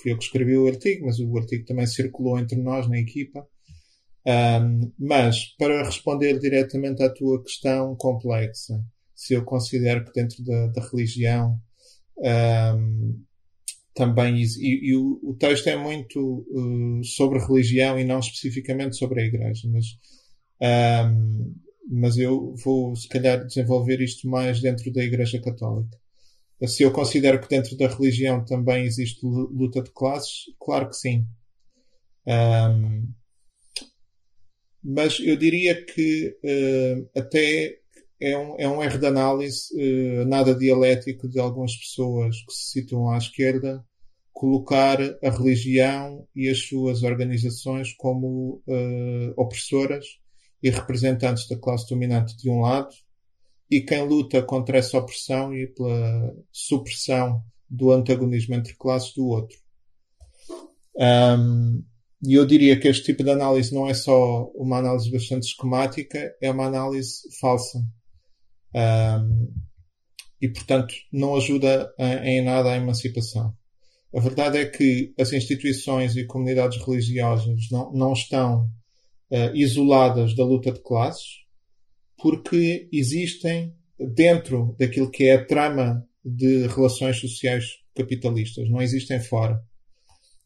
Fui 0.00 0.12
eu 0.12 0.18
que 0.18 0.24
escrevi 0.24 0.56
o 0.56 0.66
artigo, 0.66 1.04
mas 1.04 1.18
o 1.18 1.36
artigo 1.36 1.66
também 1.66 1.86
circulou 1.86 2.38
entre 2.38 2.56
nós 2.56 2.88
na 2.88 2.98
equipa. 2.98 3.46
Um, 4.26 4.92
mas, 4.98 5.54
para 5.58 5.84
responder 5.84 6.38
diretamente 6.38 7.02
à 7.02 7.12
tua 7.12 7.42
questão 7.42 7.94
complexa, 7.96 8.82
se 9.14 9.34
eu 9.34 9.44
considero 9.44 10.04
que 10.04 10.12
dentro 10.12 10.42
da, 10.44 10.68
da 10.68 10.88
religião 10.88 11.60
um, 12.16 13.22
também 13.94 14.36
e, 14.36 14.90
e 14.90 14.96
o, 14.96 15.20
o, 15.22 15.34
texto 15.34 15.66
é 15.68 15.76
muito 15.76 16.46
uh, 16.50 17.04
sobre 17.04 17.38
religião 17.38 17.98
e 17.98 18.04
não 18.04 18.20
especificamente 18.20 18.96
sobre 18.96 19.20
a 19.20 19.24
igreja 19.24 19.68
mas 19.70 19.84
um, 20.62 21.54
mas 21.90 22.16
eu 22.16 22.54
vou 22.64 22.94
se 22.94 23.08
calhar 23.08 23.44
desenvolver 23.44 24.00
isto 24.00 24.28
mais 24.28 24.60
dentro 24.60 24.90
da 24.92 25.02
igreja 25.02 25.40
católica. 25.40 25.98
Se 26.64 26.84
eu 26.84 26.92
considero 26.92 27.40
que 27.40 27.48
dentro 27.48 27.76
da 27.76 27.88
religião 27.88 28.44
também 28.44 28.84
existe 28.84 29.18
luta 29.24 29.82
de 29.82 29.90
classes 29.90 30.44
claro 30.60 30.88
que 30.88 30.96
sim. 30.96 31.26
Um, 32.24 33.12
mas 34.82 35.18
eu 35.20 35.36
diria 35.36 35.84
que 35.84 36.36
uh, 36.44 37.18
até 37.18 37.81
é 38.22 38.38
um, 38.38 38.56
é 38.58 38.68
um 38.68 38.82
erro 38.82 38.98
de 38.98 39.06
análise 39.06 39.66
uh, 39.74 40.24
nada 40.26 40.54
dialético 40.54 41.28
de 41.28 41.40
algumas 41.40 41.76
pessoas 41.76 42.36
que 42.44 42.52
se 42.52 42.80
situam 42.80 43.10
à 43.10 43.18
esquerda 43.18 43.84
colocar 44.32 44.98
a 45.22 45.30
religião 45.30 46.26
e 46.34 46.48
as 46.48 46.66
suas 46.66 47.02
organizações 47.02 47.92
como 47.94 48.62
uh, 48.66 49.32
opressoras 49.36 50.04
e 50.62 50.70
representantes 50.70 51.46
da 51.48 51.56
classe 51.56 51.88
dominante 51.88 52.36
de 52.36 52.50
um 52.50 52.60
lado 52.60 52.94
e 53.70 53.80
quem 53.80 54.06
luta 54.06 54.42
contra 54.42 54.78
essa 54.78 54.98
opressão 54.98 55.54
e 55.54 55.66
pela 55.66 56.34
supressão 56.50 57.42
do 57.68 57.90
antagonismo 57.90 58.54
entre 58.54 58.74
classes 58.74 59.14
do 59.14 59.26
outro. 59.26 59.56
Um, 60.96 61.82
e 62.24 62.34
eu 62.34 62.44
diria 62.44 62.78
que 62.78 62.86
este 62.86 63.04
tipo 63.04 63.24
de 63.24 63.30
análise 63.30 63.74
não 63.74 63.88
é 63.88 63.94
só 63.94 64.44
uma 64.54 64.78
análise 64.78 65.10
bastante 65.10 65.46
esquemática, 65.46 66.36
é 66.40 66.50
uma 66.50 66.66
análise 66.66 67.22
falsa. 67.40 67.82
Um, 68.74 69.52
e, 70.40 70.48
portanto, 70.48 70.94
não 71.12 71.36
ajuda 71.36 71.92
em, 71.98 72.38
em 72.38 72.44
nada 72.44 72.72
à 72.72 72.76
emancipação. 72.76 73.54
A 74.14 74.20
verdade 74.20 74.58
é 74.58 74.66
que 74.66 75.14
as 75.18 75.32
instituições 75.32 76.16
e 76.16 76.26
comunidades 76.26 76.84
religiosas 76.84 77.70
não, 77.70 77.92
não 77.92 78.12
estão 78.12 78.68
uh, 79.30 79.54
isoladas 79.54 80.34
da 80.34 80.44
luta 80.44 80.70
de 80.70 80.82
classes, 80.82 81.42
porque 82.20 82.88
existem 82.92 83.74
dentro 83.98 84.76
daquilo 84.78 85.10
que 85.10 85.24
é 85.24 85.34
a 85.34 85.44
trama 85.44 86.06
de 86.24 86.66
relações 86.66 87.18
sociais 87.20 87.64
capitalistas, 87.94 88.68
não 88.68 88.82
existem 88.82 89.18
fora. 89.20 89.62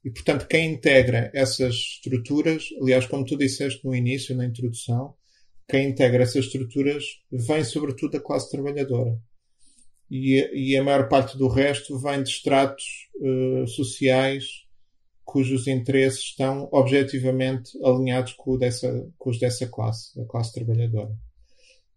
E, 0.05 0.11
portanto, 0.11 0.47
quem 0.47 0.73
integra 0.73 1.33
essas 1.35 1.75
estruturas, 1.75 2.67
aliás, 2.81 3.07
como 3.07 3.25
tu 3.25 3.37
disseste 3.37 3.85
no 3.85 3.93
início, 3.93 4.37
na 4.37 4.47
introdução, 4.47 5.16
quem 5.69 5.91
integra 5.91 6.23
essas 6.23 6.47
estruturas 6.47 7.05
vem 7.31 7.65
sobretudo 7.65 8.13
da 8.13 8.21
classe 8.21 8.51
trabalhadora. 8.51 9.19
e, 10.11 10.73
e, 10.73 10.77
a 10.77 10.85
maior 10.85 11.09
parte 11.09 11.37
do 11.37 11.49
resto 11.49 11.99
vem 11.99 12.23
de 12.23 12.31
estratos 12.31 12.85
uh, 13.17 13.67
sociais 13.67 14.45
cujos 15.27 15.67
interesses 15.67 16.21
estão 16.21 16.69
objetivamente 16.71 17.73
alinhados 17.85 18.33
com, 18.35 18.57
dessa, 18.57 19.11
com 19.19 19.31
os 19.31 19.41
dessa 19.41 19.67
classe, 19.67 20.19
a 20.21 20.25
classe 20.25 20.55
trabalhadora. 20.55 21.13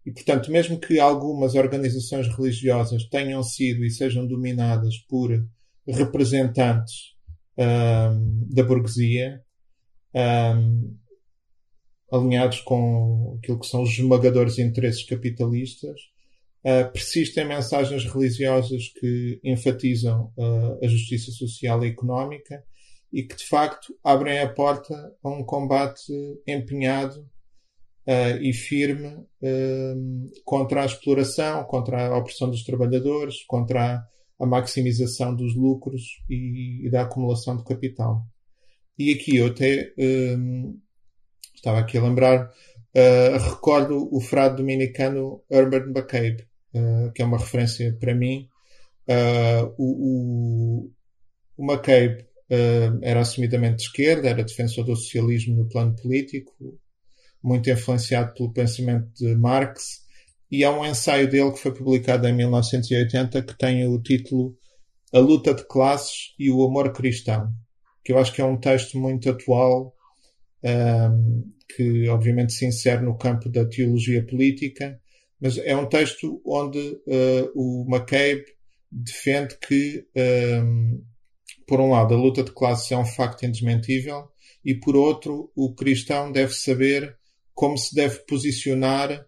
E, 0.04 0.12
portanto, 0.12 0.52
mesmo 0.52 0.80
que 0.80 1.00
algumas 1.00 1.54
organizações 1.54 2.28
religiosas 2.28 3.06
tenham 3.06 3.44
sido 3.44 3.86
e 3.86 3.92
sejam 3.92 4.26
dominadas 4.26 4.98
por 5.08 5.30
representantes 5.88 7.14
um, 7.56 8.48
da 8.50 8.64
burguesia, 8.64 9.44
um, 10.16 10.98
alinhados 12.12 12.62
com 12.62 13.38
aquilo 13.38 13.60
que 13.60 13.68
são 13.68 13.84
os 13.84 13.92
esmagadores 13.92 14.58
interesses 14.58 15.04
capitalistas, 15.04 16.00
uh, 16.64 16.92
persistem 16.92 17.46
mensagens 17.46 18.06
religiosas 18.06 18.88
que 19.00 19.40
enfatizam 19.44 20.32
uh, 20.38 20.84
a 20.84 20.88
justiça 20.88 21.32
social 21.32 21.84
e 21.84 21.90
económica 21.90 22.64
e 23.12 23.24
que, 23.24 23.36
de 23.36 23.46
facto, 23.46 23.94
abrem 24.04 24.40
a 24.40 24.50
porta 24.50 24.94
a 25.24 25.30
um 25.30 25.44
combate 25.44 26.12
empenhado 26.48 27.22
uh, 28.08 28.42
e 28.42 28.54
firme 28.54 29.26
contra 30.44 30.84
a 30.84 30.86
exploração, 30.86 31.64
contra 31.64 32.08
a 32.08 32.18
opressão 32.18 32.50
dos 32.50 32.64
trabalhadores, 32.64 33.44
contra 33.48 33.96
a, 33.96 34.44
a 34.44 34.46
maximização 34.46 35.36
dos 35.36 35.56
lucros 35.56 36.04
e, 36.30 36.86
e, 36.86 36.90
da 36.90 37.02
acumulação 37.02 37.58
de 37.58 37.64
capital. 37.64 38.24
E 38.98 39.14
aqui 39.14 39.38
eu 39.38 39.48
até 39.48 39.94
estava 41.60 41.80
aqui 41.80 41.98
a 41.98 42.02
lembrar, 42.02 42.46
uh, 42.46 43.38
recordo 43.38 44.10
o 44.12 44.20
frade 44.22 44.58
dominicano 44.58 45.44
Herbert 45.50 45.88
McCabe, 45.88 46.48
uh, 46.74 47.12
que 47.14 47.22
é 47.22 47.26
uma 47.26 47.38
referência 47.38 47.96
para 48.00 48.16
mim. 48.16 48.48
Uh, 49.08 49.74
o, 49.78 50.88
o, 50.88 50.92
o 51.58 51.72
McCabe 51.72 52.28
era 53.04 53.20
assumidamente 53.20 53.76
de 53.76 53.84
esquerda, 53.84 54.28
era 54.28 54.44
defensor 54.44 54.84
do 54.84 54.96
socialismo 54.96 55.56
no 55.56 55.70
plano 55.70 55.96
político, 55.96 56.52
muito 57.44 57.70
influenciado 57.70 58.34
pelo 58.34 58.52
pensamento 58.52 59.08
de 59.14 59.36
Marx, 59.36 60.00
e 60.52 60.64
há 60.64 60.72
um 60.72 60.84
ensaio 60.84 61.30
dele 61.30 61.52
que 61.52 61.60
foi 61.60 61.72
publicado 61.72 62.28
em 62.28 62.34
1980 62.34 63.44
que 63.44 63.56
tem 63.56 63.88
o 63.88 64.02
título 64.02 64.58
A 65.14 65.20
Luta 65.20 65.54
de 65.54 65.64
Classes 65.68 66.34
e 66.40 66.50
o 66.50 66.66
Amor 66.66 66.92
Cristão, 66.92 67.54
que 68.04 68.12
eu 68.12 68.18
acho 68.18 68.34
que 68.34 68.42
é 68.42 68.46
um 68.46 68.58
texto 68.58 68.98
muito 68.98 69.30
atual 69.30 69.94
que 71.76 72.10
obviamente 72.10 72.54
se 72.54 72.66
insere 72.66 73.02
no 73.04 73.18
campo 73.18 73.50
da 73.50 73.66
teologia 73.66 74.26
política, 74.26 75.00
mas 75.40 75.58
é 75.58 75.76
um 75.76 75.88
texto 75.88 76.42
onde 76.46 76.80
uh, 76.80 77.52
o 77.56 77.86
McCabe 77.88 78.44
defende 78.92 79.58
que, 79.58 80.06
um, 80.64 81.04
por 81.68 81.80
um 81.80 81.92
lado, 81.92 82.14
a 82.14 82.18
luta 82.18 82.44
de 82.44 82.52
classes 82.52 82.92
é 82.92 82.98
um 82.98 83.06
facto 83.06 83.46
indesmentível 83.46 84.28
e, 84.66 84.74
por 84.76 84.96
outro, 84.96 85.52
o 85.56 85.74
cristão 85.74 86.32
deve 86.32 86.54
saber 86.54 87.18
como 87.54 87.78
se 87.78 87.96
deve 87.96 88.20
posicionar 88.26 89.26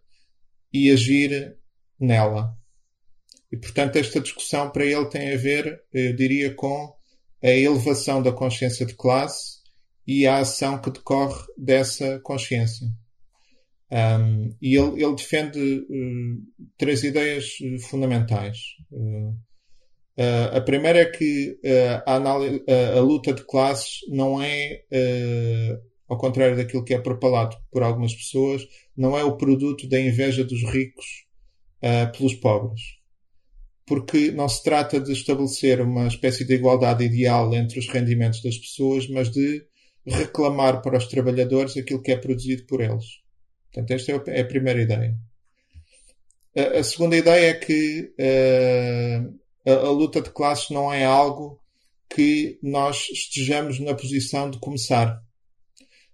e 0.74 0.92
agir 0.92 1.56
nela. 2.00 2.58
E, 3.52 3.58
portanto, 3.58 3.98
esta 3.98 4.20
discussão 4.20 4.70
para 4.70 4.86
ele 4.86 5.06
tem 5.06 5.34
a 5.34 5.38
ver, 5.38 5.82
eu 5.94 6.16
diria, 6.16 6.54
com 6.54 6.94
a 7.44 7.50
elevação 7.50 8.22
da 8.22 8.32
consciência 8.32 8.86
de 8.86 8.96
classe 8.96 9.61
e 10.06 10.26
a 10.26 10.40
ação 10.40 10.80
que 10.80 10.92
decorre 10.92 11.44
dessa 11.58 12.20
consciência. 12.20 12.88
Um, 13.92 14.56
e 14.62 14.78
ele, 14.78 15.04
ele 15.04 15.16
defende 15.16 15.60
uh, 15.80 16.66
três 16.78 17.04
ideias 17.04 17.58
fundamentais. 17.90 18.58
Uh, 18.90 19.32
uh, 20.18 20.56
a 20.56 20.62
primeira 20.62 21.00
é 21.00 21.06
que 21.06 21.60
a, 22.06 22.16
a, 22.16 23.00
luta 23.02 23.34
de 23.34 23.44
classes 23.44 24.00
não 24.08 24.42
é, 24.42 24.84
ao 26.08 26.18
contrário 26.18 26.56
daquilo 26.56 26.86
que 26.86 26.94
é 26.94 27.00
propalado 27.00 27.58
por 27.70 27.84
algumas 27.84 28.16
pessoas, 28.16 28.66
não 28.96 29.18
é 29.18 29.24
o 29.26 29.36
produto 29.36 29.88
da 29.90 30.00
inveja 30.00 30.44
dos 30.44 30.64
ricos 30.64 31.26
pelos 32.16 32.36
pobres. 32.36 32.82
Porque 33.86 34.32
não 34.32 34.48
se 34.48 34.64
trata 34.64 35.02
de 35.02 35.12
estabelecer 35.12 35.82
uma 35.82 36.08
espécie 36.08 36.46
de 36.46 36.54
igualdade 36.54 37.04
ideal 37.04 37.54
entre 37.54 37.80
os 37.80 37.90
rendimentos 37.90 38.42
das 38.42 38.58
pessoas, 38.58 39.10
mas 39.10 39.30
de 39.30 39.66
reclamar 40.06 40.82
para 40.82 40.98
os 40.98 41.08
trabalhadores 41.08 41.78
aquilo 41.78 42.02
que 42.02 42.12
é 42.12 42.18
produzido 42.18 42.66
por 42.66 42.82
eles. 42.82 43.06
Portanto, 43.72 43.92
esta 43.92 44.12
é, 44.12 44.40
é 44.40 44.42
a 44.42 44.48
primeira 44.48 44.82
ideia. 44.82 45.16
A, 46.58 46.80
a 46.80 46.84
segunda 46.84 47.16
ideia 47.16 47.52
é 47.52 47.54
que 47.54 48.14
uh, 48.20 49.40
a, 49.70 49.74
a, 49.74 49.92
luta 49.92 50.22
de 50.22 50.30
classes 50.32 50.70
não 50.70 50.92
é 50.92 51.06
algo 51.06 51.60
que 52.10 52.60
nós 52.62 53.08
estejamos 53.10 53.80
na 53.80 53.96
posição 53.96 54.50
de 54.50 54.60
começar, 54.60 55.22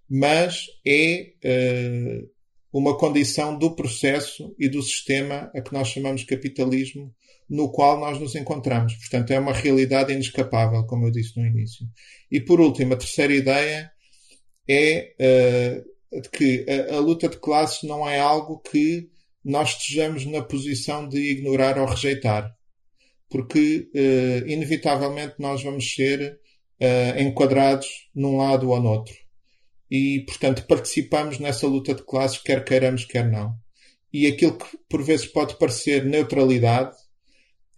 mas 0.08 0.66
é 0.86 1.32
uh, 1.44 2.30
uma 2.72 2.96
condição 2.96 3.58
do 3.58 3.74
processo 3.74 4.54
e 4.58 4.68
do 4.68 4.82
sistema 4.82 5.50
a 5.54 5.60
que 5.60 5.72
nós 5.72 5.88
chamamos 5.88 6.22
capitalismo, 6.24 7.12
no 7.48 7.70
qual 7.70 7.98
nós 7.98 8.20
nos 8.20 8.34
encontramos. 8.34 8.94
Portanto, 8.94 9.32
é 9.32 9.38
uma 9.38 9.52
realidade 9.52 10.12
inescapável, 10.12 10.84
como 10.84 11.06
eu 11.06 11.10
disse 11.10 11.38
no 11.38 11.46
início. 11.46 11.86
E 12.30 12.40
por 12.40 12.60
último, 12.60 12.94
a 12.94 12.96
terceira 12.96 13.34
ideia 13.34 13.90
é 14.68 15.14
uh, 16.12 16.30
que 16.30 16.66
a, 16.68 16.96
a, 16.96 16.98
luta 16.98 17.28
de 17.28 17.38
classes 17.38 17.82
não 17.82 18.08
é 18.08 18.18
algo 18.18 18.58
que 18.60 19.08
nós 19.44 19.70
estejamos 19.70 20.26
na 20.26 20.42
posição 20.42 21.08
de 21.08 21.18
ignorar 21.18 21.78
ou 21.78 21.86
rejeitar. 21.86 22.54
Porque, 23.30 23.88
uh, 23.94 24.48
inevitavelmente, 24.48 25.36
nós 25.38 25.62
vamos 25.62 25.90
ser 25.94 26.38
uh, 26.80 27.20
enquadrados 27.20 28.08
num 28.14 28.36
lado 28.36 28.70
ou 28.70 28.80
no 28.80 28.90
outro. 28.90 29.14
E, 29.90 30.24
portanto, 30.26 30.66
participamos 30.66 31.38
nessa 31.38 31.66
luta 31.66 31.94
de 31.94 32.04
classes, 32.04 32.38
quer 32.38 32.62
queiramos, 32.62 33.06
quer 33.06 33.26
não. 33.26 33.54
E 34.12 34.26
aquilo 34.26 34.56
que 34.56 34.78
por 34.88 35.02
vezes 35.02 35.26
pode 35.26 35.56
parecer 35.58 36.04
neutralidade, 36.04 36.96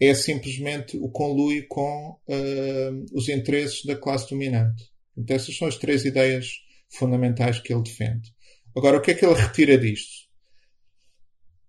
é 0.00 0.14
simplesmente 0.14 0.96
o 0.96 1.10
conluio 1.10 1.66
com 1.68 2.16
uh, 2.26 3.04
os 3.12 3.28
interesses 3.28 3.84
da 3.84 3.94
classe 3.94 4.30
dominante. 4.30 4.84
Então, 5.16 5.36
essas 5.36 5.56
são 5.56 5.68
as 5.68 5.76
três 5.76 6.04
ideias 6.04 6.46
fundamentais 6.88 7.60
que 7.60 7.72
ele 7.72 7.82
defende. 7.82 8.32
Agora, 8.74 8.96
o 8.96 9.00
que 9.00 9.10
é 9.10 9.14
que 9.14 9.24
ele 9.24 9.34
retira 9.34 9.76
disto? 9.76 10.30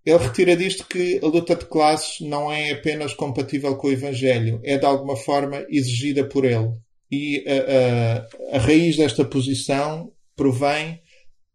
Ele 0.06 0.18
retira 0.18 0.56
disto 0.56 0.88
que 0.88 1.20
a 1.22 1.28
luta 1.28 1.56
de 1.56 1.66
classes 1.66 2.22
não 2.22 2.52
é 2.52 2.72
apenas 2.72 3.14
compatível 3.14 3.76
com 3.76 3.88
o 3.88 3.92
Evangelho, 3.92 4.62
é 4.64 4.78
de 4.78 4.86
alguma 4.86 5.16
forma 5.16 5.66
exigida 5.70 6.28
por 6.28 6.46
ele. 6.46 6.72
E 7.12 7.44
a, 7.46 8.56
a, 8.56 8.58
a 8.58 8.60
raiz 8.60 8.96
desta 8.96 9.26
posição 9.26 10.12
provém 10.36 11.02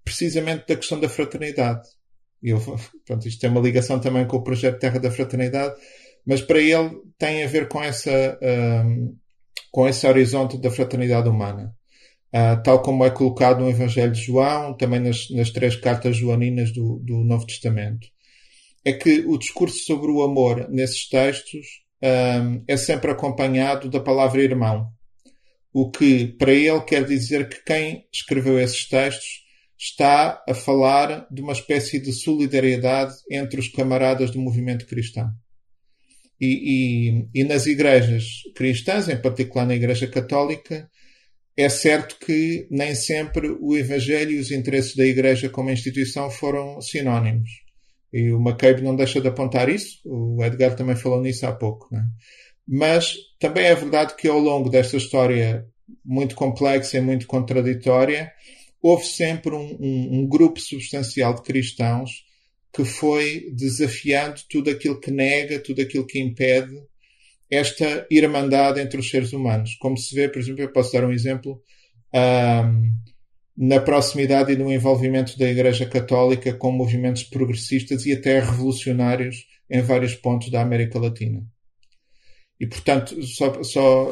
precisamente 0.05 0.67
da 0.69 0.77
questão 0.77 1.01
da 1.01 1.09
fraternidade. 1.09 1.89
Eu, 2.43 2.61
pronto, 3.05 3.27
isto 3.27 3.41
tem 3.41 3.51
uma 3.51 3.61
ligação 3.61 3.99
também 3.99 4.27
com 4.27 4.37
o 4.37 4.45
projeto 4.45 4.79
Terra 4.79 5.01
da 5.01 5.11
Fraternidade, 5.11 5.75
mas 6.27 6.43
para 6.43 6.61
ele 6.61 6.91
tem 7.17 7.45
a 7.45 7.47
ver 7.47 7.69
com 7.69 7.83
essa 7.83 8.39
um, 8.43 9.17
com 9.71 9.87
esse 9.87 10.07
horizonte 10.07 10.59
da 10.59 10.71
fraternidade 10.71 11.29
humana. 11.29 11.75
Uh, 12.35 12.61
tal 12.63 12.83
como 12.83 13.05
é 13.05 13.11
colocado 13.11 13.61
no 13.61 13.71
Evangelho 13.71 14.13
de 14.13 14.23
João, 14.23 14.77
também 14.77 15.01
nas, 15.01 15.31
nas 15.31 15.51
três 15.51 15.77
cartas 15.77 16.17
joaninas 16.17 16.73
do, 16.73 16.99
do, 17.05 17.19
Novo 17.25 17.47
Testamento. 17.47 18.09
É 18.85 18.93
que 18.93 19.21
o 19.27 19.39
discurso 19.39 19.79
sobre 19.85 20.11
o 20.11 20.23
amor 20.23 20.69
nesses 20.69 21.09
textos 21.09 21.67
um, 22.03 22.63
é 22.67 22.77
sempre 22.77 23.11
acompanhado 23.11 23.89
da 23.89 24.01
palavra 24.01 24.43
irmão. 24.43 24.89
O 25.73 25.91
que 25.91 26.27
para 26.27 26.53
ele 26.53 26.81
quer 26.81 27.05
dizer 27.05 27.49
que 27.49 27.63
quem 27.65 28.07
escreveu 28.13 28.59
esses 28.59 28.89
textos 28.89 29.45
está 29.79 30.43
a 30.49 30.55
falar 30.55 31.27
de 31.31 31.43
uma 31.43 31.53
espécie 31.53 32.01
de 32.01 32.13
solidariedade 32.13 33.15
entre 33.31 33.61
os 33.61 33.69
camaradas 33.69 34.31
do 34.31 34.41
movimento 34.41 34.87
cristão. 34.87 35.31
E, 36.41 37.29
e, 37.35 37.41
e, 37.41 37.45
nas 37.45 37.67
igrejas 37.67 38.25
cristãs, 38.55 39.09
em 39.09 39.17
particular 39.17 39.67
na 39.67 39.75
Igreja 39.75 40.07
Católica, 40.07 40.89
é 41.57 41.69
certo 41.69 42.19
que 42.19 42.67
nem 42.71 42.95
sempre 42.95 43.49
o 43.49 43.75
Evangelho 43.75 44.33
e 44.33 44.39
os 44.39 44.51
interesses 44.51 44.95
da 44.95 45.07
Igreja 45.07 45.49
como 45.49 45.71
instituição 45.71 46.31
foram 46.31 46.81
sinónimos. 46.81 47.49
E 48.13 48.31
o 48.31 48.41
McCabe 48.41 48.83
não 48.83 48.95
deixa 48.95 49.21
de 49.21 49.29
apontar 49.29 49.69
isso, 49.69 50.01
o 50.05 50.45
Edgar 50.45 50.77
também 50.77 50.97
falou 50.97 51.21
nisso 51.23 51.47
há 51.47 51.53
pouco. 51.53 51.89
É? 51.97 52.03
Mas 52.69 53.15
também 53.39 53.65
é 53.65 53.75
verdade 53.75 54.15
que 54.17 54.29
ao 54.29 54.39
longo 54.39 54.69
desta 54.69 54.97
história 54.97 55.67
muito 56.05 56.35
complexa 56.35 56.99
e 56.99 57.01
muito 57.01 57.27
contraditória, 57.27 58.33
houve 58.81 59.05
sempre 59.05 59.55
um, 59.55 59.77
um, 59.81 60.21
um 60.21 60.29
grupo 60.29 60.61
substancial 60.61 61.35
de 61.35 61.43
cristãos 61.43 62.26
que 62.77 62.85
foi 62.85 63.49
desafiando 63.55 64.39
tudo 64.51 64.69
aquilo 64.69 65.01
que 65.01 65.11
nega, 65.11 65.59
tudo 65.59 65.81
aquilo 65.81 66.07
que 66.07 66.21
impede 66.21 66.77
esta 67.51 68.07
irmandade 68.11 68.79
entre 68.81 69.01
os 69.01 69.09
seres 69.09 69.33
humanos. 69.33 69.77
Como 69.81 69.97
se 69.97 70.15
vê, 70.15 70.29
por 70.29 70.39
exemplo, 70.39 70.61
eu 70.61 70.71
posso 70.71 70.93
dar 70.93 71.07
um 71.07 71.11
exemplo, 71.11 71.63
um, 72.15 72.93
na 73.57 73.81
proximidade 73.81 74.53
e 74.53 74.57
no 74.57 74.71
envolvimento 74.71 75.39
da 75.39 75.49
Igreja 75.49 75.87
Católica 75.87 76.53
com 76.53 76.71
movimentos 76.71 77.23
progressistas 77.23 78.05
e 78.05 78.13
até 78.13 78.41
revolucionários 78.41 79.47
em 79.71 79.81
vários 79.81 80.15
pontos 80.15 80.51
da 80.51 80.61
América 80.61 80.99
Latina. 80.99 81.43
E, 82.61 82.67
portanto, 82.67 83.23
só, 83.23 83.63
só 83.63 84.11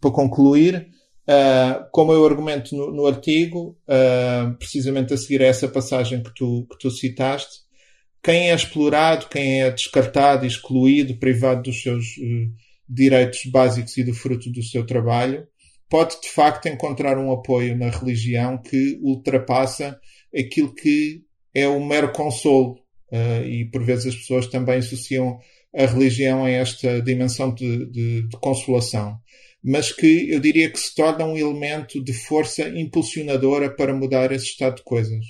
para 0.00 0.10
concluir, 0.12 0.88
Uh, 1.30 1.84
como 1.92 2.10
eu 2.10 2.24
argumento 2.24 2.74
no, 2.74 2.90
no 2.90 3.06
artigo, 3.06 3.76
uh, 3.86 4.56
precisamente 4.56 5.12
a 5.12 5.16
seguir 5.18 5.42
a 5.42 5.46
essa 5.46 5.68
passagem 5.68 6.22
que 6.22 6.32
tu, 6.34 6.66
que 6.70 6.78
tu 6.78 6.90
citaste, 6.90 7.67
quem 8.22 8.50
é 8.50 8.54
explorado, 8.54 9.28
quem 9.28 9.62
é 9.62 9.70
descartado, 9.70 10.46
excluído, 10.46 11.18
privado 11.18 11.62
dos 11.62 11.82
seus 11.82 12.16
uh, 12.16 12.52
direitos 12.88 13.40
básicos 13.46 13.96
e 13.96 14.04
do 14.04 14.14
fruto 14.14 14.50
do 14.50 14.62
seu 14.62 14.84
trabalho, 14.84 15.46
pode 15.88 16.20
de 16.20 16.28
facto 16.28 16.66
encontrar 16.66 17.18
um 17.18 17.32
apoio 17.32 17.76
na 17.76 17.90
religião 17.90 18.58
que 18.58 18.98
ultrapassa 19.02 19.98
aquilo 20.36 20.74
que 20.74 21.22
é 21.54 21.66
o 21.66 21.84
mero 21.84 22.12
consolo. 22.12 22.78
e 23.46 23.64
por 23.72 23.82
vezes 23.82 24.08
as 24.08 24.16
pessoas 24.16 24.46
também 24.46 24.78
associam 24.78 25.38
a 25.74 25.86
religião 25.86 26.44
a 26.44 26.50
esta 26.50 27.00
dimensão 27.00 27.54
de, 27.54 27.86
de, 27.90 28.28
de 28.28 28.36
consolação 28.38 29.18
mas 29.62 29.92
que 29.92 30.30
eu 30.30 30.40
diria 30.40 30.70
que 30.70 30.78
se 30.78 30.94
torna 30.94 31.24
um 31.24 31.36
elemento 31.36 32.02
de 32.02 32.12
força 32.12 32.68
impulsionadora 32.68 33.70
para 33.70 33.94
mudar 33.94 34.32
esse 34.32 34.46
estado 34.46 34.76
de 34.76 34.82
coisas. 34.82 35.24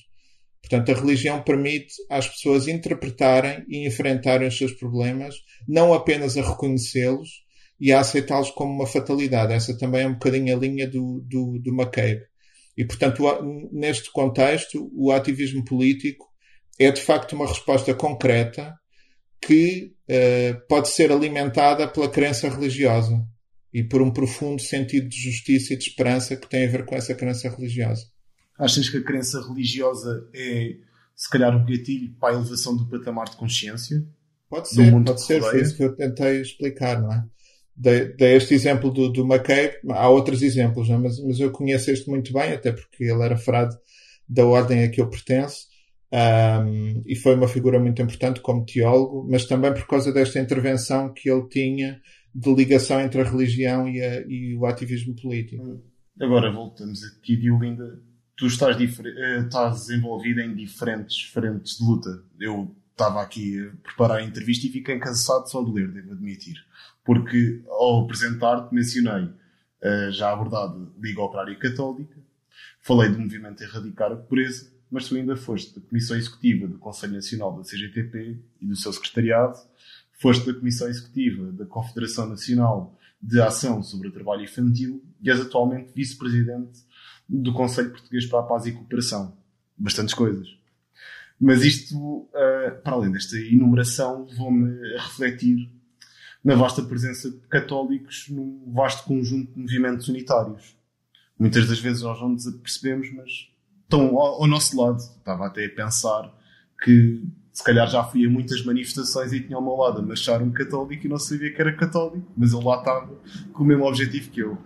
Portanto, 0.69 0.93
a 0.93 1.01
religião 1.01 1.43
permite 1.43 1.95
às 2.11 2.29
pessoas 2.29 2.69
interpretarem 2.69 3.64
e 3.69 3.87
enfrentarem 3.87 4.47
os 4.47 4.59
seus 4.59 4.73
problemas, 4.73 5.35
não 5.66 5.95
apenas 5.95 6.37
a 6.37 6.43
reconhecê-los 6.43 7.43
e 7.81 7.91
a 7.91 8.01
aceitá-los 8.01 8.51
como 8.51 8.75
uma 8.75 8.87
fatalidade. 8.87 9.55
Essa 9.55 9.77
também 9.79 10.03
é 10.03 10.07
um 10.07 10.12
bocadinho 10.12 10.55
a 10.55 10.59
linha 10.61 10.87
do, 10.87 11.25
do, 11.27 11.59
do 11.59 11.71
McCabe. 11.71 12.21
E, 12.77 12.85
portanto, 12.85 13.25
neste 13.73 14.12
contexto, 14.12 14.91
o 14.95 15.11
ativismo 15.11 15.64
político 15.64 16.27
é 16.79 16.93
de 16.93 17.01
facto 17.01 17.33
uma 17.33 17.47
resposta 17.47 17.95
concreta 17.95 18.75
que 19.41 19.95
uh, 20.09 20.66
pode 20.69 20.89
ser 20.89 21.11
alimentada 21.11 21.89
pela 21.89 22.11
crença 22.11 22.49
religiosa 22.49 23.25
e 23.73 23.83
por 23.83 24.03
um 24.03 24.12
profundo 24.12 24.61
sentido 24.61 25.09
de 25.09 25.16
justiça 25.16 25.73
e 25.73 25.79
de 25.79 25.85
esperança 25.85 26.37
que 26.37 26.49
tem 26.49 26.66
a 26.66 26.71
ver 26.71 26.85
com 26.85 26.95
essa 26.95 27.14
crença 27.14 27.49
religiosa. 27.49 28.05
Achas 28.59 28.88
que 28.88 28.96
a 28.96 29.04
crença 29.04 29.40
religiosa 29.46 30.28
é, 30.34 30.76
se 31.14 31.30
calhar, 31.30 31.56
um 31.56 31.64
gatilho 31.64 32.12
para 32.20 32.34
a 32.34 32.38
elevação 32.38 32.76
do 32.76 32.88
patamar 32.88 33.28
de 33.28 33.36
consciência? 33.36 34.04
Pode 34.48 34.68
ser, 34.68 34.90
pode 34.90 35.22
ser, 35.22 35.40
foi 35.40 35.61
isso 35.61 35.76
que 35.76 35.84
eu 35.84 35.94
tentei 35.94 36.40
explicar, 36.40 37.00
não 37.00 37.12
é? 37.12 37.24
Dei, 37.76 38.09
dei 38.14 38.36
este 38.36 38.54
exemplo 38.54 38.90
do, 38.90 39.09
do 39.09 39.22
McCabe, 39.22 39.76
há 39.90 40.09
outros 40.09 40.42
exemplos, 40.42 40.90
é? 40.90 40.96
mas, 40.96 41.22
mas 41.22 41.38
eu 41.38 41.50
conheço 41.50 41.90
este 41.90 42.09
muito 42.09 42.32
bem, 42.32 42.52
até 42.52 42.72
porque 42.72 43.04
ele 43.04 43.22
era 43.22 43.36
frade 43.36 43.76
da 44.28 44.44
ordem 44.44 44.82
a 44.82 44.90
que 44.90 45.00
eu 45.00 45.09
pertenço, 45.09 45.66
um, 46.11 47.02
e 47.06 47.14
foi 47.14 47.34
uma 47.34 47.46
figura 47.46 47.78
muito 47.78 48.00
importante 48.00 48.40
como 48.40 48.64
teólogo, 48.64 49.28
mas 49.30 49.44
também 49.44 49.72
por 49.72 49.86
causa 49.86 50.12
desta 50.12 50.40
intervenção 50.40 51.12
que 51.12 51.30
ele 51.30 51.46
tinha 51.48 52.00
de 52.34 52.54
ligação 52.54 53.00
entre 53.00 53.20
a 53.20 53.24
religião 53.24 53.88
e, 53.88 54.00
a, 54.00 54.20
e 54.26 54.56
o 54.56 54.66
ativismo 54.66 55.14
político. 55.14 55.82
Agora 56.20 56.52
voltamos 56.52 57.00
aqui, 57.04 57.36
Diolinda. 57.36 58.00
Tu 58.39 58.47
estás, 58.47 58.80
eh, 58.80 59.41
estás 59.41 59.91
em 59.91 60.55
diferentes 60.55 61.22
frentes 61.22 61.76
de 61.76 61.84
luta. 61.84 62.22
Eu 62.39 62.72
estava 62.93 63.20
aqui 63.20 63.61
a 63.61 63.72
preparar 63.82 64.18
a 64.18 64.22
entrevista 64.22 64.64
e 64.64 64.70
fiquei 64.70 64.97
cansado 65.01 65.51
só 65.51 65.61
de 65.61 65.72
ler, 65.72 65.91
devo 65.91 66.12
admitir. 66.12 66.64
Porque 67.05 67.61
ao 67.68 68.05
apresentar-te 68.05 68.72
mencionei 68.72 69.28
a 69.82 70.11
já 70.12 70.32
abordada 70.32 70.89
Liga 71.01 71.20
Operária 71.20 71.57
Católica, 71.57 72.16
falei 72.80 73.11
do 73.11 73.18
movimento 73.18 73.61
Erradicar 73.61 74.12
a 74.12 74.16
Pobreza, 74.16 74.70
mas 74.89 75.09
tu 75.09 75.16
ainda 75.16 75.36
foste 75.36 75.74
da 75.74 75.84
Comissão 75.84 76.16
Executiva 76.16 76.68
do 76.68 76.78
Conselho 76.78 77.14
Nacional 77.14 77.57
da 77.57 77.64
CGTP 77.64 78.39
e 78.61 78.66
do 78.66 78.76
seu 78.76 78.93
secretariado, 78.93 79.59
foste 80.12 80.47
da 80.47 80.57
Comissão 80.57 80.86
Executiva 80.86 81.51
da 81.51 81.66
Confederação 81.66 82.28
Nacional 82.28 82.97
de 83.20 83.41
Ação 83.41 83.82
sobre 83.82 84.07
o 84.07 84.12
Trabalho 84.12 84.45
Infantil 84.45 85.03
e 85.20 85.28
és 85.28 85.41
atualmente 85.41 85.91
vice-presidente 85.93 86.86
do 87.29 87.53
Conselho 87.53 87.91
Português 87.91 88.26
para 88.26 88.41
a 88.41 88.45
Paz 88.45 88.66
e 88.66 88.72
Cooperação. 88.72 89.37
Bastantes 89.76 90.14
coisas. 90.14 90.57
Mas 91.41 91.62
isto, 91.62 91.97
uh, 91.97 92.83
para 92.83 92.95
além 92.95 93.12
desta 93.12 93.37
enumeração, 93.37 94.26
levou-me 94.29 94.97
a 94.97 95.03
refletir 95.03 95.70
na 96.43 96.55
vasta 96.55 96.83
presença 96.83 97.31
de 97.31 97.39
católicos 97.49 98.26
num 98.29 98.72
vasto 98.72 99.05
conjunto 99.05 99.53
de 99.53 99.61
movimentos 99.61 100.09
unitários. 100.09 100.76
Muitas 101.39 101.68
das 101.68 101.79
vezes 101.79 102.03
nós 102.03 102.20
não 102.20 102.31
nos 102.31 102.47
apercebemos, 102.47 103.12
mas 103.12 103.49
estão 103.83 104.18
ao, 104.18 104.47
nosso 104.47 104.81
lado. 104.81 104.99
Estava 104.99 105.47
até 105.47 105.66
a 105.66 105.70
pensar 105.70 106.35
que 106.83 107.22
se 107.53 107.62
calhar 107.62 107.89
já 107.89 108.05
fui 108.05 108.26
a 108.26 108.31
muitas 108.31 108.64
manifestações 108.64 109.33
e 109.33 109.41
tinha 109.41 109.57
ao 109.57 109.62
meu 109.62 109.74
lado 109.74 109.99
a 109.99 110.03
marchar 110.03 110.43
um 110.43 110.51
católico 110.51 111.07
e 111.07 111.09
não 111.09 111.18
sabia 111.18 111.53
que 111.53 111.61
era 111.61 111.74
católico, 111.74 112.33
mas 112.37 112.53
ele 112.53 112.64
lá 112.64 112.79
estava 112.79 113.14
com 113.53 113.62
o 113.62 113.66
mesmo 113.66 113.85
objetivo 113.85 114.31
que 114.31 114.41
eu. 114.41 114.59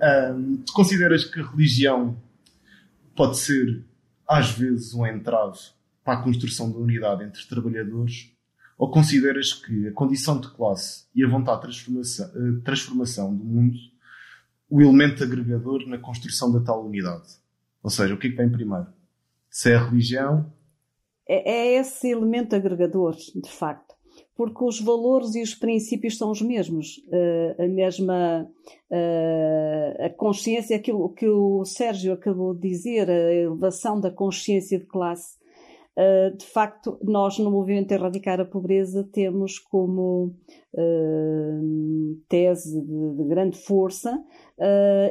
Um, 0.00 0.56
tu 0.58 0.72
consideras 0.72 1.24
que 1.24 1.40
a 1.40 1.46
religião 1.46 2.16
pode 3.16 3.38
ser, 3.38 3.84
às 4.26 4.50
vezes, 4.52 4.94
um 4.94 5.06
entrave 5.06 5.58
para 6.04 6.20
a 6.20 6.22
construção 6.22 6.70
da 6.70 6.78
unidade 6.78 7.24
entre 7.24 7.46
trabalhadores? 7.46 8.32
Ou 8.76 8.90
consideras 8.90 9.52
que 9.52 9.88
a 9.88 9.92
condição 9.92 10.40
de 10.40 10.48
classe 10.54 11.06
e 11.14 11.24
a 11.24 11.28
vontade 11.28 11.60
de 11.60 11.66
transformação, 11.66 12.26
uh, 12.28 12.60
transformação 12.60 13.36
do 13.36 13.44
mundo 13.44 13.76
o 14.70 14.82
elemento 14.82 15.24
agregador 15.24 15.86
na 15.88 15.98
construção 15.98 16.52
da 16.52 16.60
tal 16.60 16.86
unidade? 16.86 17.26
Ou 17.82 17.90
seja, 17.90 18.14
o 18.14 18.18
que 18.18 18.28
é 18.28 18.30
que 18.30 18.36
vem 18.36 18.50
primeiro? 18.50 18.86
Se 19.50 19.72
é 19.72 19.76
a 19.76 19.84
religião 19.84 20.52
é, 21.28 21.50
é 21.50 21.80
esse 21.80 22.08
elemento 22.08 22.56
agregador, 22.56 23.14
de 23.14 23.50
facto 23.50 23.87
porque 24.38 24.64
os 24.64 24.80
valores 24.80 25.34
e 25.34 25.42
os 25.42 25.52
princípios 25.52 26.16
são 26.16 26.30
os 26.30 26.40
mesmos. 26.40 26.98
Uh, 27.08 27.60
a 27.60 27.66
mesma 27.66 28.48
uh, 28.88 30.04
a 30.04 30.08
consciência, 30.10 30.76
aquilo 30.76 31.12
que 31.12 31.28
o 31.28 31.64
Sérgio 31.64 32.12
acabou 32.12 32.54
de 32.54 32.68
dizer, 32.68 33.10
a 33.10 33.32
elevação 33.34 34.00
da 34.00 34.12
consciência 34.12 34.78
de 34.78 34.86
classe. 34.86 35.36
Uh, 35.96 36.36
de 36.36 36.46
facto, 36.46 36.96
nós 37.02 37.36
no 37.40 37.50
movimento 37.50 37.90
Erradicar 37.90 38.40
a 38.40 38.44
Pobreza 38.44 39.02
temos 39.12 39.58
como 39.58 40.36
tese 42.28 42.80
de, 42.80 43.16
de, 43.16 43.24
grande 43.24 43.58
força 43.58 44.22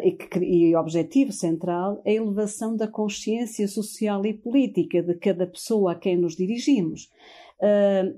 e, 0.01 0.69
e 0.69 0.75
objetivo 0.77 1.33
central 1.33 2.01
a 2.05 2.09
elevação 2.09 2.73
da 2.77 2.87
consciência 2.87 3.67
social 3.67 4.25
e 4.25 4.33
política 4.33 5.03
de 5.03 5.15
cada 5.15 5.45
pessoa 5.45 5.91
a 5.91 5.95
quem 5.95 6.15
nos 6.15 6.37
dirigimos. 6.37 7.09
Uh, 7.59 8.17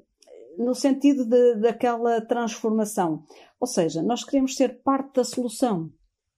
no 0.60 0.76
sentido 0.76 1.26
de, 1.26 1.56
daquela 1.56 2.20
transformação. 2.22 3.24
Ou 3.60 3.66
seja, 3.66 4.04
nós 4.04 4.24
queremos 4.24 4.56
ser 4.56 4.82
parte 4.84 5.16
da 5.16 5.24
solução 5.24 5.90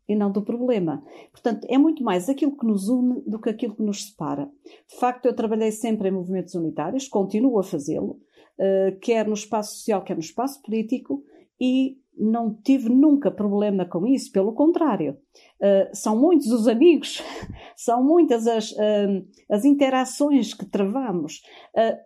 e 0.07 0.15
não 0.15 0.31
do 0.31 0.43
problema. 0.43 1.03
Portanto, 1.31 1.65
é 1.69 1.77
muito 1.77 2.03
mais 2.03 2.29
aquilo 2.29 2.55
que 2.55 2.65
nos 2.65 2.87
une 2.87 3.21
do 3.21 3.39
que 3.39 3.49
aquilo 3.49 3.75
que 3.75 3.83
nos 3.83 4.05
separa. 4.05 4.49
De 4.87 4.95
facto, 4.97 5.25
eu 5.25 5.35
trabalhei 5.35 5.71
sempre 5.71 6.09
em 6.09 6.11
movimentos 6.11 6.53
unitários, 6.53 7.07
continuo 7.07 7.59
a 7.59 7.63
fazê-lo, 7.63 8.19
uh, 8.59 8.99
quer 8.99 9.27
no 9.27 9.33
espaço 9.33 9.75
social, 9.75 10.03
quer 10.03 10.13
no 10.13 10.19
espaço 10.19 10.61
político, 10.61 11.23
e 11.59 11.97
não 12.17 12.53
tive 12.53 12.89
nunca 12.89 13.31
problema 13.31 13.85
com 13.85 14.05
isso, 14.05 14.31
pelo 14.31 14.53
contrário. 14.53 15.17
Uh, 15.59 15.89
são 15.93 16.19
muitos 16.19 16.47
os 16.51 16.67
amigos, 16.67 17.23
são 17.75 18.03
muitas 18.03 18.45
as, 18.47 18.71
uh, 18.73 19.25
as 19.49 19.65
interações 19.65 20.53
que 20.53 20.65
travamos. 20.65 21.41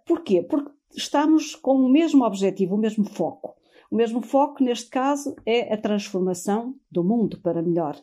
Porquê? 0.06 0.44
Porque 0.44 0.75
estamos 0.96 1.56
com 1.56 1.76
o 1.76 1.90
mesmo 1.90 2.24
objetivo, 2.24 2.76
o 2.76 2.80
mesmo 2.80 3.06
foco. 3.06 3.56
O 3.92 3.96
mesmo 3.96 4.22
foco, 4.22 4.64
neste 4.64 4.90
caso, 4.90 5.36
é 5.46 5.74
a 5.74 5.78
transformação 5.78 6.76
do 6.92 7.04
mundo 7.04 7.40
para 7.42 7.62
melhor, 7.62 7.96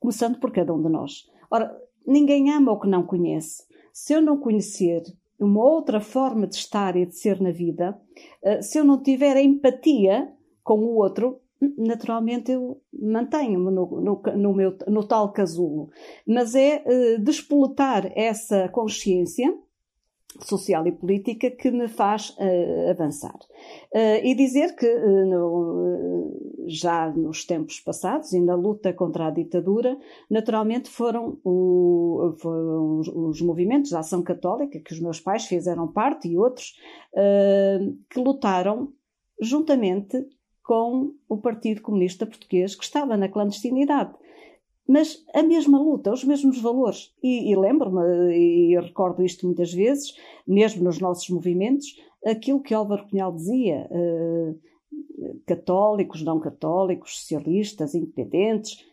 começando 0.00 0.38
por 0.38 0.52
cada 0.52 0.74
um 0.74 0.82
de 0.82 0.88
nós. 0.88 1.28
Ora, 1.50 1.74
ninguém 2.06 2.50
ama 2.50 2.72
o 2.72 2.80
que 2.80 2.88
não 2.88 3.06
conhece. 3.06 3.64
Se 3.92 4.14
eu 4.14 4.20
não 4.20 4.38
conhecer 4.38 5.02
uma 5.38 5.64
outra 5.64 6.00
forma 6.00 6.46
de 6.46 6.56
estar 6.56 6.96
e 6.96 7.06
de 7.06 7.16
ser 7.16 7.40
na 7.40 7.50
vida, 7.50 8.00
se 8.60 8.78
eu 8.78 8.84
não 8.84 9.02
tiver 9.02 9.36
empatia, 9.36 10.32
com 10.62 10.78
o 10.78 10.96
outro, 10.96 11.40
naturalmente 11.76 12.52
eu 12.52 12.80
mantenho-me 12.92 13.70
no, 13.70 14.00
no, 14.00 14.22
no, 14.36 14.54
meu, 14.54 14.76
no 14.88 15.06
tal 15.06 15.32
casulo. 15.32 15.90
Mas 16.26 16.54
é 16.54 16.82
uh, 16.86 17.22
despoletar 17.22 18.10
essa 18.16 18.68
consciência 18.68 19.52
social 20.40 20.86
e 20.86 20.92
política 20.92 21.50
que 21.50 21.70
me 21.70 21.88
faz 21.88 22.30
uh, 22.30 22.90
avançar. 22.90 23.38
Uh, 23.92 24.24
e 24.24 24.34
dizer 24.34 24.74
que 24.74 24.86
uh, 24.86 25.26
no, 25.26 26.66
já 26.66 27.10
nos 27.10 27.44
tempos 27.44 27.80
passados 27.80 28.32
e 28.32 28.40
na 28.40 28.54
luta 28.54 28.92
contra 28.92 29.26
a 29.26 29.30
ditadura, 29.30 29.96
naturalmente 30.30 30.88
foram, 30.88 31.38
o, 31.44 32.34
foram 32.38 32.98
os, 32.98 33.08
os, 33.08 33.40
movimentos 33.42 33.90
da 33.90 34.00
ação 34.00 34.22
católica, 34.22 34.80
que 34.80 34.92
os 34.92 35.00
meus 35.00 35.20
pais 35.20 35.46
fizeram 35.46 35.88
parte 35.88 36.28
e 36.28 36.38
outros, 36.38 36.74
que 38.08 38.20
lutaram 38.20 38.92
juntamente 39.40 40.24
com 40.62 41.12
o 41.28 41.36
Partido 41.36 41.82
Comunista 41.82 42.24
Português, 42.24 42.74
que 42.74 42.84
estava 42.84 43.16
na 43.16 43.28
clandestinidade. 43.28 44.14
Mas 44.86 45.24
a 45.34 45.42
mesma 45.42 45.80
luta, 45.80 46.12
os 46.12 46.24
mesmos 46.24 46.60
valores. 46.60 47.14
E, 47.22 47.50
e 47.50 47.56
lembro-me, 47.56 48.34
e 48.34 48.80
recordo 48.80 49.24
isto 49.24 49.46
muitas 49.46 49.72
vezes, 49.72 50.14
mesmo 50.46 50.84
nos 50.84 50.98
nossos 50.98 51.28
movimentos, 51.28 51.86
aquilo 52.24 52.62
que 52.62 52.74
Álvaro 52.74 53.08
Cunhal 53.08 53.32
dizia. 53.32 53.88
Uh, 53.90 54.58
católicos, 55.46 56.22
não 56.22 56.40
católicos, 56.40 57.20
socialistas, 57.20 57.94
independentes, 57.94 58.84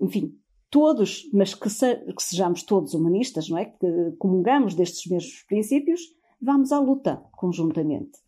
enfim, 0.00 0.34
todos, 0.70 1.28
mas 1.32 1.54
que, 1.54 1.68
se, 1.68 1.96
que, 1.96 2.22
sejamos 2.22 2.62
todos 2.62 2.94
humanistas, 2.94 3.48
não 3.48 3.58
é? 3.58 3.66
Que 3.66 4.12
comungamos 4.18 4.74
destes 4.74 5.10
mesmos 5.10 5.42
princípios, 5.48 6.00
vamos 6.40 6.72
à 6.72 6.78
luta 6.78 7.22
conjuntamente. 7.32 8.18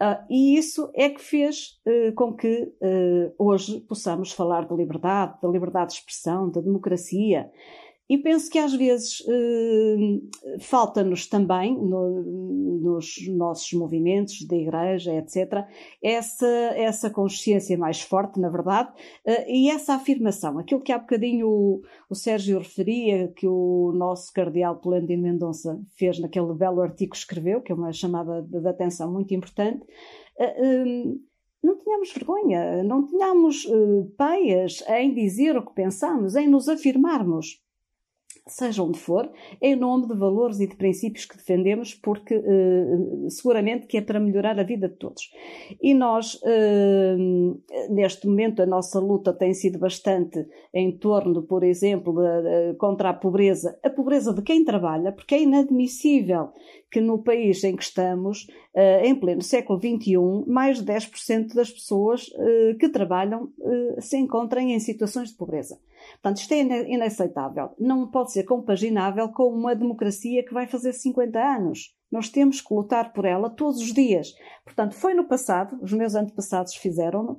Uh, 0.00 0.24
e 0.30 0.56
isso 0.56 0.90
é 0.94 1.10
que 1.10 1.20
fez 1.20 1.80
uh, 1.84 2.12
com 2.14 2.32
que 2.32 2.72
uh, 2.80 3.34
hoje 3.36 3.80
possamos 3.80 4.30
falar 4.30 4.64
de 4.64 4.74
liberdade, 4.76 5.34
da 5.42 5.48
liberdade 5.48 5.90
de 5.90 5.98
expressão, 5.98 6.48
da 6.48 6.60
democracia, 6.60 7.50
e 8.08 8.16
penso 8.16 8.50
que 8.50 8.58
às 8.58 8.72
vezes 8.72 9.22
eh, 9.28 10.58
falta-nos 10.60 11.26
também, 11.26 11.76
no, 11.76 12.22
nos 12.80 13.28
nossos 13.28 13.70
movimentos 13.74 14.46
da 14.46 14.56
igreja, 14.56 15.14
etc., 15.14 15.66
essa, 16.02 16.46
essa 16.46 17.10
consciência 17.10 17.76
mais 17.76 18.00
forte, 18.00 18.40
na 18.40 18.48
verdade, 18.48 18.90
eh, 19.26 19.52
e 19.52 19.70
essa 19.70 19.94
afirmação. 19.94 20.58
Aquilo 20.58 20.80
que 20.80 20.90
há 20.90 20.98
bocadinho 20.98 21.48
o, 21.48 21.82
o 22.08 22.14
Sérgio 22.14 22.58
referia, 22.58 23.28
que 23.36 23.46
o 23.46 23.92
nosso 23.94 24.32
cardeal 24.32 24.76
Polandino 24.76 25.24
Mendonça 25.24 25.78
fez 25.96 26.18
naquele 26.18 26.54
belo 26.54 26.80
artigo 26.80 27.12
que 27.12 27.18
escreveu, 27.18 27.60
que 27.60 27.72
é 27.72 27.74
uma 27.74 27.92
chamada 27.92 28.40
de, 28.42 28.58
de 28.58 28.68
atenção 28.68 29.12
muito 29.12 29.34
importante, 29.34 29.84
eh, 30.38 31.04
não 31.62 31.76
tínhamos 31.76 32.12
vergonha, 32.12 32.82
não 32.84 33.06
tínhamos 33.06 33.64
uh, 33.64 34.10
peias 34.16 34.82
em 34.88 35.12
dizer 35.12 35.56
o 35.56 35.66
que 35.66 35.74
pensamos, 35.74 36.36
em 36.36 36.48
nos 36.48 36.68
afirmarmos 36.68 37.60
seja 38.52 38.82
onde 38.82 38.98
for, 38.98 39.30
em 39.60 39.76
nome 39.76 40.06
de 40.08 40.14
valores 40.14 40.60
e 40.60 40.66
de 40.66 40.76
princípios 40.76 41.24
que 41.24 41.36
defendemos, 41.36 41.94
porque 41.94 42.36
uh, 42.36 43.30
seguramente 43.30 43.86
que 43.86 43.96
é 43.96 44.00
para 44.00 44.20
melhorar 44.20 44.58
a 44.58 44.62
vida 44.62 44.88
de 44.88 44.96
todos. 44.96 45.30
E 45.80 45.94
nós, 45.94 46.34
uh, 46.34 47.62
neste 47.90 48.26
momento, 48.26 48.62
a 48.62 48.66
nossa 48.66 48.98
luta 48.98 49.32
tem 49.32 49.54
sido 49.54 49.78
bastante 49.78 50.46
em 50.72 50.92
torno, 50.92 51.42
por 51.42 51.62
exemplo, 51.62 52.14
de, 52.14 52.72
de, 52.72 52.78
contra 52.78 53.10
a 53.10 53.14
pobreza, 53.14 53.78
a 53.82 53.90
pobreza 53.90 54.32
de 54.32 54.42
quem 54.42 54.64
trabalha, 54.64 55.12
porque 55.12 55.34
é 55.34 55.42
inadmissível 55.42 56.50
que 56.90 57.00
no 57.00 57.18
país 57.22 57.62
em 57.64 57.76
que 57.76 57.82
estamos, 57.82 58.48
uh, 58.74 59.04
em 59.04 59.14
pleno 59.14 59.42
século 59.42 59.78
XXI, 59.78 60.16
mais 60.46 60.82
de 60.82 60.92
10% 60.92 61.54
das 61.54 61.70
pessoas 61.70 62.30
que 62.78 62.88
trabalham 62.88 63.50
se 63.98 64.16
encontrem 64.16 64.72
em 64.72 64.80
situações 64.80 65.30
de 65.30 65.36
pobreza. 65.36 65.78
Portanto, 66.12 66.38
isto 66.38 66.52
é 66.52 66.90
inaceitável. 66.90 67.70
Não 67.78 68.10
pode 68.10 68.32
ser 68.32 68.44
compaginável 68.44 69.28
com 69.30 69.52
uma 69.52 69.74
democracia 69.74 70.44
que 70.44 70.54
vai 70.54 70.66
fazer 70.66 70.92
50 70.92 71.38
anos. 71.38 71.94
Nós 72.10 72.28
temos 72.28 72.60
que 72.60 72.72
lutar 72.72 73.12
por 73.12 73.24
ela 73.24 73.50
todos 73.50 73.80
os 73.80 73.92
dias. 73.92 74.34
Portanto, 74.64 74.94
foi 74.94 75.14
no 75.14 75.28
passado, 75.28 75.78
os 75.82 75.92
meus 75.92 76.14
antepassados 76.14 76.74
fizeram-no, 76.74 77.38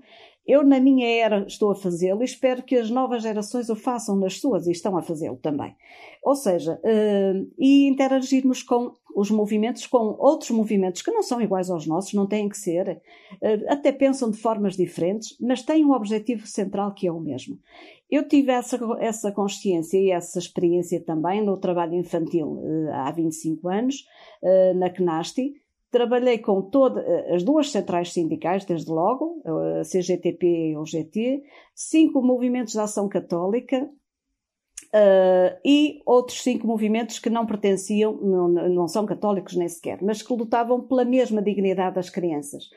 eu, 0.49 0.64
na 0.64 0.80
minha 0.80 1.07
era, 1.07 1.45
estou 1.45 1.70
a 1.70 1.76
fazê-lo 1.76 2.22
e 2.22 2.26
espero 2.26 2.64
que 2.64 2.76
as 2.76 2.89
novas 2.89 3.22
gerações 3.22 3.70
o 3.70 3.76
façam 3.76 4.16
nas 4.16 4.39
suas 4.39 4.66
e 4.66 4.72
estão 4.72 4.97
a 4.97 5.01
fazê-lo 5.03 5.38
também. 5.38 5.76
Ou 6.24 6.36
seja, 6.36 6.82
uh, 6.84 7.51
e 7.55 7.88
interagirmos 7.88 8.64
com 8.64 8.91
os 9.20 9.30
movimentos, 9.30 9.86
com 9.86 10.15
outros 10.17 10.49
movimentos 10.51 11.01
que 11.01 11.11
não 11.11 11.22
são 11.22 11.41
iguais 11.41 11.70
aos 11.70 11.86
nossos, 11.86 12.13
não 12.13 12.26
têm 12.26 12.47
que 12.47 12.57
ser, 12.57 13.01
uh, 13.34 13.65
até 13.67 13.91
pensam 13.91 14.32
de 14.32 14.38
formas 14.38 14.78
diferentes, 14.78 15.36
mas 15.39 15.61
têm 15.61 15.86
um 15.86 15.91
objetivo 15.91 16.47
central 16.47 16.93
que 16.93 17.07
é 17.07 17.11
o 17.11 17.20
mesmo. 17.20 17.59
Eu 18.09 18.28
tive 18.28 18.51
essa, 18.51 18.80
essa 18.99 19.32
consciência 19.32 19.97
e 19.97 20.09
essa 20.09 20.39
experiência 20.39 21.03
também 21.03 21.43
no 21.43 21.57
trabalho 21.57 21.95
infantil 21.95 22.47
uh, 22.47 22.91
há 22.93 23.11
25 23.11 23.67
anos, 23.67 24.05
na 24.76 24.89
CNASTI, 24.89 25.53
Trabalhei 25.91 26.38
com 26.38 26.61
todas 26.61 27.03
as 27.34 27.43
duas 27.43 27.72
centrais 27.72 28.13
sindicais, 28.13 28.63
desde 28.63 28.91
logo, 28.91 29.41
a 29.43 29.82
CGTP 29.82 30.70
e 30.70 30.78
o 30.78 30.86
GT, 30.86 31.41
cinco 31.74 32.22
movimentos 32.22 32.74
de 32.74 32.80
ação 32.80 33.09
católica, 33.09 33.89
Uh, 34.91 35.53
e 35.63 36.01
outros 36.03 36.41
cinco 36.41 36.65
movimentos 36.65 37.19
que 37.19 37.29
não 37.29 37.45
pertenciam, 37.45 38.13
não, 38.13 38.47
não, 38.47 38.87
são 38.87 39.05
católicos 39.05 39.55
nem 39.55 39.67
sequer, 39.67 39.99
mas 40.01 40.23
que 40.23 40.33
lutavam 40.33 40.81
pela 40.81 41.05
mesma 41.05 41.43
dignidade 41.43 41.95
das 41.95 42.09
crianças. 42.09 42.69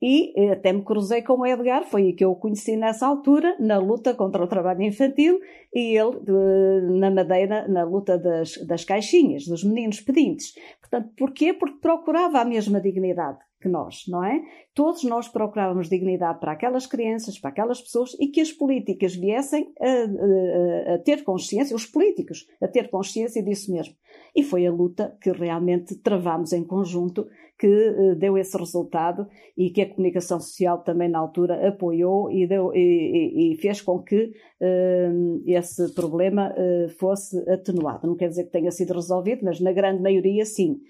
E 0.00 0.32
eh, 0.36 0.52
até 0.52 0.72
me 0.72 0.82
cruzei 0.82 1.22
com 1.22 1.40
o 1.40 1.46
Edgar, 1.46 1.84
foi 1.84 2.02
aí 2.02 2.12
que 2.12 2.24
eu 2.24 2.32
o 2.32 2.36
conheci 2.36 2.76
nessa 2.76 3.06
altura, 3.06 3.56
na 3.58 3.78
luta 3.78 4.14
contra 4.14 4.44
o 4.44 4.46
trabalho 4.46 4.82
infantil, 4.82 5.40
e 5.74 5.96
ele 5.96 6.20
de, 6.20 6.98
na 6.98 7.10
Madeira, 7.10 7.66
na 7.66 7.84
luta 7.84 8.18
das, 8.18 8.56
das 8.66 8.84
caixinhas, 8.84 9.46
dos 9.46 9.64
meninos 9.64 10.00
pedintes. 10.00 10.54
Portanto, 10.80 11.10
porquê? 11.16 11.52
Porque 11.52 11.78
procurava 11.80 12.40
a 12.40 12.44
mesma 12.44 12.80
dignidade 12.80 13.38
que 13.60 13.68
nós, 13.68 14.04
não 14.08 14.24
é? 14.24 14.40
Todos 14.76 15.04
nós 15.04 15.26
procurávamos 15.26 15.88
dignidade 15.88 16.38
para 16.38 16.52
aquelas 16.52 16.86
crianças, 16.86 17.38
para 17.38 17.48
aquelas 17.48 17.80
pessoas 17.80 18.14
e 18.20 18.28
que 18.28 18.42
as 18.42 18.52
políticas 18.52 19.16
viessem 19.16 19.72
a, 19.80 20.92
a, 20.92 20.94
a, 20.96 20.98
ter 20.98 21.24
consciência, 21.24 21.74
os 21.74 21.86
políticos 21.86 22.46
a 22.60 22.68
ter 22.68 22.90
consciência 22.90 23.42
disso 23.42 23.72
mesmo. 23.72 23.94
E 24.34 24.42
foi 24.42 24.66
a 24.66 24.70
luta 24.70 25.16
que 25.22 25.32
realmente 25.32 25.96
travamos 25.96 26.52
em 26.52 26.62
conjunto 26.62 27.26
que 27.58 27.66
uh, 27.66 28.14
deu 28.16 28.36
esse 28.36 28.56
resultado 28.56 29.26
e 29.56 29.70
que 29.70 29.80
a 29.80 29.88
comunicação 29.88 30.38
social 30.38 30.82
também 30.82 31.08
na 31.08 31.18
altura 31.18 31.66
apoiou 31.66 32.30
e, 32.30 32.46
deu, 32.46 32.70
e, 32.74 33.54
e 33.54 33.56
fez 33.56 33.80
com 33.80 34.02
que 34.02 34.24
uh, 34.60 35.42
esse 35.46 35.94
problema 35.94 36.52
uh, 36.52 36.88
fosse 36.98 37.38
atenuado. 37.50 38.06
Não 38.06 38.14
quer 38.14 38.28
dizer 38.28 38.44
que 38.44 38.50
tenha 38.50 38.70
sido 38.70 38.92
resolvido, 38.92 39.42
mas 39.42 39.58
na 39.60 39.72
grande 39.72 40.02
maioria 40.02 40.44
sim. 40.44 40.80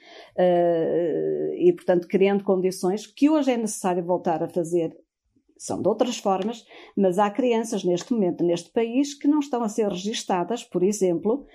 e, 1.57 1.73
portanto, 1.73 2.09
criando 2.09 2.43
condições 2.43 3.07
que 3.07 3.31
hoje 3.31 3.53
é 3.53 3.57
necessário 3.57 3.76
voltar 4.03 4.43
a 4.43 4.49
fazer 4.49 4.97
são 5.59 5.81
de 5.81 5.89
outras 5.89 6.19
formas, 6.19 6.65
mas 6.97 7.19
há 7.19 7.31
crianças 7.31 7.83
neste 7.83 8.13
momento, 8.13 8.45
neste 8.45 8.71
país, 8.71 9.15
que 9.15 9.27
não 9.27 9.39
estão 9.39 9.63
a 9.63 9.69
ser 9.69 9.89
registadas, 9.89 10.63
por 10.63 10.83
exemplo, 10.83 11.47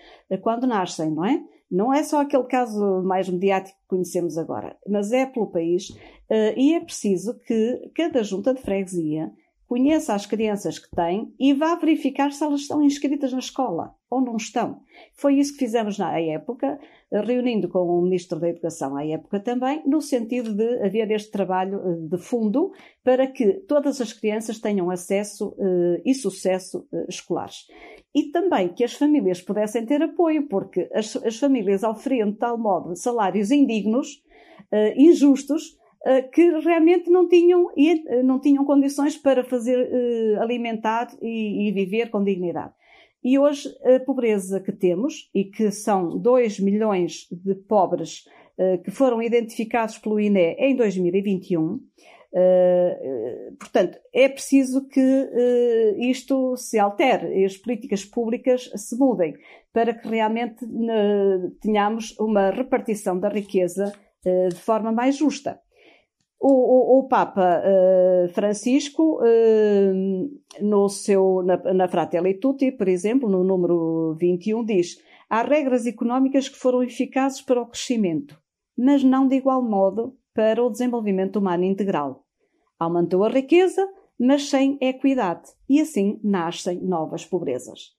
quando 0.42 0.66
nascem, 0.66 1.12
não 1.12 1.24
é? 1.24 1.44
Não 1.70 1.94
é 1.94 2.04
só 2.04 2.22
aquele 2.22 2.44
caso 2.44 3.02
mais 3.04 3.30
mediático 3.30 3.78
que 3.80 3.88
conhecemos 3.88 4.38
agora, 4.38 4.78
mas 4.88 5.12
é 5.12 5.26
pelo 5.26 5.52
país 5.52 5.90
uh, 5.90 6.58
e 6.58 6.74
é 6.74 6.82
preciso 6.82 7.38
que 7.40 7.92
cada 7.96 8.24
junta 8.24 8.54
de 8.54 8.62
freguesia 8.62 9.32
conheça 9.72 10.14
as 10.14 10.26
crianças 10.26 10.78
que 10.78 10.94
tem 10.94 11.34
e 11.40 11.54
vá 11.54 11.76
verificar 11.76 12.34
se 12.34 12.44
elas 12.44 12.60
estão 12.60 12.84
inscritas 12.84 13.32
na 13.32 13.40
escola 13.40 13.96
ou 14.10 14.20
não 14.20 14.36
estão. 14.36 14.82
Foi 15.14 15.36
isso 15.36 15.54
que 15.54 15.60
fizemos 15.60 15.98
na 15.98 16.20
época, 16.20 16.78
reunindo 17.10 17.70
com 17.70 17.80
o 17.80 18.02
Ministro 18.02 18.38
da 18.38 18.50
Educação 18.50 18.98
à 18.98 19.06
época 19.06 19.40
também, 19.40 19.82
no 19.88 20.02
sentido 20.02 20.54
de 20.54 20.86
haver 20.86 21.10
este 21.12 21.32
trabalho 21.32 21.80
eh, 21.86 21.96
de 22.02 22.18
fundo 22.18 22.74
para 23.02 23.28
que 23.28 23.62
todas 23.66 24.02
as 24.02 24.12
crianças 24.12 24.60
tenham 24.60 24.90
acesso 24.92 25.56
uh, 25.58 26.02
e 26.04 26.14
sucesso 26.14 26.86
escolares 27.08 27.66
e 28.14 28.24
também 28.24 28.74
que 28.74 28.84
as 28.84 28.92
famílias 28.92 29.40
pudessem 29.40 29.86
ter 29.86 30.02
apoio, 30.02 30.50
porque 30.50 30.90
as, 30.94 31.16
as 31.16 31.38
famílias 31.38 31.82
oferiam 31.84 32.30
de 32.30 32.38
tal 32.38 32.58
modo 32.58 32.94
salários 32.94 33.52
indignos, 33.52 34.22
injustos, 34.98 35.78
que 36.34 36.50
realmente 36.60 37.10
não 37.10 37.28
tinham, 37.28 37.66
uh, 37.66 38.24
não 38.24 38.40
tinham 38.40 38.66
condições 38.66 39.18
para 39.18 39.44
fazer 39.44 39.90
alimentar 40.40 41.10
e, 41.22 41.68
e, 41.68 41.72
viver 41.72 42.10
com 42.10 42.24
dignidade. 42.24 42.74
E 43.24 43.38
hoje 43.38 43.70
a 43.84 44.00
pobreza 44.00 44.60
que 44.60 44.72
temos, 44.72 45.30
e 45.34 45.46
que 45.46 45.70
são 45.72 46.18
2 46.18 46.60
milhões 46.60 47.28
de 47.32 47.54
pobres 47.54 48.26
que 48.84 48.92
foram 48.92 49.22
identificados 49.22 49.98
pelo 49.98 50.20
INE 50.20 50.56
em 50.58 50.76
2021, 50.76 51.80
Uh, 52.34 53.54
portanto, 53.60 54.00
é 54.14 54.30
preciso 54.30 54.88
que 54.88 55.30
isto 56.00 56.56
se 56.56 56.80
altere 56.80 57.44
as 57.44 57.58
políticas 57.58 58.06
públicas 58.06 58.72
se 58.74 58.98
mudem 58.98 59.36
para 59.74 59.94
que 59.94 60.08
realmente 60.08 60.66
tenhamos 61.60 62.18
uma 62.18 62.50
repartição 62.52 63.20
da 63.20 63.28
riqueza 63.28 63.92
de 64.24 64.56
forma 64.56 64.92
mais 64.92 65.18
justa. 65.18 65.60
O, 66.44 66.50
o, 66.50 67.00
o 67.00 67.08
Papa 67.08 67.62
Francisco, 68.34 69.20
no 70.60 70.90
seu, 70.90 71.44
na, 71.44 71.58
na 71.72 71.88
Fratelli 71.88 72.34
Tutti, 72.34 72.72
por 72.72 72.88
exemplo, 72.88 73.30
no 73.30 73.44
número 73.44 74.16
21, 74.16 74.66
diz: 74.66 74.98
há 75.30 75.44
regras 75.44 75.86
económicas 75.86 76.50
que 76.50 76.58
foram 76.58 76.82
eficazes 76.82 77.44
para 77.44 77.62
o 77.62 77.68
crescimento, 77.68 78.42
mas 78.76 79.04
não 79.04 79.28
de 79.28 79.36
igual 79.36 79.62
modo 79.62 80.18
para 80.34 80.64
o 80.64 80.72
desenvolvimento 80.72 81.38
humano 81.38 81.64
integral. 81.64 82.26
Aumentou 82.80 83.24
a 83.24 83.30
riqueza, 83.30 83.88
mas 84.20 84.50
sem 84.50 84.80
equidade, 84.82 85.52
e 85.70 85.80
assim 85.80 86.20
nascem 86.24 86.82
novas 86.82 87.24
pobrezas. 87.24 87.96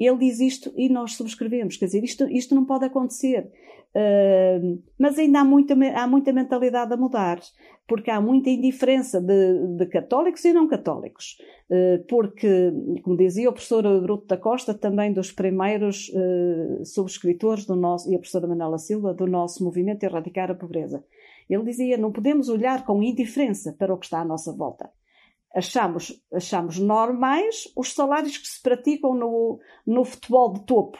Ele 0.00 0.16
diz 0.16 0.40
isto 0.40 0.72
e 0.74 0.88
nós 0.88 1.14
subscrevemos, 1.14 1.76
quer 1.76 1.84
dizer, 1.84 2.02
isto, 2.02 2.26
isto 2.30 2.54
não 2.54 2.64
pode 2.64 2.86
acontecer. 2.86 3.50
Uh, 3.94 4.80
mas 4.98 5.18
ainda 5.18 5.40
há 5.40 5.44
muita, 5.44 5.74
há 5.94 6.06
muita 6.06 6.32
mentalidade 6.32 6.92
a 6.94 6.96
mudar, 6.96 7.40
porque 7.88 8.10
há 8.10 8.20
muita 8.20 8.48
indiferença 8.48 9.20
de, 9.20 9.76
de 9.76 9.86
católicos 9.86 10.44
e 10.44 10.52
não 10.52 10.68
católicos. 10.68 11.36
Uh, 11.68 12.02
porque, 12.08 12.72
como 13.02 13.16
dizia 13.16 13.50
o 13.50 13.52
professor 13.52 13.82
Bruto 14.00 14.26
da 14.26 14.36
Costa, 14.36 14.72
também 14.72 15.12
dos 15.12 15.32
primeiros 15.32 16.08
uh, 16.08 16.84
subscritores 16.84 17.66
do 17.66 17.76
nosso, 17.76 18.10
e 18.10 18.14
a 18.14 18.18
professora 18.18 18.46
Manela 18.46 18.78
Silva, 18.78 19.12
do 19.12 19.26
nosso 19.26 19.62
movimento 19.62 20.04
Erradicar 20.04 20.50
a 20.50 20.54
Pobreza 20.54 21.04
Ele 21.48 21.64
dizia: 21.64 21.98
não 21.98 22.12
podemos 22.12 22.48
olhar 22.48 22.84
com 22.84 23.02
indiferença 23.02 23.74
para 23.78 23.92
o 23.92 23.98
que 23.98 24.06
está 24.06 24.20
à 24.20 24.24
nossa 24.24 24.52
volta. 24.52 24.88
Achamos, 25.54 26.22
achamos 26.32 26.78
normais 26.78 27.70
os 27.76 27.92
salários 27.92 28.38
que 28.38 28.46
se 28.46 28.62
praticam 28.62 29.14
no, 29.14 29.58
no 29.86 30.04
futebol 30.04 30.52
de 30.52 30.64
topo. 30.64 30.98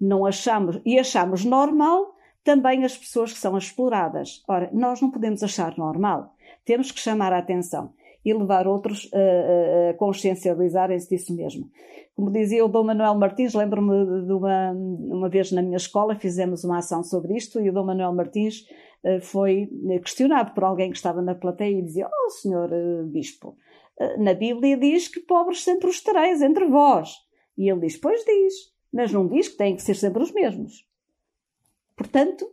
Não 0.00 0.26
achamos, 0.26 0.80
e 0.84 0.98
achamos 0.98 1.44
normal 1.44 2.14
também 2.42 2.84
as 2.84 2.96
pessoas 2.96 3.32
que 3.32 3.38
são 3.38 3.56
exploradas. 3.56 4.42
Ora, 4.48 4.68
nós 4.72 5.00
não 5.00 5.10
podemos 5.10 5.42
achar 5.42 5.76
normal. 5.78 6.34
Temos 6.64 6.90
que 6.90 7.00
chamar 7.00 7.32
a 7.32 7.38
atenção 7.38 7.94
e 8.24 8.32
levar 8.32 8.66
outros 8.66 9.10
a, 9.12 9.90
a 9.90 9.94
consciencializarem-se 9.94 11.08
disso 11.08 11.34
mesmo. 11.34 11.70
Como 12.16 12.30
dizia 12.30 12.64
o 12.64 12.68
Dom 12.68 12.84
Manuel 12.84 13.16
Martins, 13.16 13.54
lembro-me 13.54 14.24
de 14.24 14.32
uma, 14.32 14.72
uma 14.72 15.28
vez 15.28 15.50
na 15.50 15.62
minha 15.62 15.76
escola 15.76 16.14
fizemos 16.14 16.64
uma 16.64 16.78
ação 16.78 17.02
sobre 17.02 17.36
isto 17.36 17.60
e 17.60 17.68
o 17.68 17.72
Dom 17.72 17.84
Manuel 17.84 18.14
Martins 18.14 18.66
uh, 19.04 19.20
foi 19.20 19.68
questionado 20.02 20.54
por 20.54 20.64
alguém 20.64 20.90
que 20.90 20.96
estava 20.96 21.20
na 21.20 21.34
plateia 21.34 21.76
e 21.76 21.82
dizia: 21.82 22.08
Oh, 22.08 22.30
senhor 22.30 22.70
uh, 22.72 23.04
Bispo, 23.06 23.56
na 24.18 24.34
Bíblia 24.34 24.76
diz 24.76 25.08
que 25.08 25.20
pobres 25.20 25.62
sempre 25.62 25.88
os 25.88 26.00
tereis 26.00 26.42
entre 26.42 26.66
vós. 26.66 27.14
E 27.56 27.70
ele 27.70 27.80
diz: 27.80 27.96
Pois 27.96 28.24
diz, 28.24 28.54
mas 28.92 29.12
não 29.12 29.28
diz 29.28 29.48
que 29.48 29.56
têm 29.56 29.76
que 29.76 29.82
ser 29.82 29.94
sempre 29.94 30.22
os 30.22 30.32
mesmos. 30.32 30.86
Portanto, 31.96 32.48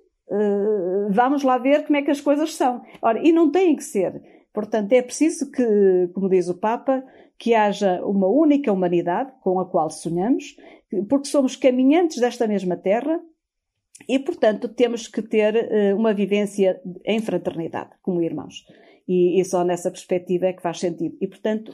vamos 1.09 1.43
lá 1.43 1.57
ver 1.57 1.85
como 1.85 1.97
é 1.97 2.01
que 2.01 2.11
as 2.11 2.21
coisas 2.21 2.53
são. 2.53 2.81
Ora, 3.01 3.19
e 3.25 3.31
não 3.31 3.51
têm 3.51 3.75
que 3.75 3.83
ser. 3.83 4.21
Portanto, 4.53 4.91
é 4.93 5.01
preciso 5.01 5.49
que, 5.49 6.09
como 6.13 6.29
diz 6.29 6.49
o 6.49 6.59
Papa, 6.59 7.03
que 7.37 7.53
haja 7.53 8.05
uma 8.05 8.27
única 8.27 8.71
humanidade 8.71 9.31
com 9.41 9.59
a 9.59 9.65
qual 9.65 9.89
sonhamos, 9.89 10.55
porque 11.09 11.27
somos 11.27 11.55
caminhantes 11.55 12.19
desta 12.19 12.47
mesma 12.47 12.75
terra 12.75 13.19
e, 14.07 14.19
portanto, 14.19 14.67
temos 14.67 15.07
que 15.07 15.21
ter 15.21 15.55
uh, 15.55 15.97
uma 15.97 16.13
vivência 16.13 16.81
em 17.05 17.19
fraternidade, 17.19 17.91
como 18.01 18.21
irmãos. 18.21 18.65
E, 19.07 19.39
e, 19.39 19.45
só 19.45 19.63
nessa 19.63 19.91
perspectiva 19.91 20.45
é 20.45 20.53
que 20.53 20.61
faz 20.61 20.79
sentido. 20.79 21.17
E, 21.19 21.27
portanto, 21.27 21.73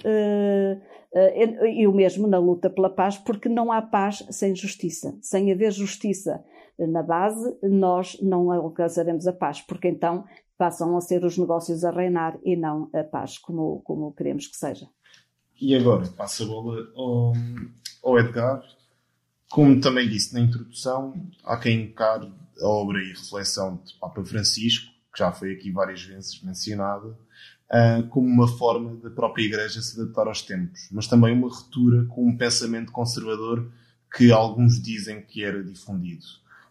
e 1.75 1.88
o 1.88 1.91
mesmo 1.91 2.28
na 2.28 2.39
luta 2.39 2.69
pela 2.69 2.89
paz, 2.89 3.17
porque 3.17 3.47
não 3.49 3.71
há 3.71 3.82
paz 3.82 4.25
sem 4.32 4.55
justiça. 4.55 5.17
Sem 5.21 5.51
haver 5.51 5.71
justiça 5.71 6.43
na 6.80 7.03
base, 7.03 7.57
nós 7.63 8.17
não 8.21 8.51
alcançaremos 8.51 9.28
a 9.28 9.34
paz, 9.34 9.61
porque 9.61 9.88
então 9.88 10.25
passam 10.57 10.97
a 10.97 11.01
ser 11.01 11.23
os 11.23 11.38
negócios 11.38 11.84
a 11.84 11.91
reinar 11.91 12.38
e 12.43 12.55
não 12.55 12.89
a 12.93 13.03
paz, 13.03 13.38
como, 13.38 13.82
como 13.84 14.13
queremos 14.13 14.47
que 14.47 14.57
seja. 14.57 14.88
E 15.59 15.75
agora 15.75 16.07
passo 16.15 16.43
a 16.43 16.45
bola 16.47 16.88
ao, 16.95 17.34
ao 18.03 18.19
Edgar. 18.19 18.63
Como 19.49 19.80
também 19.80 20.09
disse 20.09 20.34
na 20.34 20.41
introdução, 20.41 21.13
há 21.43 21.57
quem 21.57 21.84
encare 21.84 22.32
a 22.61 22.67
obra 22.67 23.01
e 23.01 23.09
reflexão 23.09 23.78
de 23.78 23.93
Papa 23.93 24.23
Francisco, 24.25 24.91
que 25.18 25.24
já 25.24 25.32
foi 25.32 25.53
aqui 25.53 25.72
várias 25.72 26.03
vezes 26.03 26.39
mencionada, 26.43 27.07
uh, 27.07 28.07
como 28.09 28.28
uma 28.28 28.47
forma 28.47 28.95
da 28.97 29.09
própria 29.09 29.43
Igreja 29.43 29.82
se 29.82 29.99
adaptar 29.99 30.28
aos 30.28 30.43
tempos, 30.43 30.88
mas 30.91 31.07
também 31.07 31.34
uma 31.34 31.49
ruptura 31.49 32.05
com 32.05 32.28
um 32.28 32.38
pensamento 32.38 32.91
conservador 32.91 33.72
que 34.15 34.32
alguns 34.32 34.80
dizem 34.80 35.22
que 35.24 35.43
era 35.43 35.63
difundido. 35.63 36.24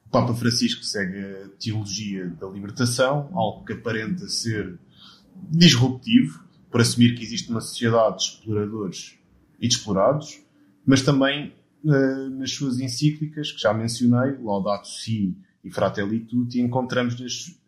O 0.06 0.10
Papa 0.10 0.32
Francisco 0.32 0.84
segue 0.84 1.18
a 1.18 1.48
teologia 1.58 2.28
da 2.40 2.46
libertação, 2.46 3.28
algo 3.34 3.64
que 3.64 3.72
aparenta 3.72 4.28
ser 4.28 4.78
disruptivo, 5.50 6.46
por 6.70 6.80
assumir 6.80 7.16
que 7.16 7.24
existe 7.24 7.50
uma 7.50 7.60
sociedade 7.60 8.18
de 8.18 8.24
exploradores 8.24 9.18
e 9.58 9.66
de 9.66 9.74
explorados, 9.74 10.40
mas 10.86 11.02
também 11.02 11.52
uh, 11.84 12.30
nas 12.30 12.52
suas 12.52 12.78
encíclicas, 12.78 13.50
que 13.50 13.60
já 13.60 13.74
mencionei, 13.74 14.36
Laudato 14.40 14.86
Si 14.86 15.36
e 15.66 15.70
Fratelli 15.70 16.20
Tutti, 16.20 16.60
encontramos, 16.60 17.16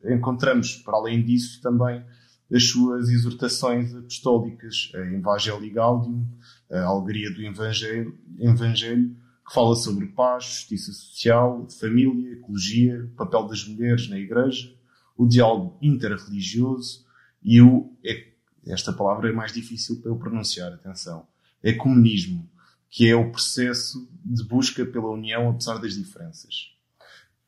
encontramos, 0.05 0.76
para 0.76 0.96
além 0.96 1.20
disso, 1.24 1.61
também 1.61 2.05
as 2.53 2.64
suas 2.68 3.09
exortações 3.09 3.92
apostólicas, 3.92 4.92
a 4.94 4.99
Evangelii 4.99 5.70
Gaudium, 5.70 6.24
a 6.70 6.84
Alegria 6.84 7.34
do 7.34 7.42
Evangelho, 7.42 8.16
Evangelho 8.38 9.16
que 9.44 9.53
fala 9.53 9.74
sobre 9.74 10.07
paz, 10.07 10.44
justiça 10.44 10.92
social, 10.92 11.66
família, 11.70 12.34
ecologia, 12.34 13.11
papel 13.16 13.49
das 13.49 13.66
mulheres 13.66 14.09
na 14.09 14.18
igreja, 14.18 14.72
o 15.16 15.26
diálogo 15.26 15.76
interreligioso 15.82 17.05
e 17.42 17.61
o. 17.61 17.92
É, 18.05 18.28
esta 18.66 18.92
palavra 18.92 19.28
é 19.28 19.32
mais 19.32 19.53
difícil 19.53 20.01
para 20.01 20.12
eu 20.12 20.16
pronunciar, 20.16 20.72
atenção. 20.72 21.26
É 21.62 21.72
comunismo, 21.72 22.49
que 22.88 23.09
é 23.09 23.16
o 23.16 23.32
processo 23.32 24.09
de 24.24 24.44
busca 24.44 24.86
pela 24.86 25.11
união 25.11 25.51
apesar 25.51 25.78
das 25.78 25.94
diferenças. 25.94 26.78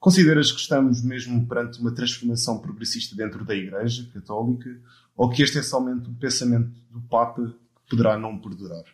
Consideras 0.00 0.50
que 0.50 0.58
estamos 0.58 1.02
mesmo 1.02 1.46
perante 1.46 1.78
uma 1.78 1.94
transformação 1.94 2.58
progressista 2.58 3.14
dentro 3.14 3.44
da 3.44 3.54
Igreja 3.54 4.08
Católica 4.14 4.70
ou 5.14 5.28
que 5.28 5.42
este 5.42 5.58
é 5.58 5.62
somente 5.62 6.08
um 6.08 6.14
pensamento 6.14 6.72
do 6.90 7.02
Papa 7.02 7.42
que 7.44 7.90
poderá 7.90 8.18
não 8.18 8.38
perdurar? 8.38 8.84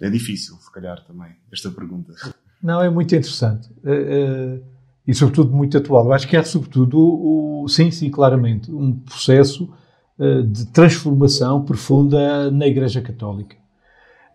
É 0.00 0.08
difícil, 0.08 0.56
se 0.56 0.72
calhar, 0.72 1.04
também, 1.04 1.36
esta 1.52 1.70
pergunta. 1.70 2.14
Não, 2.62 2.80
é 2.80 2.88
muito 2.88 3.14
interessante. 3.14 3.70
Uh, 3.84 4.60
uh, 4.60 4.64
e, 5.06 5.14
sobretudo, 5.14 5.52
muito 5.54 5.76
atual. 5.76 6.06
Eu 6.06 6.12
acho 6.14 6.26
que 6.26 6.38
é, 6.38 6.42
sobretudo, 6.42 6.98
o, 6.98 7.64
o 7.64 7.68
sim, 7.68 7.90
sim, 7.90 8.10
claramente, 8.10 8.72
um 8.72 8.98
processo 8.98 9.70
uh, 10.18 10.42
de 10.42 10.66
transformação 10.68 11.62
profunda 11.62 12.50
na 12.50 12.66
Igreja 12.66 13.02
Católica. 13.02 13.56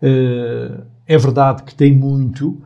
é 0.00 1.18
verdade 1.18 1.64
que 1.64 1.74
tem 1.74 1.92
muito 1.92 2.62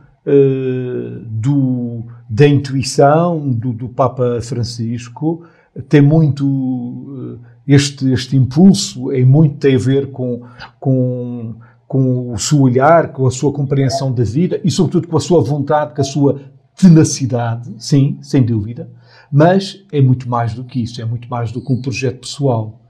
do, 1.25 2.03
da 2.29 2.47
intuição 2.47 3.49
do, 3.49 3.71
do, 3.71 3.89
Papa 3.89 4.39
Francisco, 4.41 5.43
tem 5.87 6.01
muito 6.01 7.39
este, 7.65 8.11
este 8.11 8.35
impulso, 8.35 9.11
é 9.11 9.23
muito 9.23 9.57
tem 9.57 9.75
a 9.75 9.79
ver 9.79 10.11
com, 10.11 10.41
com 10.79 11.55
com 11.87 12.33
o 12.33 12.37
seu 12.37 12.59
olhar, 12.61 13.13
com 13.13 13.25
a 13.25 13.31
sua 13.31 13.51
compreensão 13.53 14.11
da 14.11 14.23
vida 14.23 14.59
e, 14.63 14.69
sobretudo, 14.69 15.07
com 15.07 15.15
a 15.17 15.21
sua 15.21 15.41
vontade, 15.41 15.95
com 15.95 16.01
a 16.01 16.03
sua 16.03 16.41
tenacidade, 16.75 17.73
sim, 17.79 18.19
sem 18.21 18.43
dúvida, 18.43 18.91
mas 19.31 19.83
é 19.91 20.01
muito 20.01 20.29
mais 20.29 20.53
do 20.53 20.63
que 20.63 20.83
isso, 20.83 21.01
é 21.01 21.05
muito 21.05 21.29
mais 21.29 21.51
do 21.51 21.63
que 21.63 21.71
um 21.71 21.81
projeto 21.81 22.19
pessoal. 22.19 22.81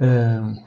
Uh, 0.00 0.64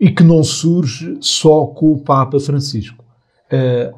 e 0.00 0.10
que 0.10 0.24
não 0.24 0.42
surge 0.42 1.16
só 1.20 1.66
com 1.66 1.92
o 1.92 2.00
Papa 2.00 2.40
Francisco. 2.40 3.04
Uh, 3.46 3.96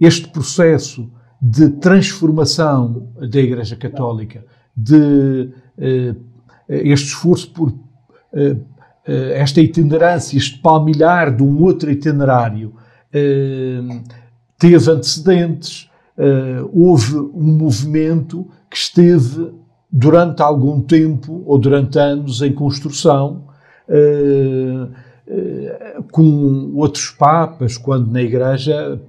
este 0.00 0.28
processo 0.28 1.10
de 1.40 1.70
transformação 1.70 3.08
da 3.30 3.40
Igreja 3.40 3.76
Católica, 3.76 4.44
de 4.76 5.50
este 6.68 7.08
esforço 7.08 7.50
por 7.52 7.72
eh, 9.06 9.38
esta 9.38 9.60
itinerância, 9.60 10.36
este 10.36 10.58
palmilhar 10.58 11.34
de 11.34 11.42
um 11.42 11.62
outro 11.62 11.90
itinerário, 11.90 12.72
eh, 13.12 13.80
teve 14.58 14.90
antecedentes. 14.90 15.90
Eh, 16.16 16.64
houve 16.72 17.16
um 17.16 17.52
movimento 17.58 18.48
que 18.70 18.76
esteve 18.76 19.52
durante 19.90 20.42
algum 20.42 20.80
tempo 20.80 21.42
ou 21.44 21.58
durante 21.58 21.98
anos 21.98 22.40
em 22.40 22.52
construção 22.52 23.44
com 26.10 26.72
outros 26.74 27.10
papas, 27.10 27.76
quando 27.76 28.10
na 28.10 28.22
Igreja 28.22 29.00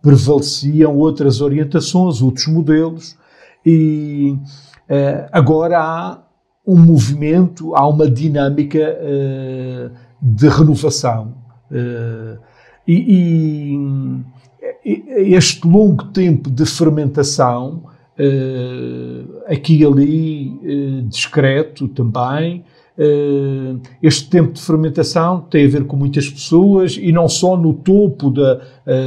prevaleciam 0.00 0.96
outras 0.96 1.40
orientações, 1.40 2.20
outros 2.20 2.46
modelos, 2.46 3.16
e 3.64 4.36
agora 5.32 5.78
há 5.78 6.22
um 6.66 6.78
movimento, 6.78 7.74
há 7.74 7.86
uma 7.88 8.08
dinâmica 8.10 8.78
uh, 8.78 9.90
de 10.20 10.48
renovação. 10.48 11.34
Uh, 11.70 12.38
e, 12.86 13.76
e, 14.84 15.02
este 15.34 15.66
longo 15.66 16.06
tempo 16.06 16.50
de 16.50 16.66
fermentação, 16.66 17.84
aqui 19.46 19.78
e 19.78 19.84
ali, 19.84 21.04
discreto 21.08 21.86
também, 21.88 22.64
este 24.02 24.28
tempo 24.28 24.52
de 24.52 24.60
fermentação 24.60 25.40
tem 25.40 25.64
a 25.64 25.68
ver 25.68 25.84
com 25.86 25.96
muitas 25.96 26.28
pessoas 26.28 26.98
e 27.00 27.10
não 27.12 27.28
só 27.28 27.56
no 27.56 27.72
topo 27.72 28.30
da, 28.30 28.60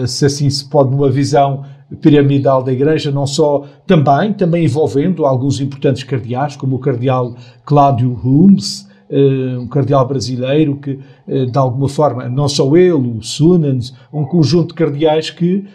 se 0.07 0.25
assim 0.25 0.49
se 0.49 0.67
pode, 0.69 0.91
numa 0.91 1.09
visão 1.09 1.63
piramidal 2.01 2.63
da 2.63 2.73
Igreja, 2.73 3.11
não 3.11 3.27
só 3.27 3.65
também, 3.85 4.33
também 4.33 4.65
envolvendo 4.65 5.25
alguns 5.25 5.61
importantes 5.61 6.03
cardeais, 6.03 6.55
como 6.55 6.75
o 6.75 6.79
cardeal 6.79 7.35
Cláudio 7.63 8.11
Holmes, 8.13 8.87
uh, 9.09 9.61
um 9.61 9.67
cardeal 9.67 10.07
brasileiro 10.07 10.77
que, 10.77 10.99
de 11.27 11.57
alguma 11.57 11.87
forma, 11.87 12.27
não 12.27 12.47
só 12.47 12.75
ele, 12.75 12.91
o 12.91 13.21
Sunans, 13.21 13.93
um 14.11 14.25
conjunto 14.25 14.69
de 14.69 14.73
cardeais 14.73 15.29
que 15.29 15.65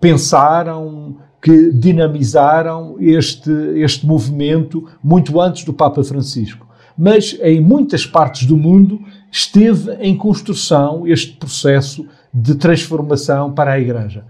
pensaram, 0.00 1.16
que 1.40 1.70
dinamizaram 1.72 2.96
este, 3.00 3.50
este 3.76 4.06
movimento 4.06 4.86
muito 5.02 5.40
antes 5.40 5.64
do 5.64 5.72
Papa 5.72 6.04
Francisco. 6.04 6.63
Mas 6.96 7.36
em 7.42 7.60
muitas 7.60 8.06
partes 8.06 8.46
do 8.46 8.56
mundo 8.56 9.00
esteve 9.30 9.92
em 10.00 10.16
construção 10.16 11.06
este 11.06 11.32
processo 11.32 12.06
de 12.32 12.54
transformação 12.54 13.52
para 13.52 13.72
a 13.72 13.80
Igreja. 13.80 14.24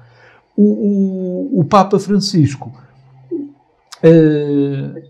O, 0.57 0.63
o, 1.57 1.61
o 1.61 1.65
Papa 1.65 1.99
Francisco 1.99 2.73
uh, 4.05 5.03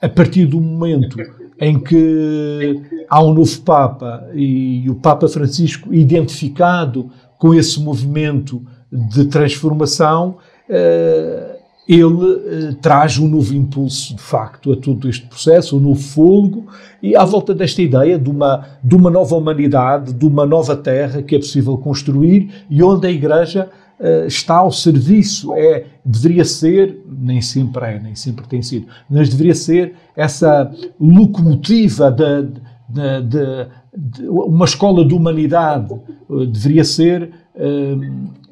a 0.00 0.08
partir 0.08 0.46
do 0.46 0.60
momento 0.60 1.16
em 1.60 1.78
que 1.78 2.82
há 3.08 3.22
um 3.22 3.32
novo 3.32 3.60
Papa 3.60 4.28
e 4.34 4.88
o 4.90 4.96
Papa 4.96 5.28
Francisco 5.28 5.94
identificado 5.94 7.10
com 7.38 7.54
esse 7.54 7.80
movimento 7.80 8.64
de 8.90 9.26
transformação, 9.26 10.38
uh, 10.68 11.51
ele 11.88 12.04
uh, 12.04 12.74
traz 12.80 13.18
um 13.18 13.26
novo 13.26 13.54
impulso, 13.54 14.14
de 14.14 14.22
facto, 14.22 14.72
a 14.72 14.76
todo 14.76 15.08
este 15.08 15.26
processo, 15.26 15.76
um 15.76 15.80
novo 15.80 16.00
fôlego, 16.00 16.66
e 17.02 17.16
à 17.16 17.24
volta 17.24 17.52
desta 17.52 17.82
ideia 17.82 18.18
de 18.18 18.30
uma, 18.30 18.64
de 18.82 18.94
uma 18.94 19.10
nova 19.10 19.34
humanidade, 19.36 20.12
de 20.12 20.24
uma 20.24 20.46
nova 20.46 20.76
terra 20.76 21.22
que 21.22 21.34
é 21.34 21.38
possível 21.38 21.76
construir 21.76 22.64
e 22.70 22.82
onde 22.82 23.06
a 23.06 23.10
Igreja 23.10 23.68
uh, 23.98 24.26
está 24.26 24.56
ao 24.56 24.70
serviço, 24.70 25.54
é, 25.54 25.86
deveria 26.04 26.44
ser, 26.44 27.04
nem 27.06 27.40
sempre 27.40 27.84
é, 27.84 27.98
nem 27.98 28.14
sempre 28.14 28.46
tem 28.46 28.62
sido, 28.62 28.86
mas 29.10 29.28
deveria 29.28 29.54
ser 29.54 29.94
essa 30.16 30.70
locomotiva 31.00 32.12
de, 32.12 32.42
de, 32.88 33.22
de, 33.22 33.66
de 33.96 34.28
uma 34.28 34.64
escola 34.64 35.04
de 35.04 35.14
humanidade, 35.14 35.92
uh, 36.28 36.46
deveria 36.46 36.84
ser 36.84 37.42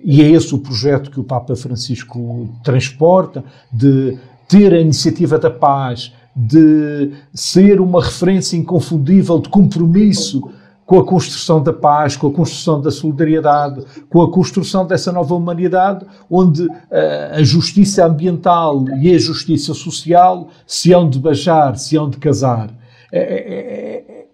e 0.02 0.22
é 0.22 0.30
esse 0.30 0.54
o 0.54 0.58
projeto 0.58 1.10
que 1.10 1.20
o 1.20 1.24
Papa 1.24 1.54
Francisco 1.54 2.48
transporta, 2.62 3.44
de 3.72 4.18
ter 4.48 4.72
a 4.72 4.80
iniciativa 4.80 5.38
da 5.38 5.50
paz, 5.50 6.12
de 6.34 7.12
ser 7.34 7.80
uma 7.80 8.02
referência 8.02 8.56
inconfundível 8.56 9.38
de 9.38 9.48
compromisso 9.48 10.50
com 10.86 10.98
a 10.98 11.06
construção 11.06 11.62
da 11.62 11.72
paz, 11.72 12.16
com 12.16 12.26
a 12.26 12.32
construção 12.32 12.80
da 12.80 12.90
solidariedade, 12.90 13.84
com 14.08 14.22
a 14.22 14.30
construção 14.30 14.84
dessa 14.84 15.12
nova 15.12 15.34
humanidade, 15.36 16.04
onde 16.28 16.62
uh, 16.64 16.70
a 17.32 17.42
justiça 17.44 18.04
ambiental 18.04 18.84
e 19.00 19.14
a 19.14 19.18
justiça 19.18 19.72
social 19.72 20.48
se 20.66 20.92
hão 20.92 21.08
de 21.08 21.20
baixar, 21.20 21.76
se 21.76 21.96
hão 21.96 22.10
de 22.10 22.16
casar. 22.16 22.74
É, 23.12 23.20
é, 23.20 24.26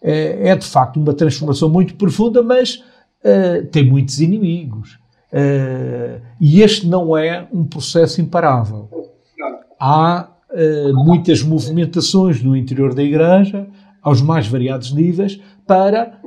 é, 0.00 0.48
é 0.50 0.56
de 0.56 0.66
facto 0.66 1.00
uma 1.00 1.14
transformação 1.14 1.68
muito 1.68 1.96
profunda, 1.96 2.44
mas 2.44 2.76
uh, 2.76 3.66
tem 3.72 3.88
muitos 3.90 4.20
inimigos. 4.20 4.98
Uh, 5.34 6.20
e 6.40 6.62
este 6.62 6.86
não 6.86 7.16
é 7.16 7.48
um 7.52 7.64
processo 7.64 8.20
imparável. 8.20 8.88
Há 9.80 10.28
uh, 10.48 11.04
muitas 11.04 11.42
movimentações 11.42 12.40
no 12.40 12.56
interior 12.56 12.94
da 12.94 13.02
Igreja, 13.02 13.66
aos 14.00 14.22
mais 14.22 14.46
variados 14.46 14.92
níveis, 14.92 15.40
para 15.66 16.20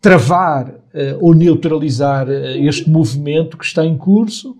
travar 0.00 0.68
uh, 0.68 0.76
ou 1.20 1.34
neutralizar 1.34 2.28
este 2.30 2.88
movimento 2.88 3.58
que 3.58 3.64
está 3.64 3.84
em 3.84 3.96
curso. 3.96 4.56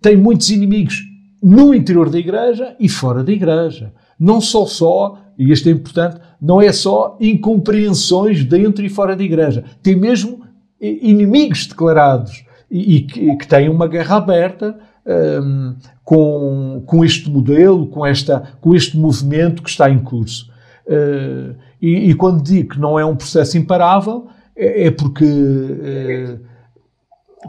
tem 0.00 0.16
muitos 0.16 0.48
inimigos 0.50 1.02
no 1.42 1.74
interior 1.74 2.08
da 2.08 2.18
Igreja 2.18 2.76
e 2.78 2.88
fora 2.88 3.24
da 3.24 3.32
Igreja. 3.32 3.92
Não 4.20 4.40
só 4.40 4.66
só, 4.66 5.18
e 5.36 5.50
isto 5.50 5.68
é 5.68 5.72
importante, 5.72 6.20
não 6.40 6.62
é 6.62 6.70
só 6.70 7.16
incompreensões 7.20 8.44
dentro 8.44 8.86
e 8.86 8.88
fora 8.88 9.16
da 9.16 9.24
Igreja. 9.24 9.64
Tem 9.82 9.96
mesmo 9.96 10.42
inimigos 10.80 11.66
declarados 11.66 12.44
e, 12.72 13.00
que, 13.02 13.36
que 13.36 13.46
têm 13.46 13.68
uma 13.68 13.86
guerra 13.86 14.16
aberta 14.16 14.74
um, 15.06 15.74
com, 16.02 16.82
com 16.86 17.04
este 17.04 17.28
modelo, 17.30 17.86
com, 17.86 18.06
esta, 18.06 18.42
com 18.60 18.74
este 18.74 18.96
movimento 18.96 19.62
que 19.62 19.68
está 19.68 19.90
em 19.90 19.98
curso. 19.98 20.50
Uh, 20.86 21.54
e, 21.80 22.10
e, 22.10 22.14
quando 22.14 22.42
digo 22.42 22.70
que 22.70 22.80
não 22.80 22.98
é 22.98 23.04
um 23.04 23.14
processo 23.14 23.58
imparável, 23.58 24.28
é, 24.56 24.86
é 24.86 24.90
porque. 24.90 25.24
Uh, 25.24 26.52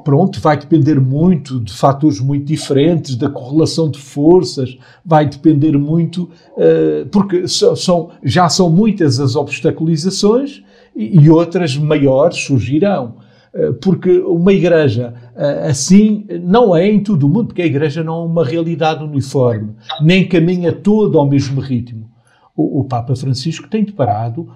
pronto, 0.04 0.42
vai 0.42 0.58
depender 0.58 1.00
muito 1.00 1.60
de 1.60 1.72
fatores 1.72 2.20
muito 2.20 2.46
diferentes, 2.46 3.16
da 3.16 3.30
correlação 3.30 3.90
de 3.90 4.00
forças, 4.00 4.76
vai 5.06 5.26
depender 5.28 5.78
muito, 5.78 6.24
uh, 6.58 7.08
porque 7.12 7.48
so, 7.48 7.76
são, 7.76 8.10
já 8.24 8.50
são 8.50 8.70
muitas 8.70 9.20
as 9.20 9.36
obstaculizações 9.36 10.64
e, 10.96 11.22
e 11.22 11.30
outras 11.30 11.78
maiores 11.78 12.40
surgirão. 12.40 13.23
Eh, 13.54 13.72
porque 13.74 14.20
uma 14.20 14.52
igreja 14.52 15.14
eh, 15.36 15.68
assim 15.70 16.26
não 16.42 16.76
é 16.76 16.90
em 16.90 17.04
todo 17.04 17.28
o 17.28 17.30
mundo, 17.30 17.48
porque 17.48 17.62
a 17.62 17.66
igreja 17.66 18.04
não 18.04 18.24
é 18.24 18.26
uma 18.26 18.44
realidade 18.44 19.04
uniforme, 19.04 19.76
nem 20.02 20.28
caminha 20.28 20.72
todo 20.72 21.20
ao 21.20 21.28
mesmo 21.28 21.62
ritmo. 21.62 22.10
O, 22.56 22.82
o 22.82 22.84
Papa 22.86 23.16
Francisco 23.16 23.70
tem 23.70 23.84
deparado 23.84 24.50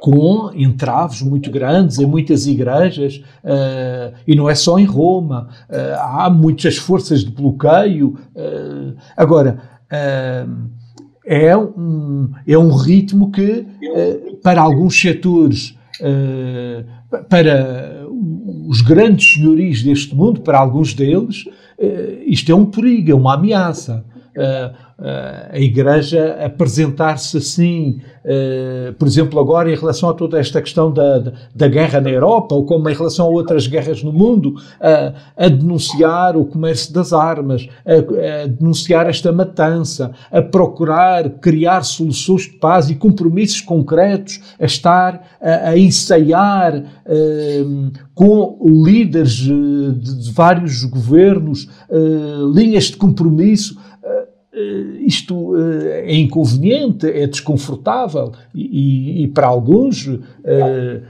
com 0.00 0.50
entraves 0.54 1.22
muito 1.22 1.50
grandes 1.50 1.98
em 1.98 2.06
muitas 2.06 2.46
igrejas, 2.46 3.22
uh, 3.42 4.14
e 4.26 4.34
não 4.34 4.50
é 4.50 4.54
só 4.54 4.78
em 4.78 4.84
Roma, 4.84 5.48
uh, 5.70 5.98
há 5.98 6.28
muitas 6.28 6.76
forças 6.76 7.24
de 7.24 7.30
bloqueio. 7.30 8.18
Uh, 8.34 8.96
agora, 9.16 9.60
é, 11.24 11.56
um, 11.56 12.30
é 12.46 12.58
um 12.58 12.74
ritmo 12.74 13.30
que, 13.30 13.64
para 14.42 14.60
alguns 14.60 15.00
setores, 15.00 15.78
para 17.28 18.03
os 18.68 18.80
grandes 18.80 19.34
senhorios 19.34 19.82
deste 19.82 20.14
mundo, 20.14 20.40
para 20.40 20.58
alguns 20.58 20.94
deles, 20.94 21.44
eh, 21.78 22.22
isto 22.26 22.50
é 22.50 22.54
um 22.54 22.64
perigo, 22.64 23.10
é 23.10 23.14
uma 23.14 23.34
ameaça. 23.34 24.04
Eh, 24.36 24.72
eh, 24.96 25.50
a 25.52 25.58
Igreja 25.58 26.38
apresentar-se 26.44 27.36
assim, 27.38 28.00
por 28.98 29.06
exemplo, 29.06 29.38
agora 29.38 29.70
em 29.70 29.74
relação 29.74 30.08
a 30.08 30.14
toda 30.14 30.38
esta 30.38 30.62
questão 30.62 30.90
da, 30.90 31.32
da 31.54 31.68
guerra 31.68 32.00
na 32.00 32.08
Europa, 32.08 32.54
ou 32.54 32.64
como 32.64 32.88
em 32.88 32.94
relação 32.94 33.26
a 33.26 33.28
outras 33.28 33.66
guerras 33.66 34.02
no 34.02 34.12
mundo, 34.12 34.54
a, 34.80 35.12
a 35.36 35.48
denunciar 35.48 36.36
o 36.36 36.46
comércio 36.46 36.92
das 36.92 37.12
armas, 37.12 37.68
a, 37.84 38.44
a, 38.44 38.46
denunciar 38.46 39.08
esta 39.08 39.30
matança, 39.30 40.12
a 40.32 40.40
procurar 40.40 41.28
criar 41.40 41.82
soluções 41.82 42.42
de 42.42 42.54
paz 42.54 42.88
e 42.88 42.94
compromissos 42.94 43.60
concretos, 43.60 44.40
a 44.58 44.64
estar 44.64 45.22
a, 45.40 45.70
a 45.70 45.78
ensaiar 45.78 46.82
com 48.14 48.58
líderes 48.84 49.32
de, 49.32 49.92
de 49.92 50.32
vários 50.32 50.84
governos 50.84 51.68
linhas 52.54 52.84
de 52.84 52.96
compromisso 52.96 53.83
isto 55.00 55.56
eh, 55.56 56.12
é 56.12 56.16
inconveniente, 56.16 57.06
é 57.06 57.26
desconfortável 57.26 58.32
e, 58.54 59.24
e, 59.24 59.28
para 59.28 59.48
alguns, 59.48 60.08
eh, 60.44 61.00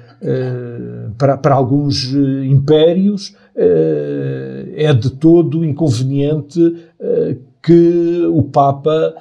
para, 1.19 1.37
para 1.37 1.55
alguns 1.55 2.13
impérios, 2.15 3.37
é 3.57 4.93
de 4.95 5.11
todo 5.11 5.65
inconveniente 5.65 6.77
que 7.63 8.27
o 8.33 8.43
Papa 8.43 9.15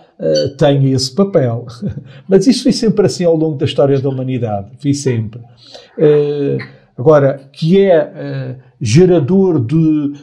tenha 0.58 0.96
esse 0.96 1.14
papel. 1.14 1.68
Mas 2.28 2.48
isso 2.48 2.64
foi 2.64 2.72
sempre 2.72 3.06
assim 3.06 3.26
ao 3.26 3.36
longo 3.36 3.58
da 3.58 3.66
história 3.66 4.00
da 4.00 4.10
humanidade, 4.10 4.72
foi 4.80 4.94
sempre. 4.94 5.42
Agora, 6.98 7.42
que 7.52 7.82
é 7.82 8.56
gerador 8.80 9.60
de, 9.60 10.14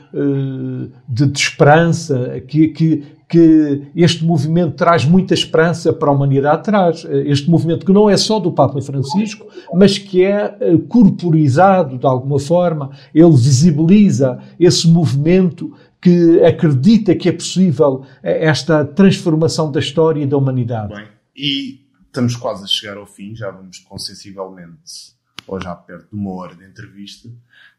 de, 1.08 1.26
de 1.26 1.38
esperança, 1.38 2.40
que, 2.48 2.68
que, 2.68 3.04
que 3.30 3.86
este 3.94 4.24
movimento 4.24 4.74
traz 4.74 5.04
muita 5.04 5.34
esperança 5.34 5.92
para 5.92 6.08
a 6.08 6.12
humanidade, 6.12 6.64
traz 6.64 7.04
este 7.04 7.48
movimento 7.48 7.86
que 7.86 7.92
não 7.92 8.10
é 8.10 8.16
só 8.16 8.40
do 8.40 8.50
Papa 8.50 8.82
Francisco, 8.82 9.46
mas 9.72 9.96
que 9.96 10.24
é 10.24 10.56
eh, 10.60 10.76
corporizado 10.88 11.96
de 11.96 12.04
alguma 12.04 12.40
forma, 12.40 12.90
ele 13.14 13.30
visibiliza 13.30 14.42
esse 14.58 14.88
movimento 14.88 15.72
que 16.02 16.42
acredita 16.42 17.14
que 17.14 17.28
é 17.28 17.32
possível 17.32 18.04
eh, 18.20 18.46
esta 18.46 18.84
transformação 18.84 19.70
da 19.70 19.78
história 19.78 20.24
e 20.24 20.26
da 20.26 20.36
humanidade. 20.36 20.92
Bem, 20.92 21.06
e 21.36 21.86
estamos 22.06 22.34
quase 22.34 22.64
a 22.64 22.66
chegar 22.66 22.96
ao 22.96 23.06
fim, 23.06 23.36
já 23.36 23.52
vamos 23.52 23.78
com 23.78 23.96
sensivelmente, 23.96 25.14
ou 25.46 25.62
já 25.62 25.76
perto 25.76 26.08
de 26.12 26.16
uma 26.16 26.32
hora 26.32 26.56
de 26.56 26.64
entrevista. 26.64 27.28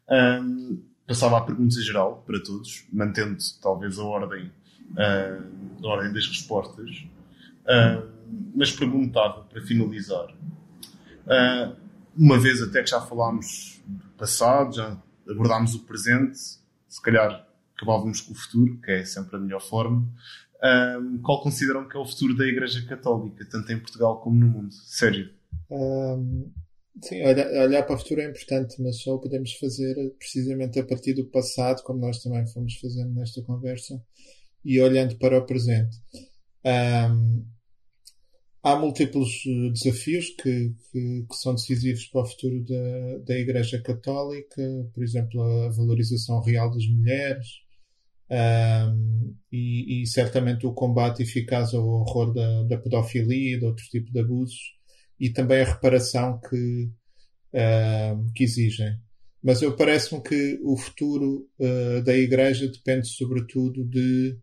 Um, 0.08 0.80
passava 1.06 1.36
a 1.36 1.42
pergunta 1.42 1.78
geral 1.82 2.24
para 2.26 2.42
todos, 2.42 2.86
mantendo 2.90 3.36
talvez 3.60 3.98
a 3.98 4.04
ordem 4.04 4.50
uh, 4.92 5.80
na 5.80 5.88
ordem 5.88 6.12
das 6.12 6.26
respostas, 6.26 7.06
uh, 7.62 8.08
mas 8.54 8.72
perguntava, 8.72 9.44
para 9.44 9.60
finalizar, 9.62 10.30
uh, 10.30 11.76
uma 12.16 12.38
vez 12.38 12.62
até 12.62 12.82
que 12.82 12.90
já 12.90 13.00
falámos 13.00 13.80
do 13.86 14.08
passado, 14.10 14.74
já 14.74 15.02
abordámos 15.28 15.74
o 15.74 15.80
presente, 15.80 16.38
se 16.38 17.02
calhar 17.02 17.46
acabávamos 17.76 18.20
com 18.20 18.32
o 18.32 18.36
futuro, 18.36 18.78
que 18.80 18.90
é 18.90 19.04
sempre 19.04 19.36
a 19.36 19.38
melhor 19.38 19.60
forma. 19.60 20.06
Um, 20.62 21.18
qual 21.22 21.42
consideram 21.42 21.88
que 21.88 21.96
é 21.96 22.00
o 22.00 22.06
futuro 22.06 22.36
da 22.36 22.46
Igreja 22.46 22.86
Católica, 22.86 23.44
tanto 23.50 23.72
em 23.72 23.80
Portugal 23.80 24.20
como 24.20 24.38
no 24.38 24.46
mundo? 24.46 24.72
Sérgio? 24.72 25.30
Um, 25.68 26.52
sim, 27.02 27.20
olhar, 27.26 27.48
olhar, 27.66 27.82
para 27.82 27.96
o 27.96 27.98
futuro 27.98 28.20
é 28.20 28.30
importante, 28.30 28.80
mas 28.80 29.02
só 29.02 29.14
o 29.14 29.20
podemos 29.20 29.54
fazer 29.54 29.96
precisamente 30.18 30.78
a 30.78 30.86
partir 30.86 31.14
do 31.14 31.24
passado, 31.30 31.82
como 31.82 31.98
nós 31.98 32.22
também 32.22 32.46
fomos 32.46 32.74
fazendo 32.74 33.12
nesta 33.12 33.42
conversa, 33.42 34.00
e 34.64 34.80
olhando 34.80 35.16
para 35.18 35.38
o 35.38 35.46
presente. 35.46 35.96
Um, 36.64 37.44
há 38.62 38.76
múltiplos 38.76 39.42
eh, 39.46 39.70
desafios 39.70 40.28
que, 40.30 40.72
que, 40.90 41.26
que, 41.28 41.36
são 41.36 41.54
decisivos 41.54 42.06
para 42.06 42.22
o 42.22 42.26
futuro 42.26 42.64
da, 42.64 43.18
da 43.26 43.38
Igreja 43.38 43.82
Católica, 43.82 44.62
por 44.94 45.02
exemplo, 45.02 45.42
a 45.42 45.70
valorização 45.70 46.40
real 46.40 46.70
das 46.70 46.86
mulheres, 46.86 47.46
um, 48.30 49.34
e, 49.50 50.02
e, 50.02 50.06
certamente 50.06 50.66
o 50.66 50.72
combate 50.72 51.22
eficaz 51.22 51.74
ao 51.74 51.86
horror 51.86 52.32
da, 52.32 52.62
da 52.62 52.78
pedofilia 52.78 53.56
e 53.56 53.58
de 53.58 53.66
outros 53.66 53.88
tipos 53.88 54.10
de 54.10 54.20
abusos 54.20 54.58
e 55.20 55.30
também 55.30 55.60
a 55.60 55.66
reparação 55.66 56.40
que, 56.40 56.90
uh, 57.52 58.32
que 58.34 58.44
exigem. 58.44 58.96
Mas 59.42 59.60
eu 59.60 59.76
parece-me 59.76 60.22
que 60.22 60.58
o 60.62 60.78
futuro 60.78 61.46
uh, 61.58 62.02
da 62.04 62.16
Igreja 62.16 62.66
depende 62.68 63.06
sobretudo 63.08 63.84
de 63.84 64.38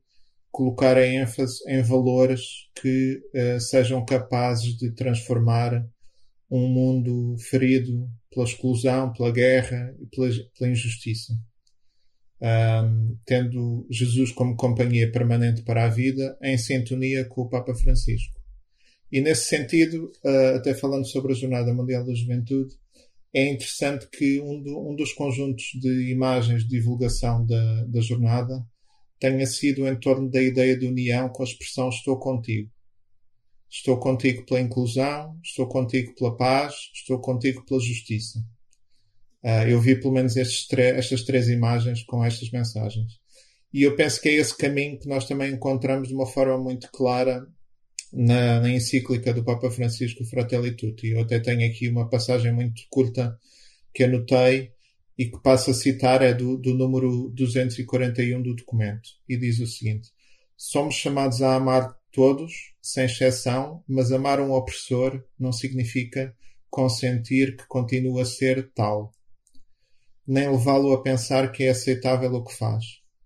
colocar 0.52 0.98
a 0.98 1.06
ênfase 1.06 1.60
em 1.68 1.82
valores 1.82 2.42
que 2.76 3.20
uh, 3.36 3.60
sejam 3.60 4.04
capazes 4.06 4.78
de 4.78 4.92
transformar 4.92 5.86
um 6.50 6.68
mundo 6.68 7.36
ferido 7.38 8.10
pela 8.32 8.46
exclusão, 8.46 9.14
pela 9.14 9.32
guerra 9.32 9.96
e 10.00 10.06
pela, 10.08 10.30
pela 10.58 10.72
injustiça 10.72 11.34
um, 12.42 13.18
tendo 13.26 13.86
Jesus 13.90 14.32
como 14.32 14.56
companhia 14.56 15.12
permanente 15.12 15.62
para 15.62 15.86
a 15.86 15.90
vida, 15.90 16.38
em 16.42 16.58
sintonia 16.58 17.26
com 17.26 17.42
o 17.42 17.50
Papa 17.50 17.76
Francisco. 17.76 18.40
E 19.12 19.22
nesse 19.22 19.48
sentido, 19.48 20.12
uh, 20.24 20.56
até 20.56 20.74
falando 20.74 21.06
sobre 21.06 21.34
a 21.34 21.36
Jornada 21.36 21.74
Mundial 21.74 22.06
da 22.06 22.14
Juventude, 22.14 22.76
é 23.34 23.48
interessante 23.52 24.08
que 24.10 24.40
um, 24.40 24.62
do, 24.62 24.90
um 24.90 24.96
dos 24.96 25.14
conjuntos 25.14 25.66
de 25.80 26.12
imagens 26.12 26.64
de 26.64 26.70
divulgação 26.70 27.46
da, 27.46 27.86
da 27.86 28.02
jornada 28.02 28.66
tenha 29.20 29.46
sido 29.46 29.88
em 29.88 30.00
torno 30.00 30.30
da 30.30 30.42
ideia 30.42 30.78
de 30.78 30.88
união 30.88 31.30
com 31.30 31.44
a 31.44 31.46
expressão 31.46 31.90
estou 31.90 32.18
contigo. 32.18 32.70
Estou 33.70 34.00
contigo 34.00 34.46
pela 34.46 34.62
inclusão, 34.62 35.38
estou 35.44 35.68
contigo 35.68 36.16
pela 36.16 36.36
paz, 36.36 36.74
estou 36.94 37.20
contigo 37.20 37.64
pela 37.66 37.80
justiça. 37.80 38.40
Uh, 39.44 39.70
eu 39.70 39.80
vi 39.80 39.96
pelo 40.00 40.14
menos 40.14 40.36
estas 40.36 41.24
três 41.24 41.48
imagens 41.48 42.04
com 42.04 42.24
estas 42.24 42.50
mensagens. 42.50 43.20
E 43.72 43.84
eu 43.84 43.96
penso 43.96 44.20
que 44.20 44.30
é 44.30 44.34
esse 44.34 44.58
caminho 44.58 45.00
que 45.00 45.08
nós 45.08 45.28
também 45.28 45.54
encontramos 45.54 46.08
de 46.08 46.16
uma 46.16 46.26
forma 46.26 46.58
muito 46.58 46.90
clara 46.92 47.46
na, 48.12 48.60
na 48.60 48.70
encíclica 48.70 49.34
do 49.34 49.44
Papa 49.44 49.70
Francisco 49.70 50.26
Fratelli 50.26 50.76
Tutti. 50.76 51.10
Eu 51.10 51.22
até 51.22 51.40
tenho 51.40 51.70
aqui 51.70 51.88
uma 51.88 52.10
passagem 52.10 52.52
muito 52.52 52.82
curta 52.90 53.38
que 53.94 54.04
anotei 54.04 54.72
e 55.20 55.26
que 55.26 55.40
passo 55.44 55.70
a 55.70 55.74
citar, 55.76 56.24
é 56.24 56.34
do, 56.34 56.58
do 56.58 56.74
número 56.74 57.30
241 57.36 58.42
do 58.42 58.56
documento. 58.56 59.10
E 59.28 59.38
diz 59.38 59.60
o 59.60 59.68
seguinte: 59.68 60.10
Somos 60.58 60.96
chamados 60.96 61.44
a 61.44 61.56
amar 61.56 61.96
todos, 62.12 62.74
sem 62.82 63.06
exceção, 63.06 63.84
mas 63.88 64.12
amar 64.12 64.40
um 64.40 64.52
opressor 64.52 65.24
não 65.38 65.52
significa 65.52 66.34
consentir 66.70 67.56
que 67.56 67.68
continue 67.68 68.22
a 68.22 68.26
ser 68.26 68.72
tal 68.74 69.12
nem 70.32 70.48
levá-lo 70.48 70.94
a 70.94 71.02
pensar 71.02 71.52
que 71.52 71.64
é 71.64 71.72
aceitável 71.72 72.32
o 72.36 72.44
que 72.44 72.54
faz. 72.54 72.86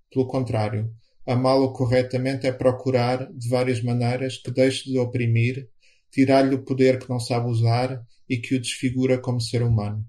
Pelo 0.10 0.26
contrário, 0.26 0.90
amá-lo 1.28 1.74
corretamente 1.74 2.48
é 2.48 2.52
procurar, 2.54 3.30
de 3.34 3.50
várias 3.50 3.84
maneiras, 3.84 4.38
que 4.38 4.50
deixe 4.50 4.90
de 4.90 4.98
oprimir, 4.98 5.68
tirar-lhe 6.10 6.56
o 6.56 6.64
poder 6.64 6.98
que 6.98 7.10
não 7.10 7.20
sabe 7.20 7.50
usar 7.50 8.02
e 8.30 8.38
que 8.38 8.56
o 8.56 8.62
desfigura 8.62 9.18
como 9.18 9.42
ser 9.42 9.64
humano. 9.64 10.08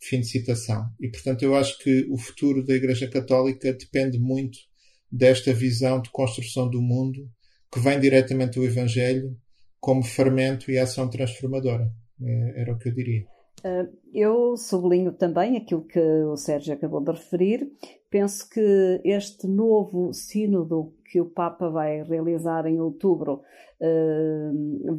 Fim 0.00 0.20
de 0.20 0.26
citação. 0.26 0.88
E, 0.98 1.08
portanto, 1.08 1.42
eu 1.42 1.54
acho 1.54 1.78
que 1.78 2.06
o 2.10 2.16
futuro 2.16 2.64
da 2.64 2.74
Igreja 2.74 3.08
Católica 3.08 3.72
depende 3.72 4.18
muito 4.18 4.58
desta 5.12 5.52
visão 5.52 6.00
de 6.00 6.10
construção 6.10 6.68
do 6.70 6.80
mundo 6.80 7.28
que 7.72 7.78
vem 7.78 8.00
diretamente 8.00 8.58
do 8.58 8.64
Evangelho 8.64 9.36
como 9.78 10.02
fermento 10.02 10.70
e 10.70 10.78
ação 10.78 11.08
transformadora. 11.08 11.90
É, 12.22 12.62
era 12.62 12.72
o 12.72 12.78
que 12.78 12.88
eu 12.88 12.94
diria. 12.94 13.26
Ah, 13.64 13.86
eu 14.12 14.56
sublinho 14.56 15.12
também 15.12 15.56
aquilo 15.56 15.84
que 15.84 16.00
o 16.00 16.36
Sérgio 16.36 16.74
acabou 16.74 17.02
de 17.02 17.12
referir. 17.12 17.70
Penso 18.10 18.48
que 18.48 19.00
este 19.04 19.46
novo 19.46 20.12
sínodo 20.12 20.94
que 21.04 21.20
o 21.20 21.26
Papa 21.26 21.68
vai 21.68 22.02
realizar 22.02 22.66
em 22.66 22.80
outubro 22.80 23.42
ah, 23.80 24.50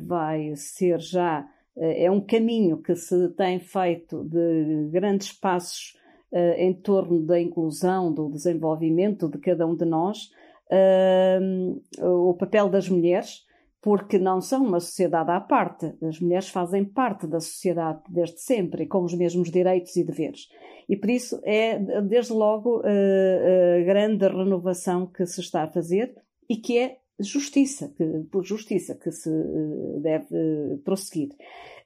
vai 0.08 0.56
ser 0.56 1.00
já 1.00 1.48
é 1.78 2.10
um 2.12 2.22
caminho 2.22 2.82
que 2.82 2.96
se 2.96 3.30
tem 3.30 3.60
feito 3.60 4.24
de 4.24 4.90
grandes 4.92 5.32
passos 5.32 5.98
em 6.58 6.74
torno 6.74 7.26
da 7.26 7.40
inclusão, 7.40 8.14
do 8.14 8.30
desenvolvimento 8.30 9.30
de 9.30 9.38
cada 9.38 9.66
um 9.68 9.76
de 9.76 9.86
nós, 9.86 10.30
o 12.02 12.34
papel 12.36 12.70
das 12.70 12.88
mulheres 12.88 13.46
porque 13.82 14.20
não 14.20 14.40
são 14.40 14.64
uma 14.64 14.80
sociedade 14.80 15.32
à 15.32 15.42
parte. 15.42 15.92
As 16.04 16.20
mulheres 16.20 16.50
fazem 16.50 16.86
parte 16.86 17.26
da 17.26 17.40
sociedade 17.40 18.04
desde 18.08 18.40
sempre, 18.40 18.86
com 18.86 19.04
os 19.04 19.14
mesmos 19.14 19.50
direitos 19.50 19.96
e 19.96 20.04
deveres. 20.04 20.48
E 20.88 20.96
por 20.96 21.10
isso 21.10 21.42
é, 21.44 21.80
desde 22.02 22.32
logo, 22.32 22.84
a 22.86 23.84
grande 23.84 24.28
renovação 24.28 25.08
que 25.08 25.26
se 25.26 25.42
está 25.42 25.64
a 25.64 25.68
fazer 25.68 26.16
e 26.48 26.58
que 26.58 26.78
é 26.78 26.98
justiça, 27.24 27.94
que, 27.96 28.06
por 28.32 28.44
justiça 28.44 28.96
que 28.96 29.12
se 29.12 29.30
eh, 29.30 30.00
deve 30.00 30.36
eh, 30.36 30.78
prosseguir. 30.84 31.36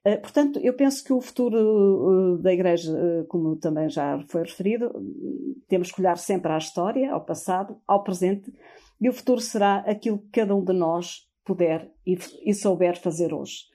Eh, 0.04 0.18
portanto, 0.18 0.60
eu 0.60 0.74
penso 0.74 1.04
que 1.04 1.14
o 1.14 1.22
futuro 1.22 2.38
da 2.42 2.54
Igreja, 2.54 3.26
como 3.28 3.56
também 3.56 3.90
já 3.90 4.24
foi 4.28 4.44
referido, 4.44 4.92
temos 5.68 5.92
que 5.92 6.00
olhar 6.02 6.18
sempre 6.18 6.52
à 6.52 6.58
história, 6.58 7.12
ao 7.12 7.26
passado, 7.26 7.78
ao 7.88 8.04
presente, 8.04 8.54
e 9.02 9.10
o 9.10 9.14
futuro 9.14 9.42
será 9.42 9.78
aquilo 9.80 10.20
que 10.20 10.42
cada 10.42 10.56
um 10.56 10.64
de 10.64 10.74
nós 10.74 11.28
puder 11.44 11.92
e, 12.06 12.18
e 12.44 12.54
souber 12.54 13.00
fazer 13.00 13.34
hoje. 13.34 13.66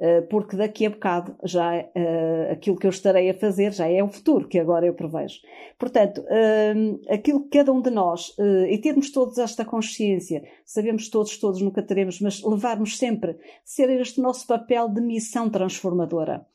Uh, 0.00 0.22
porque 0.28 0.56
daqui 0.56 0.86
a 0.86 0.90
bocado 0.90 1.34
já 1.42 1.76
uh, 1.76 2.52
aquilo 2.52 2.76
que 2.76 2.86
eu 2.86 2.90
estarei 2.90 3.30
a 3.30 3.34
fazer 3.34 3.72
já 3.72 3.88
é 3.88 4.00
o 4.00 4.06
futuro 4.06 4.46
que 4.46 4.56
agora 4.56 4.86
eu 4.86 4.94
prevejo. 4.94 5.40
Portanto, 5.76 6.18
uh, 6.20 7.12
aquilo 7.12 7.42
que 7.42 7.58
cada 7.58 7.72
um 7.72 7.82
de 7.82 7.90
nós, 7.90 8.32
e 8.70 8.78
termos 8.78 9.10
todos 9.10 9.38
esta 9.38 9.64
consciência, 9.64 10.44
sabemos 10.64 11.08
todos, 11.08 11.36
todos 11.38 11.60
nunca 11.60 11.82
teremos, 11.82 12.20
mas 12.20 12.40
levarmos 12.44 12.96
sempre, 12.96 13.36
ser 13.64 13.90
este 13.90 14.20
nosso 14.20 14.46
papel 14.46 14.88
de 14.88 15.00
missão 15.00 15.50
transformadora, 15.50 16.46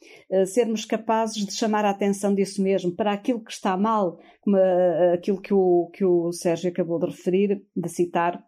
sermos 0.47 0.85
capazes 0.85 1.45
de 1.45 1.53
chamar 1.53 1.83
a 1.83 1.89
atenção 1.89 2.33
disso 2.33 2.61
mesmo, 2.61 2.91
para 2.91 3.11
aquilo 3.11 3.43
que 3.43 3.51
está 3.51 3.75
mal, 3.75 4.19
como 4.41 4.57
aquilo 5.13 5.41
que 5.41 5.53
o, 5.53 5.89
que 5.93 6.05
o 6.05 6.31
Sérgio 6.31 6.69
acabou 6.69 6.99
de 6.99 7.07
referir, 7.07 7.61
de 7.75 7.89
citar, 7.89 8.41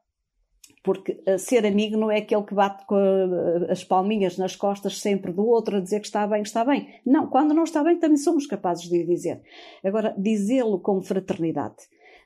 porque 0.85 1.19
uh, 1.27 1.39
ser 1.39 1.65
amigo 1.65 1.97
não 1.97 2.11
é 2.11 2.19
aquele 2.19 2.43
que 2.43 2.53
bate 2.53 2.85
com 2.85 2.95
uh, 2.95 3.71
as 3.71 3.83
palminhas 3.83 4.37
nas 4.37 4.55
costas 4.55 4.99
sempre 4.99 5.33
do 5.33 5.43
outro 5.43 5.77
a 5.77 5.79
dizer 5.79 5.99
que 5.99 6.05
está 6.05 6.27
bem, 6.27 6.43
está 6.43 6.63
bem. 6.63 6.87
Não, 7.03 7.27
quando 7.27 7.55
não 7.55 7.63
está 7.63 7.83
bem 7.83 7.97
também 7.97 8.17
somos 8.17 8.45
capazes 8.45 8.87
de 8.87 9.03
dizer. 9.03 9.41
Agora, 9.83 10.13
dizê-lo 10.15 10.79
com 10.79 11.01
fraternidade, 11.01 11.75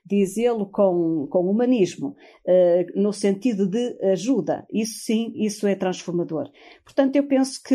dizê-lo 0.05 0.65
com, 0.65 1.25
com 1.29 1.49
humanismo, 1.49 2.17
uh, 2.45 3.01
no 3.01 3.13
sentido 3.13 3.65
de 3.65 3.97
ajuda, 4.11 4.67
isso 4.69 5.05
sim, 5.05 5.31
isso 5.35 5.65
é 5.65 5.73
transformador. 5.73 6.51
Portanto, 6.83 7.15
eu 7.15 7.23
penso 7.23 7.63
que 7.63 7.73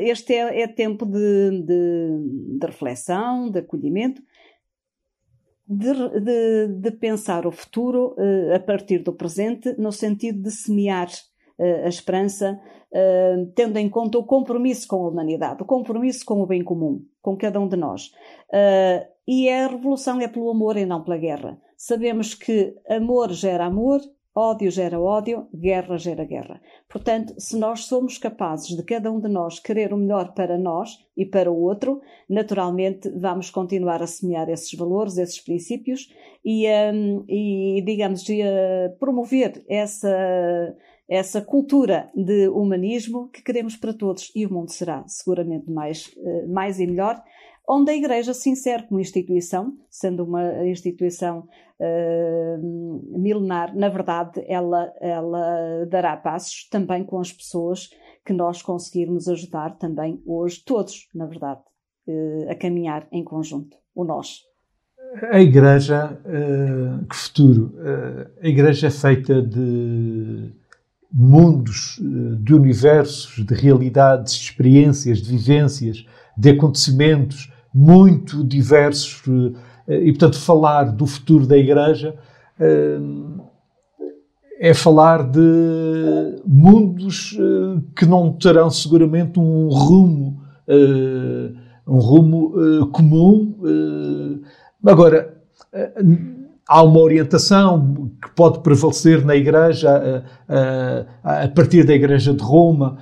este 0.00 0.32
é, 0.32 0.62
é 0.62 0.66
tempo 0.66 1.04
de, 1.04 1.62
de, 1.62 2.58
de 2.58 2.66
reflexão, 2.66 3.50
de 3.50 3.58
acolhimento, 3.58 4.22
de, 5.68 5.92
de, 6.20 6.68
de 6.68 6.90
pensar 6.92 7.46
o 7.46 7.52
futuro 7.52 8.14
uh, 8.16 8.54
a 8.54 8.60
partir 8.60 9.00
do 9.00 9.12
presente, 9.12 9.74
no 9.78 9.90
sentido 9.90 10.42
de 10.42 10.50
semear 10.50 11.08
uh, 11.58 11.84
a 11.84 11.88
esperança, 11.88 12.60
uh, 12.92 13.46
tendo 13.54 13.76
em 13.78 13.88
conta 13.88 14.18
o 14.18 14.24
compromisso 14.24 14.86
com 14.86 15.04
a 15.04 15.08
humanidade, 15.08 15.62
o 15.62 15.66
compromisso 15.66 16.24
com 16.24 16.40
o 16.40 16.46
bem 16.46 16.62
comum, 16.62 17.04
com 17.20 17.36
cada 17.36 17.60
um 17.60 17.68
de 17.68 17.76
nós. 17.76 18.12
e 19.26 19.50
a 19.50 19.66
revolução 19.66 20.20
é 20.20 20.28
pelo 20.28 20.50
amor 20.50 20.76
e 20.76 20.86
não 20.86 21.02
pela 21.02 21.18
guerra. 21.18 21.60
Sabemos 21.76 22.34
que 22.34 22.74
amor 22.88 23.32
gera 23.32 23.66
amor, 23.66 24.00
Ódio 24.38 24.70
gera 24.70 25.00
ódio, 25.00 25.48
guerra 25.54 25.96
gera 25.96 26.22
guerra. 26.22 26.60
Portanto, 26.90 27.32
se 27.38 27.58
nós 27.58 27.86
somos 27.86 28.18
capazes 28.18 28.76
de 28.76 28.82
cada 28.82 29.10
um 29.10 29.18
de 29.18 29.30
nós 29.30 29.58
querer 29.58 29.94
o 29.94 29.96
melhor 29.96 30.34
para 30.34 30.58
nós 30.58 30.98
e 31.16 31.24
para 31.24 31.50
o 31.50 31.58
outro, 31.58 32.02
naturalmente 32.28 33.08
vamos 33.18 33.48
continuar 33.48 34.02
a 34.02 34.06
semear 34.06 34.50
esses 34.50 34.70
valores, 34.78 35.16
esses 35.16 35.40
princípios 35.40 36.12
e, 36.44 36.66
um, 36.68 37.24
e 37.26 37.82
digamos, 37.86 38.28
uh, 38.28 38.94
promover 39.00 39.64
essa, 39.66 40.76
essa 41.08 41.40
cultura 41.40 42.10
de 42.14 42.46
humanismo 42.48 43.30
que 43.30 43.42
queremos 43.42 43.74
para 43.74 43.94
todos 43.94 44.30
e 44.36 44.44
o 44.44 44.52
mundo 44.52 44.70
será 44.70 45.02
seguramente 45.08 45.70
mais, 45.70 46.08
uh, 46.14 46.52
mais 46.52 46.78
e 46.78 46.86
melhor 46.86 47.22
onde 47.68 47.90
a 47.90 47.96
Igreja 47.96 48.32
se 48.32 48.48
insere 48.48 48.84
como 48.84 49.00
instituição, 49.00 49.76
sendo 49.90 50.24
uma 50.24 50.66
instituição 50.66 51.48
uh, 51.80 53.18
milenar, 53.18 53.76
na 53.76 53.88
verdade, 53.88 54.44
ela, 54.46 54.92
ela 55.00 55.84
dará 55.88 56.16
passos 56.16 56.68
também 56.70 57.04
com 57.04 57.18
as 57.18 57.32
pessoas 57.32 57.90
que 58.24 58.32
nós 58.32 58.62
conseguirmos 58.62 59.28
ajudar 59.28 59.76
também 59.78 60.22
hoje, 60.24 60.62
todos, 60.64 61.08
na 61.14 61.26
verdade, 61.26 61.60
uh, 62.06 62.50
a 62.50 62.54
caminhar 62.54 63.06
em 63.10 63.24
conjunto, 63.24 63.76
o 63.94 64.04
nós. 64.04 64.42
A 65.30 65.40
Igreja, 65.40 66.20
uh, 66.24 67.06
que 67.06 67.16
futuro? 67.16 67.74
a 68.40 68.46
Igreja 68.46 68.86
é 68.86 68.90
feita 68.90 69.42
de 69.42 70.52
mundos, 71.12 71.98
de 72.42 72.52
universos, 72.54 73.44
de 73.44 73.54
realidades, 73.54 74.34
de 74.34 74.42
experiências, 74.42 75.18
de 75.18 75.30
vivências, 75.30 76.04
de 76.36 76.50
acontecimentos 76.50 77.50
muito 77.76 78.42
diversos. 78.42 79.22
Eh, 79.86 80.06
e, 80.06 80.12
portanto, 80.12 80.38
falar 80.38 80.84
do 80.84 81.06
futuro 81.06 81.46
da 81.46 81.58
Igreja 81.58 82.14
é 84.58 84.72
falar 84.72 85.30
de 85.30 86.40
mundos 86.46 87.36
que 87.94 88.06
não 88.06 88.32
terão 88.32 88.70
seguramente 88.70 89.38
um 89.38 89.68
rumo, 89.68 90.40
um 91.86 91.98
rumo 91.98 92.88
comum. 92.92 94.40
Agora, 94.82 95.36
há 96.66 96.82
uma 96.82 97.00
orientação 97.00 98.10
que 98.22 98.30
pode 98.34 98.60
prevalecer 98.60 99.22
na 99.22 99.36
Igreja, 99.36 100.24
a, 101.22 101.48
partir 101.48 101.84
da 101.84 101.92
Igreja 101.92 102.32
de 102.32 102.42
Roma, 102.42 102.96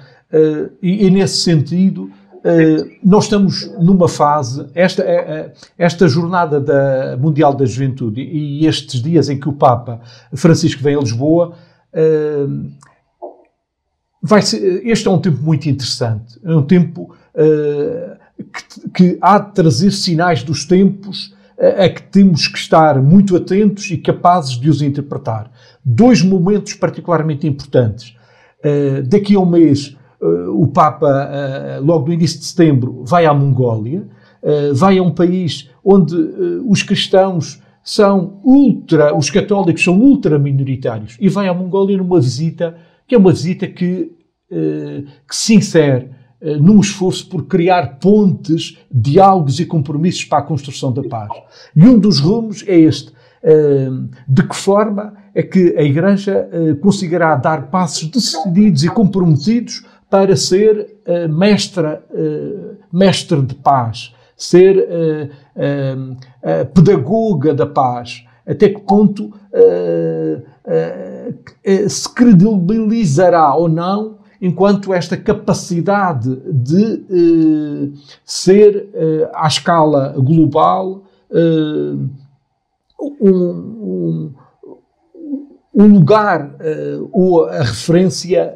e, 0.83 1.09
nesse 1.11 1.43
sentido 1.43 2.11
eh, 2.11 2.24
nós 3.03 3.25
estamos 3.25 3.71
numa 3.79 4.07
fase, 4.07 4.67
esta, 4.75 5.03
eh, 5.03 5.25
eh, 5.27 5.53
esta 5.79 6.07
jornada 6.07 6.61
da 6.61 7.17
Mundial 7.17 7.55
da 7.55 7.65
Juventude 7.65 8.21
e 8.21 8.67
estes 8.67 9.01
dias 9.01 9.31
em 9.31 9.41
que 9.41 9.49
o 9.49 9.53
Papa 9.55 10.01
Francisco 10.35 10.83
vem 10.83 10.95
a 10.95 11.01
Lisboa, 11.01 11.55
vai 14.23 14.43
ser, 14.43 14.87
este 14.87 15.09
é 15.09 15.11
um 15.11 15.19
tempo 15.19 15.41
muito 15.43 15.69
interessante. 15.71 16.39
É 16.45 16.55
um 16.55 16.63
tempo 16.63 17.15
que, 18.53 18.91
que 18.91 19.19
há 19.23 19.39
de 19.39 19.53
trazer 19.53 19.91
sinais 19.91 20.43
dos 20.43 20.67
tempos 20.67 21.35
a 21.57 21.89
que 21.89 22.03
temos 22.03 22.49
que 22.49 22.59
estar 22.59 23.01
muito 23.01 23.37
atentos 23.37 23.91
e 23.91 23.97
capazes 23.97 24.59
de 24.59 24.69
os 24.69 24.83
interpretar. 24.83 25.51
Dois 25.83 26.21
momentos 26.21 26.75
particularmente 26.75 27.47
importantes. 27.47 28.15
Daqui 29.09 29.37
a 29.37 29.41
um 29.41 29.47
mês, 29.47 29.97
eh, 29.97 30.04
o 30.27 30.67
Papa, 30.69 31.29
eh, 31.31 31.81
logo 31.83 32.07
no 32.07 32.15
início 32.15 32.39
de 32.39 32.47
setembro, 32.47 33.03
vai 33.05 33.27
à 33.27 33.35
Mongólia, 33.35 34.07
eh, 34.43 34.73
vai 34.73 34.99
a 34.99 35.03
um 35.03 35.11
país 35.11 35.69
onde 35.85 36.17
os 36.67 36.83
cristãos 36.83 37.61
são 37.83 38.41
ultra, 38.43 39.15
os 39.15 39.29
católicos 39.29 39.85
são 39.85 40.01
ultra 40.01 40.39
minoritários, 40.39 41.17
e 41.21 41.29
vai 41.29 41.47
à 41.47 41.53
Mongólia 41.53 41.99
numa 41.99 42.21
visita 42.21 42.75
que 43.07 43.15
é 43.15 43.19
uma 43.19 43.33
visita 43.33 43.67
que, 43.67 44.13
que 44.49 45.37
se 45.37 45.55
insere 45.55 46.09
num 46.59 46.81
esforço 46.81 47.29
por 47.29 47.45
criar 47.45 47.99
pontes, 47.99 48.79
diálogos 48.91 49.61
e 49.61 49.67
compromissos 49.67 50.25
para 50.25 50.39
a 50.39 50.43
construção 50.43 50.91
da 50.91 51.03
paz. 51.03 51.29
E 51.77 51.87
um 51.87 51.99
dos 51.99 52.19
rumos 52.19 52.65
é 52.67 52.79
este. 52.79 53.13
De 54.27 54.43
que 54.43 54.57
forma 54.57 55.13
é 55.35 55.43
que 55.43 55.75
a 55.77 55.83
Igreja 55.83 56.49
conseguirá 56.81 57.37
dar 57.37 57.69
passos 57.69 58.09
decididos 58.09 58.85
e 58.85 58.89
comprometidos 58.89 59.85
para 60.15 60.37
ser 60.37 61.01
uh, 61.09 61.29
mestra, 61.29 62.01
uh, 62.09 62.77
mestre 62.93 63.43
de 63.43 63.53
paz, 63.57 64.15
ser 64.37 64.79
uh, 64.79 66.67
pedagoga 66.73 67.53
da 67.53 67.67
paz. 67.67 68.25
Até 68.47 68.69
que 68.69 68.81
ponto 68.83 69.33
se 71.89 72.15
credibilizará 72.15 73.55
ou 73.57 73.69
não 73.69 74.19
enquanto 74.41 74.93
esta 74.93 75.17
capacidade 75.17 76.37
de 76.53 77.95
ser 78.23 78.91
à 79.33 79.47
escala 79.47 80.15
global 80.19 81.05
um, 81.33 82.11
um, 83.21 84.35
um 85.75 85.87
lugar 85.87 86.55
ou 87.13 87.47
a 87.47 87.63
referência 87.63 88.55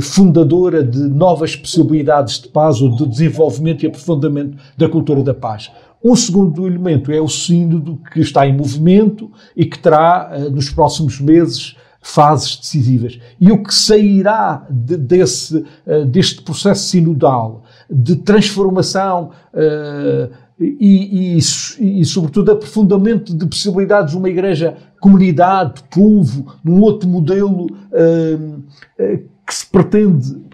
fundadora 0.00 0.82
de 0.82 0.98
novas 0.98 1.54
possibilidades 1.54 2.40
de 2.40 2.48
paz 2.48 2.80
ou 2.80 2.90
de 2.90 3.06
desenvolvimento 3.06 3.84
e 3.84 3.86
aprofundamento 3.86 4.56
da 4.76 4.88
cultura 4.88 5.22
da 5.22 5.34
paz. 5.34 5.70
Um 6.02 6.14
segundo 6.14 6.66
elemento 6.66 7.10
é 7.10 7.20
o 7.20 7.28
sínodo 7.28 7.98
que 8.12 8.20
está 8.20 8.46
em 8.46 8.56
movimento 8.56 9.30
e 9.56 9.64
que 9.64 9.78
terá, 9.78 10.30
eh, 10.32 10.50
nos 10.50 10.70
próximos 10.70 11.20
meses, 11.20 11.76
fases 12.00 12.56
decisivas. 12.56 13.18
E 13.40 13.50
o 13.50 13.62
que 13.62 13.74
sairá 13.74 14.64
de, 14.70 14.96
desse, 14.96 15.64
eh, 15.86 16.04
deste 16.04 16.42
processo 16.42 16.84
sinodal 16.84 17.64
de 17.90 18.16
transformação 18.16 19.30
uh, 19.52 20.32
e, 20.58 21.36
e, 21.36 22.00
e, 22.00 22.04
sobretudo, 22.04 22.50
aprofundamento 22.50 23.36
de 23.36 23.46
possibilidades 23.46 24.12
de 24.12 24.18
uma 24.18 24.28
igreja 24.28 24.76
comunidade, 25.00 25.82
povo, 25.90 26.54
num 26.64 26.80
outro 26.80 27.08
modelo 27.08 27.66
uh, 27.66 28.62
uh, 28.98 29.35
que 29.46 29.54
se 29.54 29.66
pretende 29.66 30.46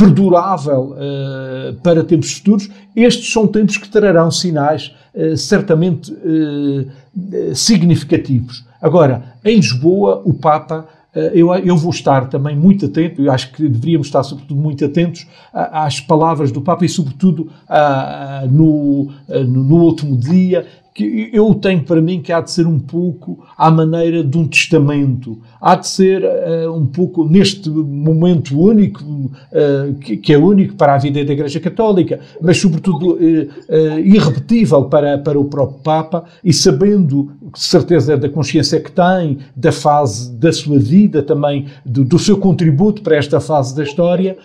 perdurável 0.00 0.94
uh, 0.94 1.74
para 1.82 2.02
tempos 2.02 2.32
futuros, 2.32 2.70
estes 2.96 3.30
são 3.30 3.46
tempos 3.46 3.76
que 3.76 3.86
trarão 3.86 4.30
sinais 4.30 4.94
uh, 5.14 5.36
certamente 5.36 6.10
uh, 6.10 7.54
significativos. 7.54 8.64
Agora, 8.80 9.34
em 9.44 9.56
Lisboa, 9.56 10.22
o 10.24 10.32
Papa, 10.32 10.88
eu, 11.34 11.52
eu, 11.56 11.76
vou 11.76 11.90
estar 11.90 12.28
também 12.28 12.56
muito 12.56 12.86
atento, 12.86 13.20
eu 13.20 13.32
acho 13.32 13.52
que 13.52 13.68
deveríamos 13.68 14.06
estar, 14.06 14.22
sobretudo, 14.22 14.58
muito 14.58 14.84
atentos 14.84 15.26
às 15.52 15.98
palavras 15.98 16.52
do 16.52 16.62
Papa 16.62 16.84
e, 16.84 16.88
sobretudo, 16.88 17.50
no, 18.48 19.10
no, 19.28 19.64
no 19.64 19.76
último 19.82 20.16
dia 20.16 20.64
que 20.94 21.30
eu 21.32 21.54
tenho 21.54 21.82
para 21.82 22.00
mim 22.00 22.20
que 22.20 22.32
há 22.32 22.40
de 22.40 22.50
ser 22.50 22.66
um 22.66 22.78
pouco 22.78 23.46
à 23.56 23.70
maneira 23.70 24.24
de 24.24 24.36
um 24.36 24.46
testamento, 24.46 25.38
há 25.60 25.76
de 25.76 25.86
ser 25.86 26.22
uh, 26.24 26.72
um 26.74 26.86
pouco 26.86 27.24
neste 27.24 27.70
momento 27.70 28.58
único, 28.58 29.02
uh, 29.04 29.94
que, 30.00 30.16
que, 30.16 30.32
é 30.32 30.38
único 30.38 30.74
para 30.74 30.94
a 30.94 30.98
vida 30.98 31.24
da 31.24 31.32
Igreja 31.32 31.60
Católica, 31.60 32.20
mas 32.40 32.58
sobretudo 32.58 33.14
uh, 33.14 33.98
irrepetível 33.98 34.84
para, 34.84 35.18
para 35.18 35.38
o 35.38 35.44
próprio 35.44 35.80
Papa 35.80 36.24
e 36.44 36.52
sabendo 36.52 37.30
de 37.52 37.60
certeza 37.60 38.16
da 38.16 38.28
consciência 38.28 38.80
que 38.80 38.90
tem, 38.90 39.38
da 39.54 39.72
fase 39.72 40.32
da 40.32 40.52
sua 40.52 40.78
vida 40.78 41.22
também, 41.22 41.66
do, 41.84 42.04
do 42.04 42.18
seu 42.18 42.36
contributo 42.36 43.02
para 43.02 43.16
esta 43.16 43.40
fase 43.40 43.74
da 43.74 43.82
história, 43.82 44.36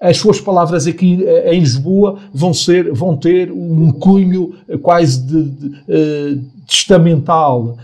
as 0.00 0.16
suas 0.16 0.40
palavras 0.40 0.86
aqui 0.86 1.24
eh, 1.24 1.54
em 1.54 1.60
Lisboa 1.60 2.18
vão, 2.32 2.52
ser, 2.54 2.92
vão 2.92 3.16
ter 3.16 3.50
um 3.50 3.92
cunho 3.92 4.54
quase 4.82 5.22
de, 5.22 5.44
de, 5.44 5.82
eh, 5.88 6.38
testamental, 6.66 7.76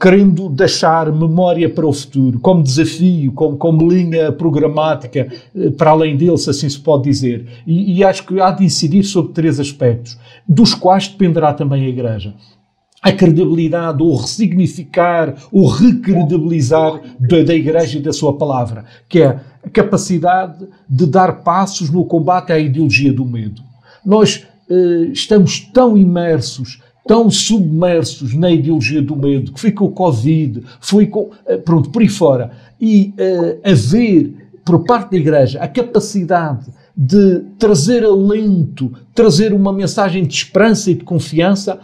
querendo 0.00 0.48
deixar 0.48 1.12
memória 1.12 1.68
para 1.70 1.86
o 1.86 1.92
futuro, 1.92 2.40
como 2.40 2.62
desafio, 2.62 3.30
como, 3.32 3.56
como 3.56 3.88
linha 3.88 4.32
programática, 4.32 5.28
para 5.78 5.90
além 5.90 6.16
dele, 6.16 6.36
se 6.36 6.50
assim 6.50 6.68
se 6.68 6.80
pode 6.80 7.04
dizer. 7.04 7.46
E, 7.64 7.98
e 7.98 8.04
acho 8.04 8.26
que 8.26 8.40
há 8.40 8.50
de 8.50 8.64
incidir 8.64 9.04
sobre 9.04 9.32
três 9.32 9.60
aspectos, 9.60 10.18
dos 10.48 10.74
quais 10.74 11.06
dependerá 11.06 11.54
também 11.54 11.84
a 11.84 11.88
Igreja 11.88 12.34
a 13.02 13.12
credibilidade, 13.12 14.02
ou 14.02 14.16
ressignificar, 14.16 15.34
ou 15.50 15.66
recredibilizar 15.66 17.00
da, 17.18 17.42
da 17.42 17.54
Igreja 17.54 17.98
e 17.98 18.02
da 18.02 18.12
sua 18.12 18.36
palavra, 18.36 18.84
que 19.08 19.22
é 19.22 19.40
a 19.64 19.70
capacidade 19.70 20.66
de 20.88 21.06
dar 21.06 21.42
passos 21.42 21.90
no 21.90 22.04
combate 22.04 22.52
à 22.52 22.58
ideologia 22.58 23.12
do 23.12 23.24
medo. 23.24 23.62
Nós 24.04 24.46
eh, 24.68 25.08
estamos 25.12 25.60
tão 25.60 25.96
imersos, 25.96 26.82
tão 27.06 27.30
submersos 27.30 28.34
na 28.34 28.50
ideologia 28.50 29.00
do 29.00 29.16
medo, 29.16 29.52
que 29.52 29.60
foi 29.60 29.72
com 29.72 29.86
o 29.86 29.92
Covid, 29.92 30.62
foi 30.80 31.06
com, 31.06 31.30
eh, 31.46 31.56
pronto, 31.56 31.90
por 31.90 32.02
aí 32.02 32.08
fora, 32.08 32.50
e 32.78 33.14
eh, 33.16 33.58
haver, 33.64 34.34
por 34.64 34.84
parte 34.84 35.12
da 35.12 35.16
Igreja, 35.16 35.58
a 35.60 35.68
capacidade 35.68 36.66
de 36.94 37.40
trazer 37.58 38.04
alento, 38.04 38.92
trazer 39.14 39.54
uma 39.54 39.72
mensagem 39.72 40.24
de 40.24 40.34
esperança 40.34 40.90
e 40.90 40.94
de 40.94 41.04
confiança, 41.04 41.80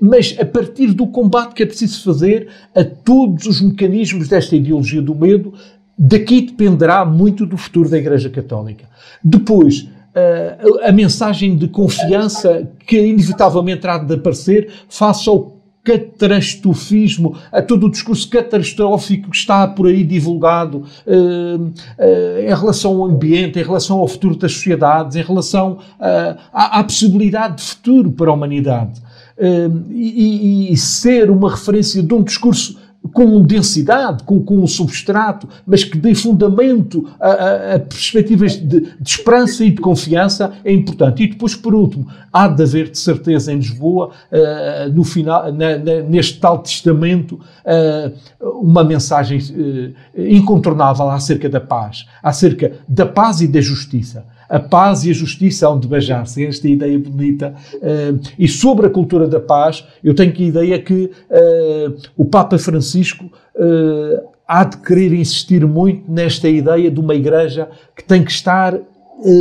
mas 0.00 0.36
a 0.40 0.44
partir 0.44 0.92
do 0.92 1.06
combate 1.06 1.54
que 1.54 1.62
é 1.62 1.66
preciso 1.66 2.02
fazer 2.02 2.48
a 2.74 2.82
todos 2.82 3.46
os 3.46 3.60
mecanismos 3.60 4.28
desta 4.28 4.56
ideologia 4.56 5.02
do 5.02 5.14
medo, 5.14 5.52
daqui 5.98 6.40
dependerá 6.40 7.04
muito 7.04 7.44
do 7.46 7.56
futuro 7.56 7.88
da 7.88 7.98
Igreja 7.98 8.30
Católica. 8.30 8.88
Depois, 9.22 9.88
eh, 10.14 10.56
a 10.82 10.92
mensagem 10.92 11.56
de 11.56 11.68
confiança 11.68 12.66
que 12.86 12.98
inevitavelmente 12.98 13.86
há 13.86 13.98
de 13.98 14.14
aparecer 14.14 14.70
face 14.88 15.28
ao 15.28 15.56
catastrofismo, 15.86 17.36
a 17.52 17.62
todo 17.62 17.86
o 17.86 17.90
discurso 17.90 18.28
catastrófico 18.28 19.30
que 19.30 19.36
está 19.36 19.68
por 19.68 19.86
aí 19.86 20.02
divulgado 20.02 20.78
uh, 21.06 21.72
em 22.40 22.54
relação 22.54 23.02
ao 23.02 23.04
ambiente, 23.04 23.60
em 23.60 23.62
relação 23.62 24.00
ao 24.00 24.08
futuro 24.08 24.34
das 24.34 24.52
sociedades, 24.52 25.14
em 25.14 25.22
relação 25.22 25.78
à, 26.00 26.80
à, 26.80 26.82
possibilidade 26.82 27.58
de 27.58 27.62
futuro 27.62 28.10
para 28.10 28.30
a 28.30 28.34
humanidade. 28.34 29.00
Hum, 29.38 29.84
e, 29.90 30.72
e, 30.72 30.76
ser 30.78 31.30
uma 31.30 31.50
referência 31.50 32.02
de 32.02 32.14
um 32.14 32.22
discurso 32.22 32.78
com 33.12 33.42
densidade, 33.42 34.24
com, 34.24 34.42
com 34.42 34.58
um 34.58 34.66
substrato, 34.66 35.48
mas 35.66 35.84
que 35.84 35.96
dê 35.96 36.14
fundamento 36.14 37.08
a, 37.20 37.28
a, 37.28 37.74
a 37.74 37.78
perspectivas 37.78 38.56
de, 38.56 38.80
de, 38.80 39.08
esperança 39.08 39.64
e 39.64 39.70
de 39.70 39.80
confiança 39.80 40.52
é 40.64 40.72
importante. 40.72 41.22
E 41.22 41.28
depois, 41.28 41.54
por 41.54 41.74
último, 41.74 42.06
há 42.32 42.48
de 42.48 42.62
haver 42.62 42.90
de 42.90 42.98
certeza 42.98 43.52
em 43.52 43.56
Lisboa, 43.56 44.10
uh, 44.32 44.92
no 44.92 45.04
final, 45.04 45.52
na, 45.52 45.78
na, 45.78 46.00
neste 46.02 46.40
tal 46.40 46.58
testamento, 46.58 47.38
uh, 47.64 48.60
uma 48.60 48.82
mensagem 48.82 49.38
uh, 49.38 49.94
incontornável 50.16 51.08
acerca 51.10 51.48
da 51.48 51.60
paz, 51.60 52.06
acerca 52.22 52.72
da 52.88 53.06
paz 53.06 53.40
e 53.40 53.48
da 53.48 53.60
justiça 53.60 54.24
a 54.48 54.58
paz 54.58 55.04
e 55.04 55.10
a 55.10 55.14
justiça 55.14 55.68
hão 55.68 55.78
de 55.78 55.88
beijar-se. 55.88 56.44
Esta 56.44 56.68
ideia 56.68 56.98
bonita. 56.98 57.54
Uh, 57.74 58.20
e 58.38 58.48
sobre 58.48 58.86
a 58.86 58.90
cultura 58.90 59.26
da 59.26 59.40
paz, 59.40 59.84
eu 60.02 60.14
tenho 60.14 60.32
que 60.32 60.44
a 60.44 60.46
ideia 60.46 60.78
que 60.78 61.04
uh, 61.04 61.96
o 62.16 62.24
Papa 62.24 62.58
Francisco 62.58 63.24
uh, 63.24 64.28
há 64.46 64.64
de 64.64 64.76
querer 64.78 65.12
insistir 65.12 65.66
muito 65.66 66.10
nesta 66.10 66.48
ideia 66.48 66.90
de 66.90 67.00
uma 67.00 67.14
igreja 67.14 67.68
que 67.94 68.04
tem 68.04 68.24
que 68.24 68.30
estar 68.30 68.78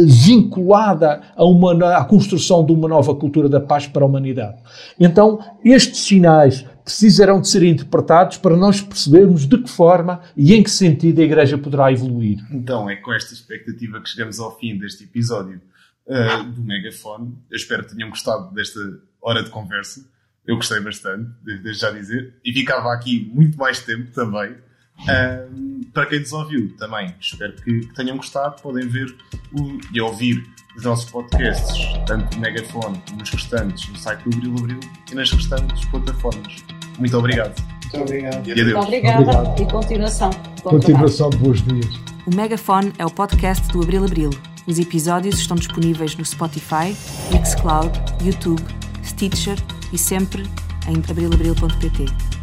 vinculada 0.07 1.19
a 1.35 1.43
uma, 1.43 1.97
à 1.97 2.05
construção 2.05 2.65
de 2.65 2.71
uma 2.71 2.87
nova 2.87 3.13
cultura 3.13 3.49
da 3.49 3.59
paz 3.59 3.85
para 3.85 4.03
a 4.03 4.05
humanidade. 4.07 4.55
Então, 4.97 5.39
estes 5.65 5.99
sinais 5.99 6.65
precisarão 6.85 7.41
de 7.41 7.47
ser 7.47 7.63
interpretados 7.63 8.37
para 8.37 8.55
nós 8.55 8.79
percebermos 8.79 9.47
de 9.47 9.57
que 9.57 9.69
forma 9.69 10.21
e 10.37 10.53
em 10.53 10.61
que 10.61 10.69
sentido 10.69 11.19
a 11.19 11.23
Igreja 11.23 11.57
poderá 11.57 11.91
evoluir. 11.91 12.37
Então, 12.51 12.87
é 12.87 12.95
com 12.95 13.11
esta 13.11 13.33
expectativa 13.33 13.99
que 13.99 14.07
chegamos 14.07 14.39
ao 14.39 14.55
fim 14.57 14.77
deste 14.77 15.03
episódio 15.03 15.59
uh, 16.05 16.43
do 16.43 16.61
Megafone. 16.61 17.35
Eu 17.49 17.55
espero 17.55 17.83
que 17.83 17.95
tenham 17.95 18.09
gostado 18.09 18.53
desta 18.53 18.79
hora 19.19 19.43
de 19.43 19.49
conversa. 19.49 20.07
Eu 20.45 20.57
gostei 20.57 20.79
bastante, 20.79 21.31
desde 21.43 21.73
já 21.73 21.89
dizer. 21.89 22.35
E 22.45 22.53
ficava 22.53 22.93
aqui 22.93 23.31
muito 23.33 23.57
mais 23.57 23.79
tempo 23.79 24.11
também. 24.11 24.51
Uh, 24.51 25.85
para 25.91 26.05
quem 26.05 26.19
nos 26.19 26.31
ouviu 26.33 26.75
também, 26.77 27.15
espero 27.19 27.53
que, 27.53 27.89
tenham 27.95 28.15
gostado. 28.15 28.61
Podem 28.61 28.87
ver 28.87 29.07
o, 29.51 29.79
e 29.91 29.99
ouvir 29.99 30.43
os 30.75 30.83
nossos 30.83 31.09
podcasts, 31.09 31.77
tanto 32.05 32.35
no 32.35 32.41
Megafone 32.41 33.01
como 33.07 33.19
nos 33.19 33.29
restantes, 33.29 33.87
no 33.89 33.97
site 33.97 34.21
do 34.27 34.35
Abril 34.35 34.55
Abril 34.59 34.79
e 35.11 35.15
nas 35.15 35.31
restantes 35.31 35.85
plataformas. 35.85 36.63
Muito 36.99 37.17
obrigado. 37.17 37.61
Muito 37.83 38.01
obrigado. 38.01 38.47
E 38.47 38.51
adeus. 38.51 38.67
Muito 38.73 38.79
obrigada 38.85 39.21
Obrigado. 39.21 39.61
e 39.61 39.71
continuação. 39.71 40.29
Bom 40.63 40.69
Continuação 40.71 41.29
de 41.29 41.37
bons 41.37 41.61
dias. 41.61 41.99
O 42.25 42.35
Megafone 42.35 42.91
é 42.97 43.05
o 43.05 43.09
podcast 43.09 43.67
do 43.71 43.81
Abril 43.81 44.05
Abril. 44.05 44.29
Os 44.67 44.79
episódios 44.79 45.39
estão 45.39 45.55
disponíveis 45.55 46.15
no 46.17 46.25
Spotify, 46.25 46.95
Mixcloud, 47.31 47.91
YouTube, 48.23 48.63
Stitcher 49.03 49.57
e 49.93 49.97
sempre 49.97 50.43
em 50.87 50.97
abrilabril.pt. 51.09 52.34